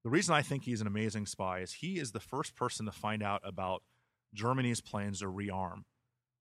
The 0.03 0.09
reason 0.09 0.33
I 0.33 0.41
think 0.41 0.63
he's 0.63 0.81
an 0.81 0.87
amazing 0.87 1.25
spy 1.25 1.59
is 1.59 1.73
he 1.73 1.99
is 1.99 2.11
the 2.11 2.19
first 2.19 2.55
person 2.55 2.85
to 2.85 2.91
find 2.91 3.21
out 3.21 3.41
about 3.43 3.83
Germany's 4.33 4.81
plans 4.81 5.19
to 5.19 5.25
rearm. 5.25 5.83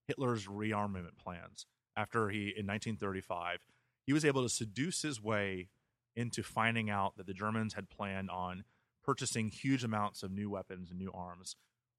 Hitler's 0.06 0.46
rearmament 0.46 1.16
plans. 1.22 1.66
After 1.96 2.28
he, 2.30 2.54
in 2.56 2.66
1935, 2.66 3.58
he 4.06 4.12
was 4.12 4.24
able 4.24 4.42
to 4.42 4.48
seduce 4.48 5.02
his 5.02 5.22
way 5.22 5.68
into 6.16 6.42
finding 6.42 6.90
out 6.90 7.16
that 7.16 7.26
the 7.26 7.34
Germans 7.34 7.74
had 7.74 7.90
planned 7.90 8.30
on 8.30 8.64
purchasing 9.04 9.48
huge 9.48 9.84
amounts 9.84 10.22
of 10.22 10.30
new 10.30 10.50
weapons 10.50 10.90
and 10.90 10.98
new 10.98 11.10
arms 11.12 11.56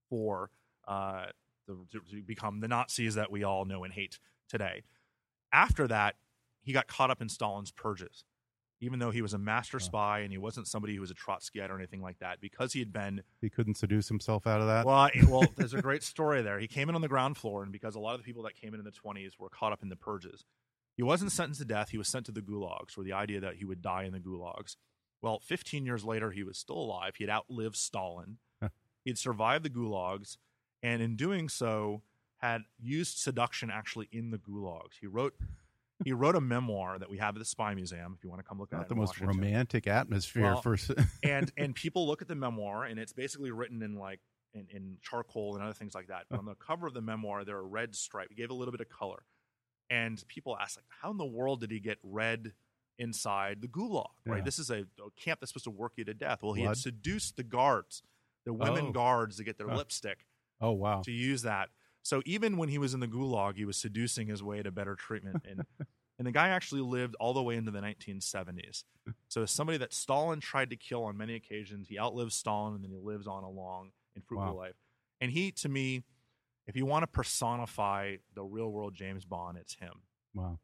for 0.09 0.51
uh, 0.87 1.25
the, 1.67 1.77
to 1.91 2.21
become 2.25 2.59
the 2.59 2.67
Nazis 2.67 3.15
that 3.15 3.31
we 3.31 3.43
all 3.43 3.65
know 3.65 3.83
and 3.83 3.93
hate 3.93 4.19
today. 4.47 4.83
After 5.51 5.87
that, 5.87 6.15
he 6.61 6.73
got 6.73 6.87
caught 6.87 7.09
up 7.09 7.21
in 7.21 7.29
Stalin's 7.29 7.71
purges, 7.71 8.23
even 8.81 8.99
though 8.99 9.11
he 9.11 9.21
was 9.21 9.33
a 9.33 9.37
master 9.37 9.79
spy 9.79 10.19
and 10.19 10.31
he 10.31 10.37
wasn't 10.37 10.67
somebody 10.67 10.95
who 10.95 11.01
was 11.01 11.11
a 11.11 11.15
Trotskyite 11.15 11.69
or 11.69 11.77
anything 11.77 12.01
like 12.01 12.19
that, 12.19 12.39
because 12.39 12.73
he 12.73 12.79
had 12.79 12.93
been 12.93 13.23
He 13.41 13.49
couldn't 13.49 13.75
seduce 13.75 14.07
himself 14.07 14.47
out 14.47 14.61
of 14.61 14.67
that. 14.67 14.85
well, 14.85 15.09
well, 15.27 15.43
there's 15.57 15.73
a 15.73 15.81
great 15.81 16.03
story 16.03 16.41
there. 16.41 16.59
He 16.59 16.67
came 16.67 16.89
in 16.89 16.95
on 16.95 17.01
the 17.01 17.07
ground 17.07 17.37
floor, 17.37 17.63
and 17.63 17.71
because 17.71 17.95
a 17.95 17.99
lot 17.99 18.15
of 18.15 18.21
the 18.21 18.23
people 18.23 18.43
that 18.43 18.55
came 18.55 18.73
in 18.73 18.79
in 18.79 18.85
the 18.85 18.91
20s 18.91 19.31
were 19.39 19.49
caught 19.49 19.73
up 19.73 19.83
in 19.83 19.89
the 19.89 19.95
purges, 19.95 20.45
he 20.95 21.03
wasn't 21.03 21.31
sentenced 21.31 21.59
to 21.61 21.65
death. 21.65 21.89
He 21.89 21.97
was 21.97 22.07
sent 22.07 22.25
to 22.27 22.31
the 22.31 22.41
gulags, 22.41 22.97
or 22.97 23.03
the 23.03 23.13
idea 23.13 23.39
that 23.41 23.55
he 23.55 23.65
would 23.65 23.81
die 23.81 24.03
in 24.03 24.13
the 24.13 24.19
gulags. 24.19 24.75
Well, 25.21 25.39
15 25.39 25.85
years 25.85 26.05
later, 26.05 26.31
he 26.31 26.43
was 26.43 26.57
still 26.57 26.77
alive. 26.77 27.15
He 27.17 27.25
had 27.25 27.31
outlived 27.31 27.75
Stalin. 27.75 28.37
He'd 29.05 29.17
survived 29.17 29.63
the 29.63 29.69
gulags, 29.69 30.37
and 30.83 31.01
in 31.01 31.15
doing 31.15 31.47
so, 31.49 32.01
had 32.37 32.61
used 32.79 33.17
seduction 33.17 33.69
actually 33.69 34.07
in 34.11 34.31
the 34.31 34.37
gulags. 34.37 34.99
He 34.99 35.07
wrote. 35.07 35.33
He 36.03 36.13
wrote 36.13 36.35
a 36.35 36.41
memoir 36.41 36.97
that 36.97 37.09
we 37.09 37.17
have 37.17 37.35
at 37.35 37.39
the 37.39 37.45
Spy 37.45 37.73
Museum. 37.75 38.13
If 38.17 38.23
you 38.23 38.29
want 38.29 38.41
to 38.41 38.47
come 38.47 38.57
look 38.59 38.71
at 38.73 38.81
it, 38.81 38.87
the 38.89 38.95
most 38.95 39.19
Washington 39.19 39.37
romantic 39.37 39.85
atmosphere 39.87 40.43
Well, 40.43 40.61
for. 40.61 40.77
and 41.23 41.51
and 41.57 41.75
people 41.75 42.07
look 42.07 42.21
at 42.21 42.27
the 42.27 42.35
memoir 42.35 42.85
and 42.85 42.99
it's 42.99 43.11
basically 43.13 43.51
written 43.51 43.81
in 43.83 43.95
like 43.95 44.19
in, 44.53 44.67
in 44.71 44.97
charcoal 45.01 45.55
and 45.55 45.63
other 45.63 45.73
things 45.73 45.93
like 45.93 46.07
that. 46.07 46.25
But 46.29 46.39
on 46.39 46.45
the 46.45 46.55
cover 46.55 46.87
of 46.87 46.93
the 46.93 47.01
memoir, 47.01 47.43
there 47.43 47.57
are 47.57 47.67
red 47.67 47.95
stripe. 47.95 48.27
He 48.29 48.35
gave 48.35 48.49
a 48.49 48.53
little 48.53 48.71
bit 48.71 48.81
of 48.81 48.89
color, 48.89 49.23
and 49.89 50.23
people 50.27 50.57
ask 50.59 50.77
like, 50.77 50.85
how 51.01 51.11
in 51.11 51.17
the 51.17 51.25
world 51.25 51.59
did 51.61 51.71
he 51.71 51.79
get 51.79 51.97
red 52.01 52.53
inside 52.97 53.61
the 53.61 53.67
gulag? 53.67 54.07
Right, 54.25 54.37
Yeah. 54.37 54.43
this 54.43 54.59
is 54.59 54.69
a, 54.69 54.79
a 54.79 55.11
camp 55.21 55.39
that's 55.39 55.51
supposed 55.51 55.65
to 55.65 55.69
work 55.71 55.93
you 55.97 56.05
to 56.05 56.13
death. 56.13 56.39
Well, 56.43 56.53
he 56.53 56.61
Blood? 56.63 56.69
had 56.71 56.77
seduced 56.77 57.35
the 57.37 57.43
guards, 57.43 58.03
the 58.45 58.53
women 58.53 58.87
Oh. 58.87 58.91
guards, 58.91 59.37
to 59.37 59.43
get 59.43 59.57
their 59.57 59.67
lipstick 59.67 60.25
oh 60.61 60.71
wow! 60.71 61.01
to 61.03 61.11
use 61.11 61.41
that. 61.43 61.69
So 62.03 62.21
even 62.25 62.57
when 62.57 62.69
he 62.69 62.77
was 62.77 62.93
in 62.93 62.99
the 62.99 63.07
gulag, 63.07 63.55
he 63.57 63.65
was 63.65 63.77
seducing 63.77 64.27
his 64.27 64.41
way 64.41 64.61
to 64.63 64.71
better 64.71 64.95
treatment. 64.95 65.43
And 65.49 65.63
and 66.17 66.27
the 66.27 66.31
guy 66.31 66.49
actually 66.49 66.81
lived 66.81 67.15
all 67.19 67.33
the 67.33 67.41
way 67.43 67.55
into 67.55 67.71
the 67.71 67.79
1970s. 67.79 68.83
So 69.29 69.45
somebody 69.45 69.77
that 69.77 69.93
Stalin 69.93 70.39
tried 70.39 70.69
to 70.71 70.75
kill 70.75 71.05
on 71.05 71.17
many 71.17 71.35
occasions, 71.35 71.87
he 71.87 71.97
outlives 71.99 72.35
Stalin 72.35 72.75
and 72.75 72.83
then 72.83 72.91
he 72.91 72.97
lives 72.97 73.25
on 73.25 73.43
a 73.43 73.49
long 73.49 73.91
and 74.15 74.23
fruitful 74.25 74.55
Wow. 74.55 74.61
life. 74.61 74.75
And 75.21 75.31
he, 75.31 75.51
to 75.53 75.69
me, 75.69 76.03
if 76.67 76.75
you 76.75 76.85
want 76.85 77.03
to 77.03 77.07
personify 77.07 78.17
the 78.35 78.43
real 78.43 78.69
world 78.69 78.95
James 78.95 79.25
Bond, 79.25 79.57
it's 79.57 79.75
him. 79.75 80.03
Wow. 80.33 80.59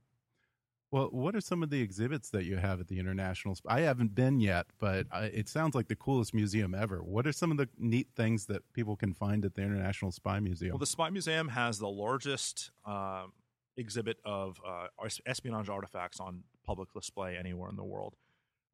Well, 0.95 1.09
what 1.11 1.35
are 1.35 1.41
some 1.41 1.61
of 1.61 1.69
the 1.69 1.81
exhibits 1.81 2.29
that 2.29 2.45
you 2.45 2.55
have 2.55 2.79
at 2.79 2.87
the 2.87 2.99
International? 2.99 3.57
I 3.67 3.81
haven't 3.81 4.15
been 4.15 4.39
yet, 4.39 4.67
but 4.79 5.07
it 5.13 5.49
sounds 5.49 5.75
like 5.75 5.89
the 5.89 5.95
coolest 5.97 6.33
museum 6.33 6.73
ever. 6.73 7.03
What 7.03 7.27
are 7.27 7.33
some 7.33 7.51
of 7.51 7.57
the 7.57 7.67
neat 7.77 8.07
things 8.15 8.45
that 8.45 8.61
people 8.71 8.95
can 8.95 9.13
find 9.13 9.43
at 9.43 9.55
the 9.55 9.61
International 9.61 10.09
Spy 10.13 10.39
Museum? 10.39 10.71
Well, 10.71 10.79
the 10.79 10.85
Spy 10.85 11.09
Museum 11.09 11.49
has 11.49 11.79
the 11.79 11.89
largest 11.89 12.71
um, 12.85 13.33
exhibit 13.75 14.19
of 14.23 14.61
uh, 14.65 14.87
espionage 15.25 15.67
artifacts 15.67 16.21
on 16.21 16.43
public 16.65 16.93
display 16.93 17.35
anywhere 17.35 17.69
in 17.69 17.75
the 17.75 17.83
world. 17.83 18.15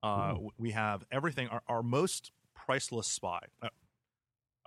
Uh, 0.03 0.35
we 0.59 0.69
have 0.73 1.03
everything. 1.11 1.47
Our, 1.47 1.63
our 1.67 1.81
most 1.81 2.31
priceless 2.53 3.07
spy, 3.07 3.39
uh, 3.63 3.69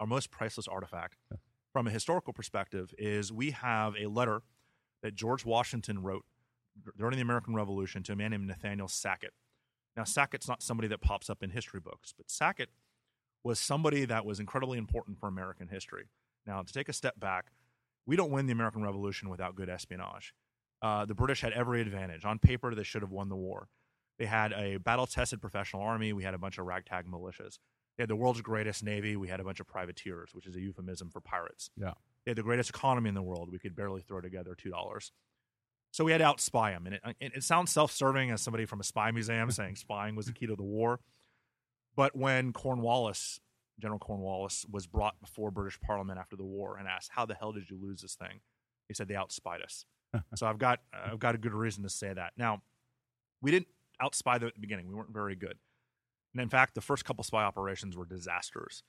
our 0.01 0.09
most 0.09 0.33
priceless 0.33 0.67
artifact, 0.67 1.19
from 1.73 1.87
a 1.87 1.91
historical 1.91 2.33
perspective, 2.33 2.93
is 2.99 3.31
we 3.31 3.53
have 3.53 3.95
a 3.97 4.09
letter 4.09 4.43
that 5.05 5.15
George 5.15 5.45
Washington 5.45 6.03
wrote 6.03 6.25
during 6.97 7.17
the 7.17 7.23
American 7.23 7.55
Revolution 7.55 8.03
to 8.05 8.13
a 8.13 8.17
man 8.17 8.31
named 8.31 8.47
Nathaniel 8.47 8.89
Sackett. 8.89 9.33
Now, 9.97 10.05
Sackett's 10.05 10.49
not 10.49 10.63
somebody 10.63 10.89
that 10.89 11.01
pops 11.01 11.31
up 11.31 11.43
in 11.43 11.51
history 11.51 11.81
books, 11.81 12.13
but 12.17 12.31
Sackett 12.31 12.71
was 13.45 13.61
somebody 13.61 14.05
that 14.07 14.25
was 14.25 14.41
incredibly 14.41 14.79
important 14.79 15.19
for 15.19 15.29
American 15.29 15.69
history. 15.69 16.05
Now, 16.47 16.63
to 16.63 16.73
take 16.73 16.89
a 16.89 16.93
step 16.93 17.19
back, 17.19 17.47
we 18.07 18.17
don't 18.17 18.31
win 18.31 18.47
the 18.47 18.53
American 18.53 18.83
Revolution 18.83 19.29
without 19.29 19.55
good 19.55 19.69
espionage. 19.69 20.35
Uh, 20.83 21.05
the 21.05 21.15
British 21.15 21.41
had 21.41 21.53
every 21.53 21.81
advantage. 21.81 22.25
On 22.25 22.39
paper, 22.39 22.75
they 22.75 22.83
should 22.83 23.03
have 23.03 23.11
won 23.11 23.29
the 23.29 23.37
war. 23.37 23.69
They 24.19 24.27
had 24.27 24.53
a 24.53 24.77
battle 24.79 25.07
tested 25.07 25.41
professional 25.41 25.83
army. 25.83 26.13
We 26.13 26.25
had 26.25 26.35
a 26.35 26.39
bunch 26.39 26.59
of 26.59 26.67
ragtag 26.67 27.07
militias. 27.07 27.59
They 27.97 28.03
had 28.03 28.09
the 28.11 28.17
world's 28.17 28.41
greatest 28.41 28.83
navy. 28.83 29.17
We 29.17 29.29
had 29.29 29.41
a 29.41 29.45
bunch 29.45 29.61
of 29.61 29.67
privateers, 29.67 30.31
which 30.33 30.47
is 30.47 30.57
a 30.57 30.61
euphemism 30.61 31.11
for 31.11 31.21
pirates. 31.21 31.71
Yeah. 31.77 31.93
They 32.25 32.31
had 32.31 32.37
the 32.37 32.43
greatest 32.43 32.71
economy 32.71 33.09
in 33.09 33.15
the 33.15 33.23
world. 33.23 33.51
We 33.51 33.59
could 33.59 33.77
barely 33.77 34.03
throw 34.03 34.21
together 34.21 34.57
$2. 34.57 35.11
So 35.95 36.03
we 36.03 36.11
had 36.11 36.19
to 36.19 36.25
outspy 36.25 36.73
them. 36.75 36.87
And 36.87 36.97
it, 36.97 37.03
it, 37.21 37.33
it 37.37 37.45
sounds 37.45 37.71
self 37.71 37.93
serving 37.93 38.33
as 38.33 38.43
somebody 38.43 38.65
from 38.65 38.81
a 38.81 38.83
spy 38.83 39.13
museum 39.13 39.49
saying 39.53 39.77
spying 39.77 40.17
was 40.17 40.27
the 40.27 40.33
key 40.33 40.47
to 40.47 40.57
the 40.57 40.63
war. 40.65 40.99
But 41.95 42.17
when 42.17 42.53
Cornwallis, 42.53 43.39
General 43.81 44.01
Cornwallis, 44.01 44.67
was 44.69 44.89
brought 44.89 45.21
before 45.21 45.53
British 45.53 45.81
Parliament 45.81 46.19
after 46.19 46.35
the 46.35 46.43
war 46.43 46.79
and 46.79 46.89
asked, 46.89 47.13
"How 47.13 47.27
the 47.27 47.35
hell 47.37 47.53
did 47.53 47.71
you 47.71 47.79
lose 47.81 48.03
this 48.03 48.17
thing?" 48.17 48.41
He 48.89 48.95
said, 48.95 49.07
"They 49.07 49.15
outspied 49.15 49.63
us." 49.63 49.87
so 50.35 50.49
I've 50.49 50.59
got 50.59 50.81
I've 50.93 51.21
got 51.21 51.37
a 51.37 51.39
good 51.39 51.55
reason 51.55 51.85
to 51.85 51.89
say 51.89 52.13
that. 52.13 52.33
Now, 52.37 52.63
we 53.41 53.53
didn't 53.53 53.69
outspy 54.03 54.41
them 54.41 54.49
at 54.49 54.55
the 54.55 54.61
beginning. 54.61 54.89
We 54.89 54.97
weren't 54.97 55.13
very 55.13 55.37
good. 55.37 55.59
And 56.33 56.43
in 56.43 56.49
fact, 56.49 56.75
the 56.75 56.81
first 56.81 57.05
couple 57.05 57.23
spy 57.23 57.45
operations 57.45 57.97
were 57.97 58.05
disasters. 58.05 58.83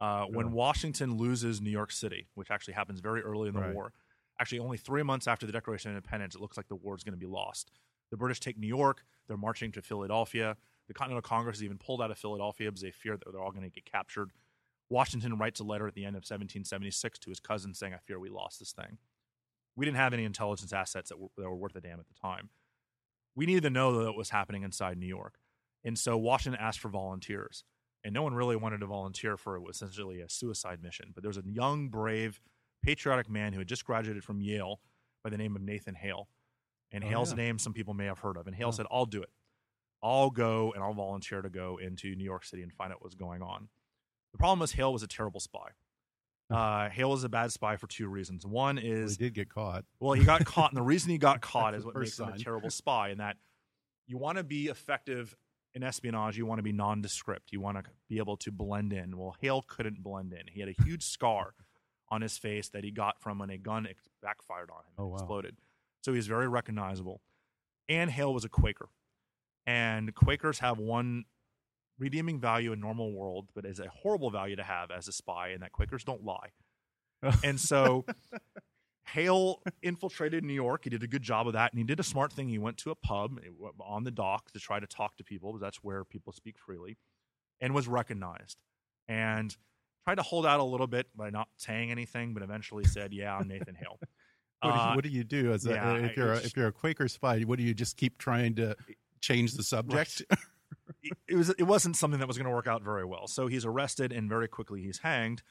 Uh, 0.00 0.24
when 0.24 0.50
Washington 0.50 1.16
loses 1.16 1.60
New 1.60 1.70
York 1.70 1.92
City, 1.92 2.26
which 2.34 2.50
actually 2.50 2.74
happens 2.74 2.98
very 2.98 3.20
early 3.22 3.48
in 3.48 3.54
the 3.54 3.60
Right. 3.60 3.74
war, 3.74 3.92
actually 4.40 4.60
only 4.60 4.76
three 4.76 5.02
months 5.02 5.26
after 5.26 5.46
the 5.46 5.52
Declaration 5.52 5.90
of 5.90 5.96
Independence, 5.96 6.34
it 6.34 6.40
looks 6.40 6.56
like 6.56 6.68
the 6.68 6.76
war 6.76 6.94
is 6.94 7.04
going 7.04 7.18
to 7.18 7.18
be 7.18 7.30
lost. 7.30 7.70
The 8.10 8.16
British 8.16 8.40
take 8.40 8.58
New 8.58 8.68
York. 8.68 9.04
They're 9.26 9.36
marching 9.36 9.72
to 9.72 9.82
Philadelphia. 9.82 10.56
The 10.86 10.94
Continental 10.94 11.22
Congress 11.22 11.58
has 11.58 11.64
even 11.64 11.78
pulled 11.78 12.00
out 12.00 12.10
of 12.10 12.18
Philadelphia 12.18 12.70
because 12.70 12.82
they 12.82 12.90
fear 12.90 13.16
that 13.16 13.30
they're 13.30 13.42
all 13.42 13.50
going 13.50 13.64
to 13.64 13.70
get 13.70 13.84
captured. 13.84 14.30
Washington 14.88 15.36
writes 15.36 15.60
a 15.60 15.64
letter 15.64 15.86
at 15.86 15.94
the 15.94 16.04
end 16.04 16.16
of 16.16 16.20
1776 16.20 17.18
to 17.18 17.30
his 17.30 17.40
cousin 17.40 17.74
saying, 17.74 17.92
I 17.92 17.98
fear 17.98 18.18
we 18.18 18.30
lost 18.30 18.58
this 18.58 18.72
thing. 18.72 18.96
We 19.76 19.84
didn't 19.84 19.98
have 19.98 20.14
any 20.14 20.24
intelligence 20.24 20.72
assets 20.72 21.10
that 21.10 21.18
were, 21.18 21.28
that 21.36 21.44
were 21.44 21.54
worth 21.54 21.76
a 21.76 21.80
damn 21.80 22.00
at 22.00 22.08
the 22.08 22.14
time. 22.20 22.48
We 23.36 23.44
needed 23.44 23.64
to 23.64 23.70
know 23.70 23.98
that 23.98 24.08
it 24.08 24.16
was 24.16 24.30
happening 24.30 24.62
inside 24.62 24.98
New 24.98 25.06
York. 25.06 25.34
And 25.84 25.98
so 25.98 26.16
Washington 26.16 26.60
asked 26.60 26.80
for 26.80 26.88
volunteers. 26.88 27.64
And 28.04 28.14
no 28.14 28.22
one 28.22 28.34
really 28.34 28.56
wanted 28.56 28.78
to 28.80 28.86
volunteer 28.86 29.36
for 29.36 29.56
it. 29.56 29.60
It 29.60 29.66
was 29.66 29.76
essentially 29.76 30.20
a 30.20 30.30
suicide 30.30 30.82
mission. 30.82 31.10
But 31.14 31.22
there 31.22 31.28
was 31.28 31.36
a 31.36 31.42
young, 31.44 31.88
brave, 31.88 32.40
patriotic 32.82 33.28
man 33.28 33.52
who 33.52 33.58
had 33.58 33.68
just 33.68 33.84
graduated 33.84 34.24
from 34.24 34.40
Yale 34.40 34.80
by 35.22 35.30
the 35.30 35.36
name 35.38 35.56
of 35.56 35.62
Nathan 35.62 35.94
Hale. 35.94 36.28
And 36.90 37.04
Oh, 37.04 37.08
Hale's 37.08 37.30
yeah. 37.30 37.36
name 37.36 37.58
some 37.58 37.72
people 37.74 37.94
may 37.94 38.06
have 38.06 38.20
heard 38.20 38.36
of. 38.36 38.46
And 38.46 38.56
Hale 38.56 38.68
Oh. 38.68 38.72
said, 38.72 38.86
I'll 38.90 39.06
do 39.06 39.22
it. 39.22 39.30
I'll 40.02 40.30
go 40.30 40.72
and 40.72 40.82
I'll 40.82 40.94
volunteer 40.94 41.42
to 41.42 41.50
go 41.50 41.76
into 41.76 42.14
New 42.14 42.24
York 42.24 42.44
City 42.44 42.62
and 42.62 42.72
find 42.72 42.92
out 42.92 43.02
what's 43.02 43.14
going 43.16 43.42
on. 43.42 43.68
The 44.32 44.38
problem 44.38 44.60
was 44.60 44.72
Hale 44.72 44.92
was 44.92 45.02
a 45.02 45.08
terrible 45.08 45.40
spy. 45.40 45.70
Uh, 46.50 46.88
Hale 46.88 47.10
was 47.10 47.24
a 47.24 47.28
bad 47.28 47.52
spy 47.52 47.76
for 47.76 47.86
two 47.88 48.08
reasons. 48.08 48.46
One 48.46 48.76
Well, 48.76 48.84
is 48.86 49.18
he 49.18 49.24
did 49.24 49.34
get 49.34 49.50
caught. 49.50 49.84
well, 50.00 50.14
he 50.14 50.24
got 50.24 50.46
caught, 50.46 50.70
and 50.70 50.78
the 50.78 50.82
reason 50.94 51.10
he 51.10 51.18
got 51.18 51.42
caught 51.42 51.74
is 51.74 51.84
what 51.84 51.94
makes 51.94 52.18
him 52.18 52.30
a 52.30 52.38
terrible 52.38 52.70
spy. 52.70 53.10
In 53.10 53.18
that 53.18 53.36
you 54.06 54.16
want 54.16 54.38
to 54.38 54.44
be 54.44 54.68
effective 54.68 55.36
in 55.74 55.82
espionage, 55.82 56.38
you 56.38 56.46
want 56.46 56.58
to 56.58 56.62
be 56.62 56.72
nondescript, 56.72 57.52
you 57.52 57.60
want 57.60 57.76
to 57.76 57.90
be 58.08 58.16
able 58.16 58.38
to 58.38 58.50
blend 58.50 58.94
in. 58.94 59.18
Well, 59.18 59.36
Hale 59.42 59.60
couldn't 59.60 60.02
blend 60.02 60.32
in. 60.32 60.46
He 60.46 60.60
had 60.60 60.70
a 60.70 60.82
huge 60.84 61.02
scar 61.02 61.52
on 62.10 62.22
his 62.22 62.38
face 62.38 62.68
that 62.70 62.84
he 62.84 62.90
got 62.90 63.20
from 63.20 63.38
when 63.38 63.50
a 63.50 63.58
gun 63.58 63.86
ex- 63.86 64.08
backfired 64.22 64.70
on 64.70 64.78
him 64.78 64.92
oh, 64.98 65.02
and 65.02 65.06
Oh, 65.06 65.08
wow. 65.08 65.16
exploded. 65.16 65.56
So 66.02 66.12
he's 66.14 66.26
very 66.26 66.48
recognizable. 66.48 67.20
And 67.88 68.10
Hale 68.10 68.32
was 68.34 68.44
a 68.44 68.48
Quaker, 68.48 68.88
and 69.66 70.14
Quakers 70.14 70.58
have 70.60 70.78
one 70.78 71.24
redeeming 71.98 72.38
value 72.38 72.72
in 72.72 72.80
normal 72.80 73.12
world, 73.12 73.48
but 73.54 73.64
is 73.64 73.80
a 73.80 73.88
horrible 73.88 74.30
value 74.30 74.56
to 74.56 74.62
have 74.62 74.90
as 74.90 75.08
a 75.08 75.12
spy, 75.12 75.48
and 75.48 75.62
that 75.62 75.72
Quakers 75.72 76.04
don't 76.04 76.22
lie. 76.24 76.50
and 77.42 77.58
so 77.58 78.04
Hale 79.06 79.62
infiltrated 79.82 80.44
New 80.44 80.52
York. 80.52 80.84
He 80.84 80.90
did 80.90 81.02
a 81.02 81.06
good 81.06 81.22
job 81.22 81.46
of 81.46 81.54
that, 81.54 81.72
and 81.72 81.78
he 81.78 81.84
did 81.84 81.98
a 81.98 82.02
smart 82.04 82.32
thing. 82.32 82.48
He 82.48 82.58
went 82.58 82.76
to 82.78 82.90
a 82.90 82.94
pub 82.94 83.40
on 83.80 84.04
the 84.04 84.10
dock 84.10 84.50
to 84.52 84.60
try 84.60 84.78
to 84.80 84.86
talk 84.86 85.16
to 85.16 85.24
people, 85.24 85.52
because 85.52 85.62
that's 85.62 85.78
where 85.82 86.04
people 86.04 86.32
speak 86.32 86.56
freely, 86.58 86.98
and 87.60 87.74
was 87.74 87.88
recognized. 87.88 88.60
And 89.08 89.56
tried 90.08 90.16
to 90.16 90.22
hold 90.22 90.46
out 90.46 90.58
a 90.60 90.64
little 90.64 90.86
bit 90.86 91.06
by 91.14 91.28
not 91.30 91.48
saying 91.58 91.90
anything, 91.90 92.32
but 92.32 92.42
eventually 92.42 92.84
said, 92.84 93.12
"Yeah, 93.12 93.36
I'm 93.36 93.48
Nathan 93.48 93.74
Hale." 93.74 93.98
What, 94.60 94.72
do 94.72 94.74
you, 94.74 94.80
Uh, 94.82 94.94
what 94.94 95.04
do 95.04 95.10
you 95.10 95.22
do 95.22 95.52
as 95.52 95.66
a, 95.66 95.70
yeah, 95.74 95.94
if 95.98 96.16
you're 96.16 96.32
a, 96.32 96.36
if 96.38 96.56
you're 96.56 96.66
a 96.66 96.72
Quaker 96.72 97.06
spy? 97.06 97.42
What 97.42 97.58
do 97.58 97.62
you 97.64 97.74
just 97.74 97.96
keep 97.96 98.18
trying 98.18 98.56
to 98.56 98.74
change 99.20 99.52
the 99.54 99.62
subject? 99.62 100.20
it- 101.02 101.12
it 101.28 101.36
was 101.36 101.50
it 101.50 101.62
wasn't 101.62 101.94
something 101.96 102.18
that 102.18 102.26
was 102.26 102.36
going 102.36 102.46
to 102.48 102.52
work 102.52 102.66
out 102.66 102.82
very 102.82 103.04
well. 103.04 103.28
So 103.28 103.46
he's 103.46 103.64
arrested 103.64 104.12
and 104.12 104.28
very 104.28 104.48
quickly 104.48 104.82
he's 104.82 104.98
hanged. 104.98 105.42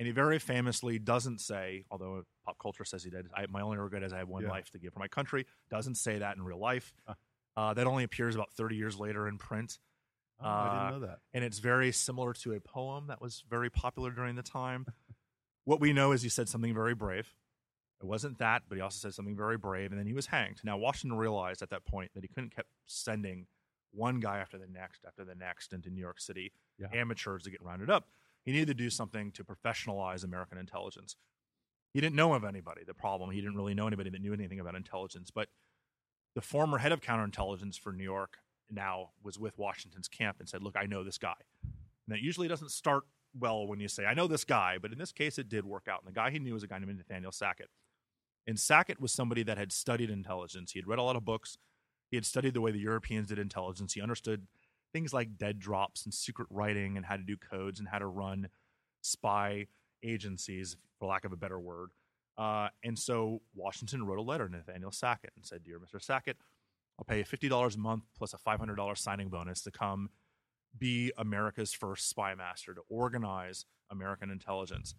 And 0.00 0.06
he 0.08 0.12
very 0.12 0.40
famously 0.40 0.98
doesn't 0.98 1.40
say, 1.40 1.84
although 1.92 2.24
pop 2.44 2.58
culture 2.58 2.84
says 2.84 3.04
he 3.04 3.10
did, 3.10 3.28
I, 3.36 3.46
my 3.48 3.60
only 3.60 3.78
regret 3.78 4.02
is 4.02 4.12
I 4.12 4.18
have 4.18 4.28
one 4.28 4.42
Yeah. 4.42 4.48
life 4.50 4.68
to 4.70 4.78
give 4.80 4.92
for 4.92 4.98
my 4.98 5.08
country. 5.08 5.46
Doesn't 5.70 5.94
say 5.94 6.18
that 6.18 6.36
in 6.36 6.42
real 6.42 6.58
life. 6.58 6.92
Uh, 7.56 7.72
that 7.74 7.86
only 7.86 8.02
appears 8.02 8.34
about 8.34 8.50
30 8.52 8.74
years 8.74 8.98
later 8.98 9.28
in 9.28 9.38
print. 9.38 9.78
Oh, 10.40 10.44
I 10.44 10.48
Uh, 10.66 10.88
didn't 10.90 11.00
know 11.00 11.06
that. 11.06 11.20
And 11.32 11.44
it's 11.44 11.58
very 11.58 11.92
similar 11.92 12.32
to 12.34 12.52
a 12.52 12.60
poem 12.60 13.06
that 13.06 13.20
was 13.20 13.44
very 13.48 13.70
popular 13.70 14.10
during 14.10 14.36
the 14.36 14.42
time. 14.42 14.86
what 15.64 15.80
we 15.80 15.92
know 15.92 16.12
is 16.12 16.22
he 16.22 16.28
said 16.28 16.48
something 16.48 16.74
very 16.74 16.94
brave. 16.94 17.34
It 18.00 18.04
wasn't 18.06 18.38
that, 18.38 18.64
but 18.68 18.76
he 18.76 18.82
also 18.82 18.98
said 18.98 19.14
something 19.14 19.36
very 19.36 19.56
brave, 19.56 19.90
and 19.90 19.98
then 19.98 20.06
he 20.06 20.12
was 20.12 20.26
hanged. 20.26 20.60
Now 20.62 20.76
Washington 20.76 21.16
realized 21.18 21.62
at 21.62 21.70
that 21.70 21.84
point 21.86 22.12
that 22.14 22.22
he 22.22 22.28
couldn't 22.28 22.54
keep 22.54 22.66
sending 22.84 23.46
one 23.92 24.20
guy 24.20 24.38
after 24.38 24.58
the 24.58 24.66
next 24.66 25.04
after 25.06 25.24
the 25.24 25.34
next 25.34 25.72
into 25.72 25.88
New 25.88 26.00
York 26.02 26.20
City, 26.20 26.52
Yeah. 26.78 26.88
amateurs 26.92 27.44
to 27.44 27.50
get 27.50 27.62
rounded 27.62 27.88
up. 27.88 28.08
He 28.44 28.52
needed 28.52 28.66
to 28.68 28.74
do 28.74 28.90
something 28.90 29.32
to 29.32 29.42
professionalize 29.44 30.22
American 30.22 30.58
intelligence. 30.58 31.16
He 31.94 32.00
didn't 32.02 32.14
know 32.16 32.34
of 32.34 32.44
anybody. 32.44 32.84
The 32.84 32.92
problem, 32.94 33.30
he 33.30 33.40
didn't 33.40 33.56
really 33.56 33.72
know 33.74 33.86
anybody 33.86 34.10
that 34.10 34.20
knew 34.20 34.34
anything 34.34 34.60
about 34.60 34.74
intelligence. 34.74 35.30
But 35.30 35.48
the 36.34 36.42
former 36.42 36.78
head 36.78 36.92
of 36.92 37.00
counterintelligence 37.00 37.80
for 37.80 37.92
New 37.92 38.04
York 38.04 38.38
now 38.70 39.10
was 39.22 39.38
with 39.38 39.58
Washington's 39.58 40.08
camp 40.08 40.38
and 40.40 40.48
said, 40.48 40.62
"Look, 40.62 40.76
I 40.76 40.86
know 40.86 41.04
this 41.04 41.18
guy." 41.18 41.34
And 41.62 42.14
that 42.14 42.20
usually 42.20 42.48
doesn't 42.48 42.70
start 42.70 43.04
well 43.38 43.66
when 43.66 43.80
you 43.80 43.88
say, 43.88 44.04
"I 44.06 44.14
know 44.14 44.26
this 44.26 44.44
guy," 44.44 44.78
but 44.78 44.92
in 44.92 44.98
this 44.98 45.12
case, 45.12 45.38
it 45.38 45.48
did 45.48 45.64
work 45.64 45.88
out. 45.88 46.00
And 46.00 46.08
the 46.08 46.14
guy 46.14 46.30
he 46.30 46.38
knew 46.38 46.54
was 46.54 46.62
a 46.62 46.68
guy 46.68 46.78
named 46.78 46.96
Nathaniel 46.96 47.32
Sackett. 47.32 47.70
And 48.46 48.60
Sackett 48.60 49.00
was 49.00 49.12
somebody 49.12 49.42
that 49.42 49.58
had 49.58 49.72
studied 49.72 50.10
intelligence. 50.10 50.72
He 50.72 50.78
had 50.78 50.86
read 50.86 50.98
a 50.98 51.02
lot 51.02 51.16
of 51.16 51.24
books. 51.24 51.58
He 52.10 52.16
had 52.16 52.24
studied 52.24 52.54
the 52.54 52.60
way 52.60 52.70
the 52.70 52.78
Europeans 52.78 53.28
did 53.28 53.38
intelligence. 53.38 53.94
He 53.94 54.00
understood 54.00 54.46
things 54.92 55.12
like 55.12 55.36
dead 55.36 55.58
drops 55.58 56.04
and 56.04 56.14
secret 56.14 56.46
writing 56.50 56.96
and 56.96 57.06
how 57.06 57.16
to 57.16 57.22
do 57.22 57.36
codes 57.36 57.80
and 57.80 57.88
how 57.88 57.98
to 57.98 58.06
run 58.06 58.48
spy 59.02 59.66
agencies, 60.02 60.76
for 60.98 61.06
lack 61.08 61.24
of 61.24 61.32
a 61.32 61.36
better 61.36 61.58
word. 61.58 61.90
Uh, 62.38 62.68
and 62.84 62.98
so 62.98 63.40
Washington 63.54 64.04
wrote 64.04 64.18
a 64.18 64.22
letter 64.22 64.48
to 64.48 64.56
Nathaniel 64.56 64.92
Sackett 64.92 65.32
and 65.36 65.44
said, 65.44 65.64
Dear 65.64 65.78
Mr. 65.78 66.02
Sackett, 66.02 66.36
I'll 66.98 67.04
pay 67.04 67.18
you 67.18 67.24
$50 67.24 67.74
a 67.74 67.78
month 67.78 68.04
plus 68.16 68.34
a 68.34 68.38
$500 68.38 68.98
signing 68.98 69.28
bonus 69.28 69.62
to 69.62 69.70
come 69.70 70.10
be 70.78 71.12
America's 71.16 71.72
first 71.72 72.08
spy 72.08 72.34
master, 72.34 72.74
to 72.74 72.82
organize 72.88 73.64
American 73.90 74.30
intelligence. 74.30 74.94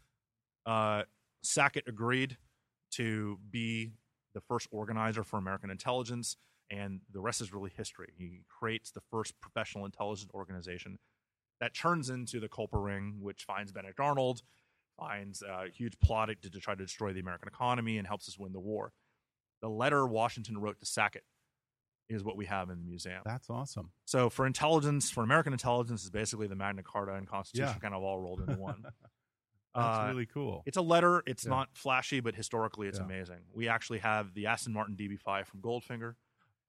Uh, 0.65 1.03
Sackett 1.43 1.87
agreed 1.87 2.37
to 2.91 3.37
be 3.49 3.93
the 4.33 4.41
first 4.41 4.67
organizer 4.71 5.23
for 5.23 5.37
American 5.37 5.69
intelligence, 5.69 6.37
and 6.69 7.01
the 7.11 7.19
rest 7.19 7.41
is 7.41 7.53
really 7.53 7.71
history. 7.75 8.13
He 8.17 8.41
creates 8.47 8.91
the 8.91 9.01
first 9.11 9.39
professional 9.39 9.85
intelligence 9.85 10.31
organization 10.33 10.99
that 11.59 11.73
turns 11.73 12.09
into 12.09 12.39
the 12.39 12.49
Culper 12.49 12.83
Ring, 12.83 13.17
which 13.19 13.43
finds 13.43 13.71
Benedict 13.71 13.99
Arnold, 13.99 14.41
finds 14.99 15.41
a 15.41 15.69
huge 15.71 15.99
plot 15.99 16.29
to 16.41 16.49
try 16.59 16.75
to 16.75 16.83
destroy 16.83 17.13
the 17.13 17.19
American 17.19 17.47
economy, 17.47 17.97
and 17.97 18.07
helps 18.07 18.27
us 18.27 18.37
win 18.37 18.53
the 18.53 18.59
war. 18.59 18.93
The 19.61 19.69
letter 19.69 20.05
Washington 20.05 20.59
wrote 20.59 20.79
to 20.79 20.85
Sackett 20.85 21.23
is 22.09 22.23
what 22.23 22.37
we 22.37 22.45
have 22.45 22.69
in 22.69 22.79
the 22.79 22.85
museum. 22.85 23.21
That's 23.25 23.49
awesome. 23.49 23.91
So 24.05 24.29
for 24.29 24.45
intelligence, 24.45 25.09
for 25.09 25.23
American 25.23 25.53
intelligence, 25.53 26.03
is 26.03 26.09
basically 26.09 26.47
the 26.47 26.55
Magna 26.55 26.83
Carta 26.83 27.13
and 27.15 27.27
Constitution 27.27 27.73
Yeah. 27.75 27.79
kind 27.79 27.93
of 27.93 28.01
all 28.03 28.19
rolled 28.19 28.39
into 28.41 28.55
one. 28.59 28.83
That's 29.75 29.99
Uh, 29.99 30.07
really 30.09 30.25
cool. 30.25 30.63
It's 30.65 30.77
a 30.77 30.81
letter. 30.81 31.21
It's 31.27 31.43
Yeah. 31.45 31.51
not 31.51 31.69
flashy, 31.77 32.19
but 32.19 32.35
historically, 32.35 32.87
it's 32.87 32.97
Yeah. 32.97 33.05
amazing. 33.05 33.41
We 33.53 33.67
actually 33.67 33.99
have 33.99 34.33
the 34.33 34.47
Aston 34.47 34.73
Martin 34.73 34.95
DB5 34.95 35.45
from 35.47 35.61
Goldfinger. 35.61 36.15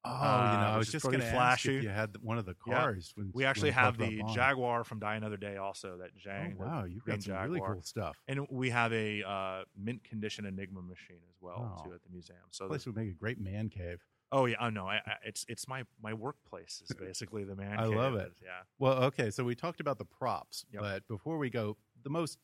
Oh, 0.04 0.10
Uh, 0.10 0.52
you 0.52 0.58
know, 0.60 0.66
I 0.74 0.76
was 0.78 0.92
just 0.92 1.04
going 1.04 1.18
to 1.20 1.24
ask 1.26 1.34
flashy. 1.34 1.76
if 1.78 1.82
you 1.84 1.88
had 1.88 2.16
one 2.18 2.38
of 2.38 2.44
the 2.44 2.54
Yeah. 2.66 2.74
cars. 2.74 3.12
When, 3.16 3.30
We 3.34 3.44
actually 3.44 3.70
have 3.72 3.98
the 3.98 4.22
Jaguar 4.32 4.84
from 4.84 5.00
Die 5.00 5.14
Another 5.16 5.36
Day, 5.36 5.56
also 5.56 5.96
that 5.98 6.10
Oh, 6.14 6.18
Jang. 6.18 6.50
the 6.56 6.56
wow, 6.64 6.84
you've 6.84 7.04
got 7.04 7.22
some 7.22 7.34
really 7.34 7.60
cool 7.60 7.82
stuff. 7.82 8.16
And 8.28 8.46
we 8.50 8.70
have 8.70 8.92
a 8.92 9.22
uh, 9.22 9.64
mint 9.76 10.04
condition 10.04 10.44
Enigma 10.46 10.82
machine 10.82 11.20
as 11.28 11.40
well 11.40 11.78
Oh. 11.80 11.84
too 11.84 11.94
at 11.94 12.02
the 12.02 12.10
museum. 12.10 12.38
So 12.50 12.68
place 12.68 12.84
the- 12.84 12.90
would 12.90 12.96
make 12.96 13.10
a 13.10 13.14
great 13.14 13.40
man 13.40 13.68
cave. 13.70 14.04
Oh 14.32 14.46
yeah, 14.46 14.56
oh 14.60 14.70
no, 14.70 14.86
I, 14.86 14.96
I, 14.96 15.12
it's 15.24 15.44
it's 15.48 15.66
my 15.68 15.84
my 16.02 16.12
workplace 16.14 16.82
is 16.88 16.94
basically 17.00 17.44
the 17.44 17.56
man. 17.56 17.78
I 17.78 17.84
love 17.86 18.14
it. 18.14 18.32
Yeah. 18.42 18.50
Well, 18.78 19.04
okay, 19.04 19.30
so 19.30 19.44
we 19.44 19.54
talked 19.54 19.80
about 19.80 19.98
the 19.98 20.04
props, 20.04 20.64
Yep. 20.72 20.82
but 20.82 21.08
before 21.08 21.38
we 21.38 21.50
go, 21.50 21.76
the 22.02 22.10
most 22.10 22.38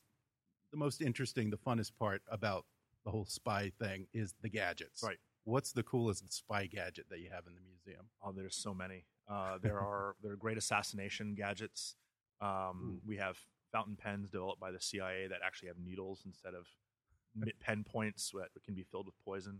the 0.71 0.77
most 0.77 1.01
interesting, 1.01 1.49
the 1.49 1.57
funnest 1.57 1.91
part 1.97 2.21
about 2.29 2.65
the 3.05 3.11
whole 3.11 3.25
spy 3.25 3.71
thing 3.79 4.07
is 4.13 4.33
the 4.41 4.49
gadgets. 4.49 5.03
Right. 5.03 5.17
What's 5.43 5.71
the 5.73 5.83
coolest 5.83 6.33
spy 6.33 6.65
gadget 6.65 7.05
that 7.09 7.19
you 7.19 7.29
have 7.31 7.45
in 7.47 7.53
the 7.53 7.61
museum? 7.61 8.07
Oh, 8.23 8.31
there's 8.31 8.55
so 8.55 8.73
many. 8.73 9.05
Uh, 9.29 9.57
there 9.61 9.79
are 9.79 10.15
there 10.23 10.31
are 10.31 10.37
great 10.37 10.57
assassination 10.57 11.35
gadgets. 11.35 11.95
Um, 12.41 12.99
we 13.05 13.17
have 13.17 13.37
fountain 13.71 13.95
pens 13.95 14.29
developed 14.29 14.59
by 14.59 14.71
the 14.71 14.79
CIA 14.81 15.27
that 15.27 15.39
actually 15.45 15.67
have 15.67 15.77
needles 15.77 16.23
instead 16.25 16.53
of 16.53 16.65
pen 17.59 17.83
points 17.83 18.31
that 18.33 18.49
can 18.63 18.73
be 18.73 18.83
filled 18.83 19.05
with 19.05 19.15
poison. 19.23 19.59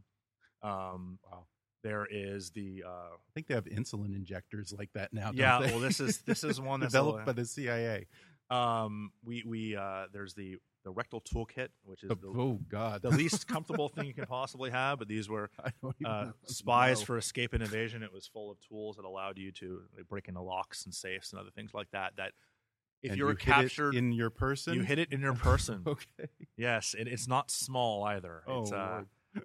Um, 0.64 1.20
Wow. 1.32 1.46
There 1.84 2.08
is 2.10 2.50
the 2.52 2.84
uh, 2.86 2.90
I 2.90 3.32
think 3.34 3.48
they 3.48 3.54
have 3.56 3.66
insulin 3.66 4.16
injectors 4.16 4.74
like 4.78 4.90
that 4.94 5.14
now. 5.14 5.26
don't 5.28 5.38
yeah. 5.38 5.60
Well, 5.60 5.80
this 5.80 6.00
is 6.00 6.20
this 6.20 6.44
is 6.44 6.60
one 6.62 6.80
that's 6.80 6.94
developed 6.94 7.26
by 7.26 7.32
the 7.34 7.46
CIA. 7.46 8.08
um, 8.50 9.12
we 9.24 9.44
we 9.46 9.76
uh, 9.76 10.06
there's 10.12 10.34
the 10.34 10.58
the 10.84 10.92
rectal 10.92 11.20
toolkit, 11.22 11.70
which 11.84 12.04
is 12.04 12.10
the, 12.10 12.18
oh 12.28 12.60
God, 12.70 13.02
the 13.02 13.10
least 13.10 13.48
comfortable 13.48 13.90
thing 13.90 14.06
you 14.06 14.14
can 14.14 14.28
possibly 14.28 14.70
have. 14.70 15.00
But 15.00 15.08
these 15.08 15.28
were 15.28 15.50
I 15.64 15.72
don't 15.82 15.96
even 16.00 16.12
uh, 16.12 16.32
spies 16.46 17.00
No. 17.00 17.06
for 17.06 17.18
escape 17.18 17.54
and 17.54 17.64
evasion. 17.64 18.04
It 18.04 18.14
was 18.14 18.28
full 18.28 18.52
of 18.52 18.58
tools 18.62 18.96
that 18.98 19.06
allowed 19.06 19.38
you 19.40 19.52
to 19.54 19.82
like, 19.96 20.08
break 20.08 20.28
into 20.28 20.42
locks 20.42 20.86
and 20.86 20.94
safes 20.94 21.32
and 21.32 21.40
other 21.40 21.50
things 21.50 21.74
like 21.74 21.90
that. 21.92 22.14
That 22.18 22.34
if 23.02 23.12
And 23.12 23.18
you 23.18 23.26
were 23.26 23.32
hit 23.32 23.40
it 23.42 23.46
captured, 23.46 23.96
in 23.96 24.12
your 24.12 24.30
person, 24.30 24.76
you 24.76 24.82
hit 24.84 25.00
it 25.00 25.12
in 25.12 25.22
your 25.22 25.34
person. 25.50 25.82
okay. 25.88 26.30
yes, 26.56 26.96
it, 26.98 27.08
it's 27.08 27.28
not 27.28 27.50
small 27.52 28.04
either. 28.04 28.44
Oh, 28.48 28.62
it's, 28.62 28.72
uh. 28.72 29.02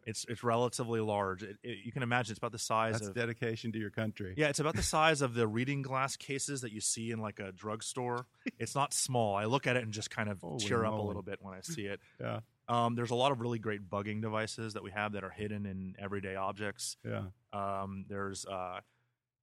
It's 0.07 0.25
it's 0.29 0.43
relatively 0.43 1.01
large. 1.01 1.43
It, 1.43 1.57
it, 1.63 1.79
you 1.85 1.93
can 1.93 2.03
imagine 2.03 2.33
it's 2.33 2.39
about 2.39 2.53
the 2.53 2.59
size 2.59 2.95
that's 2.95 3.09
of 3.09 3.15
dedication 3.15 3.73
to 3.73 3.79
your 3.79 3.91
country. 3.91 4.35
yeah, 4.37 4.49
it's 4.49 4.61
about 4.61 4.77
the 4.77 4.83
size 4.83 5.23
of 5.23 5.35
the 5.35 5.47
reading 5.47 5.83
glass 5.83 6.17
cases 6.17 6.61
that 6.63 6.73
you 6.73 6.81
see 6.81 7.11
in 7.11 7.21
like 7.21 7.39
a 7.41 7.53
drugstore. 7.53 8.27
It's 8.59 8.75
not 8.75 8.93
small. 8.93 9.37
I 9.37 9.47
look 9.47 9.67
at 9.67 9.77
it 9.77 9.83
and 9.85 9.93
just 9.93 10.11
kind 10.11 10.29
of 10.29 10.41
Holy 10.41 10.65
tear 10.65 10.85
up 10.85 10.93
a 10.93 11.03
little 11.03 11.23
bit 11.23 11.39
when 11.41 11.55
I 11.55 11.61
see 11.63 11.87
it. 11.87 12.01
yeah, 12.21 12.41
Um, 12.69 12.95
there's 12.95 13.11
a 13.11 13.15
lot 13.15 13.33
of 13.33 13.41
really 13.41 13.59
great 13.59 13.89
bugging 13.89 14.21
devices 14.21 14.75
that 14.75 14.83
we 14.83 14.91
have 14.91 15.13
that 15.13 15.25
are 15.25 15.31
hidden 15.31 15.65
in 15.67 15.95
everyday 15.99 16.37
objects. 16.37 16.97
yeah. 17.05 17.23
Um, 17.53 18.05
there's 18.09 18.45
uh, 18.47 18.81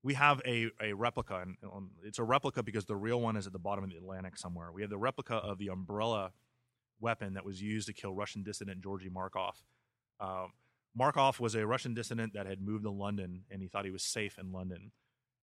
we 0.03 0.13
have 0.13 0.41
a, 0.45 0.69
a 0.81 0.93
replica, 0.93 1.39
and 1.41 1.57
um, 1.63 1.89
it's 2.03 2.19
a 2.19 2.23
replica 2.23 2.61
because 2.63 2.85
the 2.85 2.95
real 2.95 3.19
one 3.19 3.35
is 3.35 3.47
at 3.47 3.53
the 3.53 3.59
bottom 3.59 3.83
of 3.83 3.89
the 3.89 3.97
Atlantic 3.97 4.37
somewhere. 4.37 4.71
We 4.71 4.81
have 4.81 4.89
the 4.91 4.97
replica 4.97 5.35
of 5.35 5.57
the 5.57 5.69
umbrella 5.69 6.31
weapon 6.99 7.33
that 7.33 7.43
was 7.45 7.61
used 7.61 7.87
to 7.87 7.93
kill 7.93 8.13
Russian 8.13 8.43
dissident 8.43 8.81
Georgy 8.81 9.09
Markov. 9.09 9.55
Um, 10.19 10.51
Markov 10.95 11.39
was 11.39 11.53
a 11.55 11.65
Russian 11.65 11.93
dissident 11.93 12.33
that 12.33 12.45
had 12.47 12.61
moved 12.61 12.83
to 12.83 12.89
London, 12.91 13.43
and 13.51 13.61
he 13.61 13.67
thought 13.67 13.85
he 13.85 13.91
was 13.91 14.03
safe 14.03 14.37
in 14.39 14.51
London. 14.51 14.91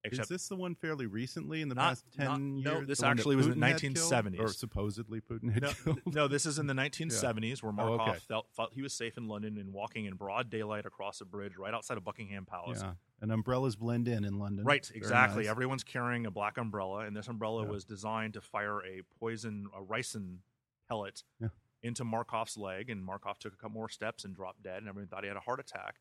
Is 0.07 0.29
this 0.29 0.49
the 0.49 0.57
one 0.57 0.75
fairly 0.75 1.07
recently 1.07 1.63
in 1.63 1.71
the 1.71 1.75
Not- 1.75 1.89
past 1.91 2.05
ten 2.15 2.27
not- 2.27 2.41
years? 2.41 2.65
no, 2.81 2.85
this 2.85 2.99
The 2.99 3.07
actually 3.07 3.37
was 3.37 3.47
in 3.47 3.53
killed? 3.55 3.65
1970s. 3.65 4.39
or 4.39 4.49
supposedly 4.49 5.23
Putin 5.23 5.51
had 5.51 5.63
no, 5.63 5.73
killed. 5.73 6.01
no, 6.05 6.29
this 6.29 6.45
is 6.45 6.59
in 6.59 6.67
the 6.67 6.75
1970s 6.75 7.63
where 7.63 7.71
Oh, 7.71 7.75
Markov 7.75 8.09
okay. 8.11 8.19
felt, 8.19 8.47
felt 8.53 8.75
he 8.75 8.83
was 8.83 8.93
safe 8.93 9.17
in 9.17 9.29
London 9.29 9.57
and 9.57 9.73
walking 9.73 10.05
in 10.05 10.15
broad 10.17 10.51
daylight 10.51 10.85
across 10.85 11.23
a 11.23 11.25
bridge 11.25 11.57
right 11.57 11.73
outside 11.73 11.97
of 11.97 12.05
Buckingham 12.05 12.45
Palace. 12.45 12.81
Yeah, 12.83 12.95
and 13.23 13.33
umbrellas 13.33 13.77
blend 13.77 14.07
in 14.07 14.27
in 14.27 14.39
London. 14.39 14.67
Right, 14.67 14.85
Very 14.85 14.99
exactly. 14.99 15.45
nice. 15.45 15.51
Everyone's 15.51 15.85
carrying 15.85 16.27
a 16.27 16.31
black 16.31 16.59
umbrella, 16.59 16.99
and 17.07 17.17
this 17.17 17.29
umbrella 17.29 17.63
Yeah. 17.65 17.71
was 17.71 17.87
designed 17.87 18.35
to 18.35 18.43
fire 18.43 18.85
a 18.85 19.01
poison, 19.19 19.69
a 19.75 19.81
ricin 19.83 20.41
pellet 20.87 21.23
Yeah. 21.41 21.49
Into 21.85 22.03
Markov's 22.03 22.57
leg, 22.57 22.89
and 22.89 23.05
Markov 23.05 23.39
took 23.39 23.53
a 23.53 23.57
couple 23.57 23.75
more 23.75 23.91
steps 23.91 24.25
and 24.25 24.35
dropped 24.35 24.63
dead, 24.63 24.79
and 24.79 24.89
everyone 24.89 25.07
thought 25.07 25.23
he 25.23 25.29
had 25.29 25.37
a 25.37 25.41
heart 25.41 25.61
attack 25.61 25.97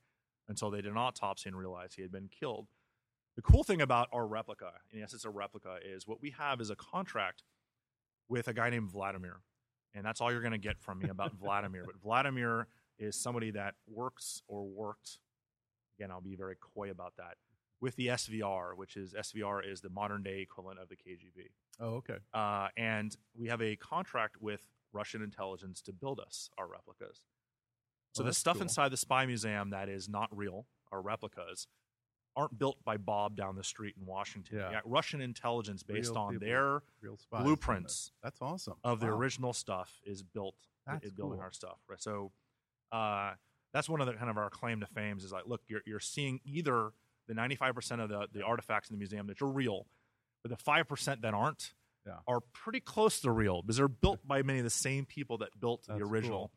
until 0.48 0.72
they 0.72 0.82
did 0.82 0.92
an 0.92 0.98
autopsy 0.98 1.50
and 1.50 1.58
realized 1.58 1.96
he 1.96 2.02
had 2.02 2.12
been 2.12 2.30
killed. 2.30 2.68
The 3.36 3.42
cool 3.42 3.64
thing 3.64 3.82
about 3.82 4.08
our 4.14 4.26
replica, 4.26 4.72
and 4.92 5.02
yes, 5.02 5.14
it's 5.14 5.26
a 5.26 5.30
replica, 5.30 5.78
is 5.86 6.08
what 6.08 6.22
we 6.22 6.32
have 6.32 6.62
is 6.62 6.70
a 6.70 6.76
contract 6.76 7.44
with 8.30 8.48
a 8.48 8.54
guy 8.54 8.70
named 8.70 8.92
Vladimir. 8.92 9.42
And 9.94 10.06
that's 10.06 10.22
all 10.22 10.32
you're 10.32 10.42
going 10.42 10.54
to 10.54 10.58
get 10.58 10.80
from 10.80 11.00
me 11.00 11.10
about 11.10 11.34
Vladimir. 11.42 11.84
But 11.86 12.02
Vladimir 12.02 12.68
is 12.98 13.20
somebody 13.20 13.52
that 13.52 13.76
works 13.88 14.42
or 14.48 14.64
worked, 14.66 15.20
again, 16.00 16.12
I'll 16.12 16.22
be 16.22 16.36
very 16.36 16.56
coy 16.60 16.92
about 16.92 17.14
that, 17.18 17.36
with 17.82 17.98
the 17.98 18.08
SVR, 18.08 18.78
which 18.78 18.96
is 18.96 19.14
SVR 19.14 19.70
is 19.70 19.82
the 19.82 19.90
modern 19.90 20.24
day 20.24 20.40
equivalent 20.40 20.80
of 20.80 20.88
the 20.88 20.96
KGB. 20.96 21.50
Oh, 21.82 21.96
okay. 21.96 22.18
Uh, 22.34 22.70
and 22.78 23.16
we 23.38 23.50
have 23.50 23.62
a 23.62 23.76
contract 23.76 24.38
with 24.42 24.66
Russian 24.94 25.22
intelligence 25.22 25.82
to 25.84 25.94
build 25.94 26.20
us 26.20 26.50
our 26.58 26.68
replicas. 26.68 27.22
So 28.14 28.24
Oh, 28.24 28.28
the 28.28 28.34
stuff 28.34 28.56
cool. 28.58 28.64
inside 28.64 28.90
the 28.90 28.98
spy 28.98 29.26
museum 29.26 29.72
that 29.72 29.90
is 29.90 30.08
not 30.08 30.36
real, 30.36 30.68
our 30.92 31.02
replicas, 31.02 31.68
aren't 32.36 32.58
built 32.58 32.78
by 32.84 32.98
Bob 32.98 33.36
down 33.36 33.56
the 33.56 33.64
street 33.64 33.96
in 34.00 34.06
Washington. 34.06 34.58
Yeah. 34.58 34.82
Russian 34.86 35.22
intelligence, 35.22 35.84
based 35.84 36.12
Real 36.12 36.18
on 36.20 36.34
people. 36.34 36.48
their 36.48 36.84
Real 37.02 37.18
blueprints. 37.32 38.12
That's 38.24 38.42
awesome. 38.42 38.76
of 38.84 39.00
the 39.00 39.08
original 39.08 39.54
stuff, 39.54 40.00
is 40.06 40.24
built 40.24 40.56
That's 40.88 41.06
is 41.06 41.12
building 41.12 41.38
cool. 41.38 41.44
our 41.46 41.52
stuff. 41.52 41.78
Right. 41.88 42.02
So 42.02 42.32
uh, 42.92 43.34
that's 43.74 43.90
one 43.90 44.02
of 44.02 44.08
the 44.08 44.14
kind 44.14 44.30
of 44.30 44.38
our 44.38 44.50
claim 44.50 44.80
to 44.80 44.86
fame 44.88 45.18
is 45.18 45.32
like, 45.32 45.46
look, 45.48 45.62
you're 45.68 45.82
you're 45.86 46.00
seeing 46.00 46.40
either 46.46 46.92
the 47.28 47.34
95 47.34 47.76
percent 47.76 48.02
of 48.02 48.10
the 48.10 48.28
the 48.32 48.44
artifacts 48.44 48.90
in 48.90 48.96
the 48.96 49.00
museum 49.00 49.26
that 49.28 49.42
are 49.42 49.48
real, 49.48 49.88
but 50.44 50.50
the 50.52 50.58
five 50.58 50.88
percent 50.88 51.22
that 51.24 51.34
aren't 51.34 51.74
Yeah. 52.06 52.18
are 52.28 52.42
pretty 52.54 52.80
close 52.82 53.22
to 53.22 53.32
real 53.32 53.62
because 53.62 53.78
they're 53.78 53.88
built 53.88 54.20
by 54.28 54.42
many 54.44 54.60
of 54.60 54.66
the 54.66 54.70
same 54.70 55.06
people 55.06 55.38
that 55.40 55.58
built 55.60 55.86
That's 55.88 56.00
the 56.00 56.06
original. 56.06 56.52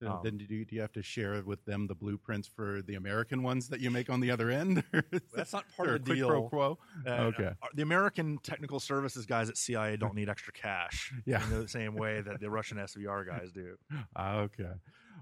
So 0.00 0.08
Um, 0.08 0.20
then 0.22 0.38
do 0.38 0.44
you, 0.54 0.64
do 0.64 0.76
you 0.76 0.80
have 0.80 0.92
to 0.92 1.02
share 1.02 1.42
with 1.44 1.64
them 1.64 1.88
the 1.88 1.94
blueprints 1.94 2.46
for 2.46 2.82
the 2.82 2.94
American 2.94 3.42
ones 3.42 3.68
that 3.70 3.80
you 3.80 3.90
make 3.90 4.08
on 4.10 4.20
the 4.20 4.30
other 4.30 4.48
end? 4.50 4.84
That's 5.34 5.52
not 5.52 5.64
part 5.76 5.88
of 5.88 5.94
the 6.04 6.10
quid 6.10 6.14
deal. 6.16 6.28
pro 6.28 6.48
quo. 6.48 6.78
Uh, 7.06 7.10
okay. 7.10 7.46
uh, 7.60 7.66
The 7.74 7.82
American 7.82 8.38
technical 8.38 8.78
services 8.80 9.26
guys 9.26 9.48
at 9.48 9.56
CIA 9.56 9.96
don't 9.96 10.14
need 10.14 10.28
extra 10.28 10.52
cash. 10.52 11.12
Yeah. 11.26 11.42
In 11.44 11.60
the 11.62 11.68
same 11.68 11.94
way 11.96 12.20
that 12.20 12.38
the 12.40 12.48
Russian 12.50 12.78
SVR 12.78 13.26
guys 13.26 13.50
do. 13.52 13.76
Ah, 14.16 14.38
Okay. 14.40 14.70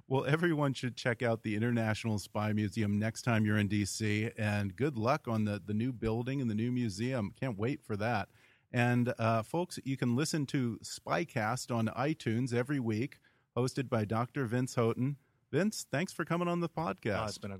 Well, 0.09 0.25
everyone 0.27 0.73
should 0.75 0.95
check 0.95 1.23
out 1.23 1.43
the 1.43 1.57
International 1.57 2.19
Spy 2.19 2.53
Museum 2.53 2.99
next 2.99 3.23
time 3.23 3.45
you're 3.45 3.59
in 3.59 3.69
DC. 3.69 4.31
And 4.39 4.77
good 4.77 4.97
luck 4.97 5.27
on 5.27 5.45
the, 5.45 5.61
the 5.65 5.75
new 5.75 5.93
building 5.93 6.41
and 6.41 6.49
the 6.51 6.55
new 6.55 6.71
museum. 6.71 7.33
Can't 7.41 7.59
wait 7.59 7.83
for 7.83 7.97
that. 7.97 8.29
And 8.77 9.15
uh, 9.19 9.43
folks, 9.43 9.79
you 9.85 9.97
can 9.97 10.17
listen 10.17 10.45
to 10.49 10.79
Spycast 10.85 11.75
on 11.75 11.87
iTunes 11.97 12.53
every 12.53 12.79
week, 12.79 13.21
hosted 13.57 13.89
by 13.89 14.05
Dr. 14.05 14.45
Vince 14.45 14.75
Houghton. 14.75 15.17
Vince, 15.51 15.87
thanks 15.91 16.13
for 16.13 16.27
coming 16.27 16.47
on 16.47 16.61
the 16.61 16.69
podcast. 16.69 17.23
Uh, 17.23 17.25
it's 17.27 17.39
been 17.39 17.53
a 17.53 17.59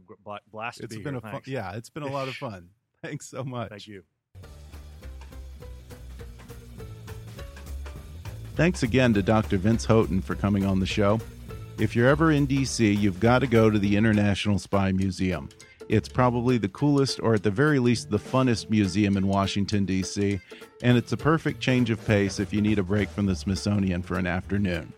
blast 0.53 0.77
to 0.79 0.85
It's 0.85 0.95
be 0.95 1.03
been 1.03 1.15
here. 1.15 1.19
a 1.19 1.23
fun, 1.23 1.31
Thanks. 1.33 1.49
yeah, 1.49 1.73
it's 1.75 1.89
been 1.89 2.03
a 2.03 2.11
lot 2.13 2.29
of 2.29 2.35
fun. 2.37 2.69
Thanks 3.03 3.31
so 3.31 3.45
much. 3.45 3.71
Thank 3.71 3.87
you. 3.87 4.03
Thanks 8.55 8.83
again 8.83 9.15
to 9.15 9.23
Dr. 9.23 9.57
Vince 9.57 9.87
Houghton 9.87 10.21
for 10.21 10.35
coming 10.35 10.67
on 10.67 10.81
the 10.81 10.87
show. 10.87 11.19
If 11.79 11.97
you're 11.97 12.09
ever 12.09 12.31
in 12.31 12.47
DC, 12.47 12.95
you've 12.99 13.21
got 13.21 13.39
to 13.39 13.47
go 13.47 13.71
to 13.71 13.79
the 13.79 13.97
International 13.97 14.59
Spy 14.59 14.93
Museum. 14.93 15.49
It's 15.89 16.09
probably 16.09 16.59
the 16.59 16.69
coolest, 16.69 17.21
or 17.21 17.35
at 17.35 17.43
the 17.43 17.51
very 17.51 17.79
least, 17.79 18.11
the 18.11 18.19
funnest 18.19 18.71
museum 18.71 19.17
in 19.17 19.27
Washington, 19.27 19.85
D.C., 19.85 20.41
and 20.83 20.99
it's 20.99 21.13
a 21.13 21.17
perfect 21.17 21.61
change 21.61 21.91
of 21.91 22.05
pace 22.05 22.41
if 22.41 22.53
you 22.53 22.61
need 22.61 22.79
a 22.79 22.83
break 22.83 23.09
from 23.09 23.27
the 23.27 23.37
Smithsonian 23.37 24.03
for 24.03 24.19
an 24.19 24.27
afternoon. 24.27 24.93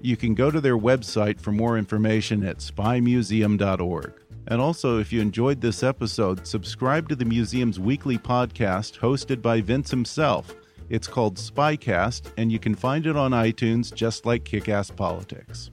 You 0.00 0.16
can 0.16 0.34
go 0.34 0.50
to 0.50 0.60
their 0.60 0.76
website 0.76 1.40
for 1.40 1.50
more 1.50 1.78
information 1.78 2.44
at 2.44 2.58
spymuseum.org. 2.58 4.12
And 4.46 4.60
also, 4.60 4.98
if 4.98 5.10
you 5.12 5.22
enjoyed 5.22 5.62
this 5.62 5.82
episode, 5.82 6.46
subscribe 6.46 7.08
to 7.08 7.16
the 7.16 7.24
museum's 7.24 7.80
weekly 7.80 8.18
podcast 8.18 8.98
hosted 8.98 9.40
by 9.40 9.62
Vince 9.62 9.90
himself. 9.90 10.54
It's 10.90 11.08
called 11.08 11.36
Spycast, 11.36 12.32
and 12.36 12.52
you 12.52 12.58
can 12.58 12.74
find 12.74 13.06
it 13.06 13.16
on 13.16 13.30
iTunes 13.30 13.92
just 13.94 14.26
like 14.26 14.44
Kick 14.44 14.68
Ass 14.68 14.90
Politics. 14.90 15.70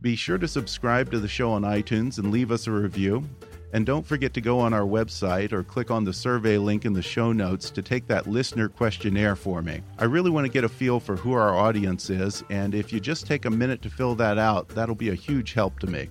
Be 0.00 0.14
sure 0.14 0.38
to 0.38 0.46
subscribe 0.46 1.10
to 1.10 1.18
the 1.18 1.26
show 1.26 1.50
on 1.50 1.62
iTunes 1.62 2.18
and 2.18 2.30
leave 2.30 2.52
us 2.52 2.68
a 2.68 2.70
review. 2.70 3.24
And 3.76 3.84
don't 3.84 4.06
forget 4.06 4.32
to 4.32 4.40
go 4.40 4.58
on 4.58 4.72
our 4.72 4.86
website 4.86 5.52
or 5.52 5.62
click 5.62 5.90
on 5.90 6.02
the 6.02 6.12
survey 6.14 6.56
link 6.56 6.86
in 6.86 6.94
the 6.94 7.02
show 7.02 7.30
notes 7.30 7.68
to 7.72 7.82
take 7.82 8.06
that 8.06 8.26
listener 8.26 8.70
questionnaire 8.70 9.36
for 9.36 9.60
me. 9.60 9.82
I 9.98 10.04
really 10.04 10.30
want 10.30 10.46
to 10.46 10.50
get 10.50 10.64
a 10.64 10.68
feel 10.70 10.98
for 10.98 11.14
who 11.14 11.34
our 11.34 11.54
audience 11.54 12.08
is, 12.08 12.42
and 12.48 12.74
if 12.74 12.90
you 12.90 13.00
just 13.00 13.26
take 13.26 13.44
a 13.44 13.50
minute 13.50 13.82
to 13.82 13.90
fill 13.90 14.14
that 14.14 14.38
out, 14.38 14.70
that'll 14.70 14.94
be 14.94 15.10
a 15.10 15.14
huge 15.14 15.52
help 15.52 15.78
to 15.80 15.88
me. 15.88 16.08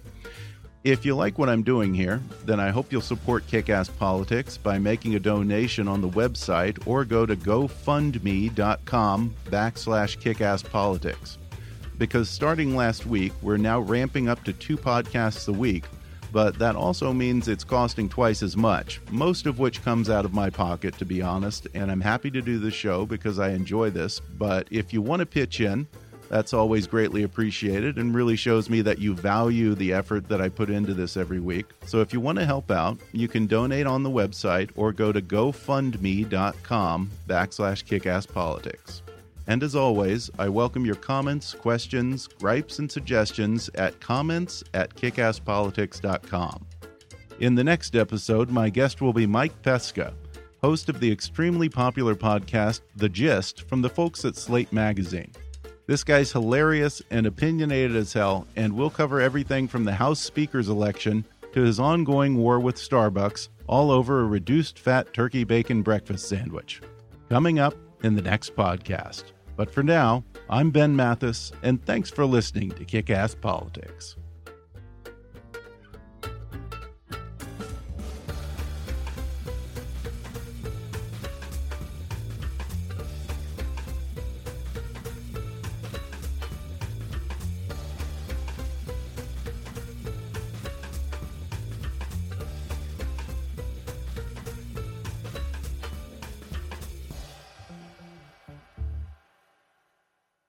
If 0.83 1.07
you 1.07 1.15
like 1.15 1.39
what 1.39 1.49
I'm 1.49 1.63
doing 1.63 1.91
here, 1.91 2.21
then 2.43 2.59
I 2.59 2.69
hope 2.69 2.91
you'll 2.91 3.01
support 3.01 3.47
Kickass 3.47 3.89
Politics 3.97 4.57
by 4.57 4.77
making 4.77 5.15
a 5.15 5.19
donation 5.19 5.87
on 5.87 6.01
the 6.01 6.09
website 6.09 6.85
or 6.85 7.03
go 7.03 7.25
to 7.25 7.35
gofundme.com 7.35 9.35
backslash 9.45 10.19
kickasspolitics. 10.19 11.37
Because 11.97 12.29
starting 12.29 12.75
last 12.75 13.07
week, 13.07 13.33
we're 13.41 13.57
now 13.57 13.79
ramping 13.79 14.29
up 14.29 14.43
to 14.43 14.53
two 14.53 14.77
podcasts 14.77 15.47
a 15.47 15.53
week, 15.53 15.85
but 16.35 16.59
that 16.59 16.75
also 16.75 17.13
means 17.13 17.47
it's 17.47 17.63
costing 17.63 18.09
twice 18.09 18.43
as 18.43 18.57
much, 18.57 18.99
most 19.09 19.45
of 19.45 19.57
which 19.57 19.81
comes 19.81 20.09
out 20.09 20.25
of 20.25 20.33
my 20.33 20.49
pocket, 20.49 20.97
to 20.97 21.05
be 21.05 21.21
honest, 21.21 21.65
and 21.73 21.89
I'm 21.89 22.01
happy 22.01 22.29
to 22.29 22.41
do 22.41 22.59
the 22.59 22.71
show 22.71 23.05
because 23.05 23.39
I 23.39 23.51
enjoy 23.51 23.89
this. 23.89 24.19
But 24.19 24.67
if 24.69 24.91
you 24.91 25.01
want 25.01 25.21
to 25.21 25.25
pitch 25.25 25.61
in, 25.61 25.87
that's 26.27 26.53
always 26.53 26.87
greatly 26.87 27.23
appreciated 27.23 27.97
and 27.97 28.13
really 28.13 28.35
shows 28.35 28.69
me 28.69 28.81
that 28.81 28.99
you 28.99 29.15
value 29.15 29.75
the 29.75 29.93
effort 29.93 30.27
that 30.27 30.41
I 30.41 30.49
put 30.49 30.69
into 30.69 30.93
this 30.93 31.15
every 31.15 31.39
week. 31.39 31.67
So 31.85 32.01
if 32.01 32.11
you 32.11 32.19
want 32.19 32.37
to 32.39 32.45
help 32.45 32.69
out, 32.69 32.99
you 33.13 33.29
can 33.29 33.47
donate 33.47 33.87
on 33.87 34.03
the 34.03 34.11
website 34.11 34.71
or 34.75 34.91
go 34.91 35.13
to 35.13 35.21
gofundme.com 35.21 37.11
backslash 37.29 37.85
kickasspolitics. 37.85 39.03
And 39.47 39.61
as 39.61 39.75
always, 39.75 40.29
I 40.39 40.49
welcome 40.49 40.85
your 40.85 40.95
comments, 40.95 41.53
questions, 41.53 42.27
gripes, 42.27 42.79
and 42.79 42.91
suggestions 42.91 43.69
at 43.75 43.99
comments 43.99 44.63
at 44.73 44.95
kickasspolitics.com. 44.95 46.65
In 47.39 47.55
the 47.55 47.63
next 47.63 47.95
episode, 47.95 48.49
my 48.49 48.69
guest 48.69 49.01
will 49.01 49.13
be 49.13 49.27
Mike 49.27 49.61
Pesca, 49.61 50.13
host 50.63 50.89
of 50.89 50.99
the 50.99 51.11
extremely 51.11 51.69
popular 51.69 52.15
podcast 52.15 52.81
The 52.95 53.09
Gist 53.09 53.67
from 53.67 53.81
the 53.81 53.89
folks 53.89 54.25
at 54.25 54.35
Slate 54.35 54.73
Magazine. 54.73 55.31
This 55.85 56.03
guy's 56.03 56.31
hilarious 56.31 57.03
and 57.11 57.27
opinionated 57.27 57.95
as 57.95 58.13
hell, 58.13 58.47
and 58.55 58.73
we'll 58.73 58.89
cover 58.89 59.21
everything 59.21 59.67
from 59.67 59.83
the 59.83 59.93
House 59.93 60.19
Speaker's 60.19 60.69
election 60.69 61.23
to 61.53 61.61
his 61.61 61.79
ongoing 61.79 62.35
war 62.35 62.59
with 62.59 62.77
Starbucks, 62.77 63.49
all 63.67 63.91
over 63.91 64.21
a 64.21 64.25
reduced 64.25 64.79
fat 64.79 65.13
turkey 65.13 65.43
bacon 65.43 65.83
breakfast 65.83 66.27
sandwich. 66.27 66.81
Coming 67.29 67.59
up 67.59 67.75
in 68.03 68.15
the 68.15 68.21
next 68.21 68.55
podcast. 68.55 69.34
But 69.55 69.71
for 69.71 69.83
now, 69.83 70.23
I'm 70.49 70.71
Ben 70.71 70.95
Mathis, 70.95 71.51
and 71.63 71.83
thanks 71.85 72.09
for 72.09 72.25
listening 72.25 72.71
to 72.71 72.85
Kick 72.85 73.09
Ass 73.09 73.35
Politics. 73.35 74.15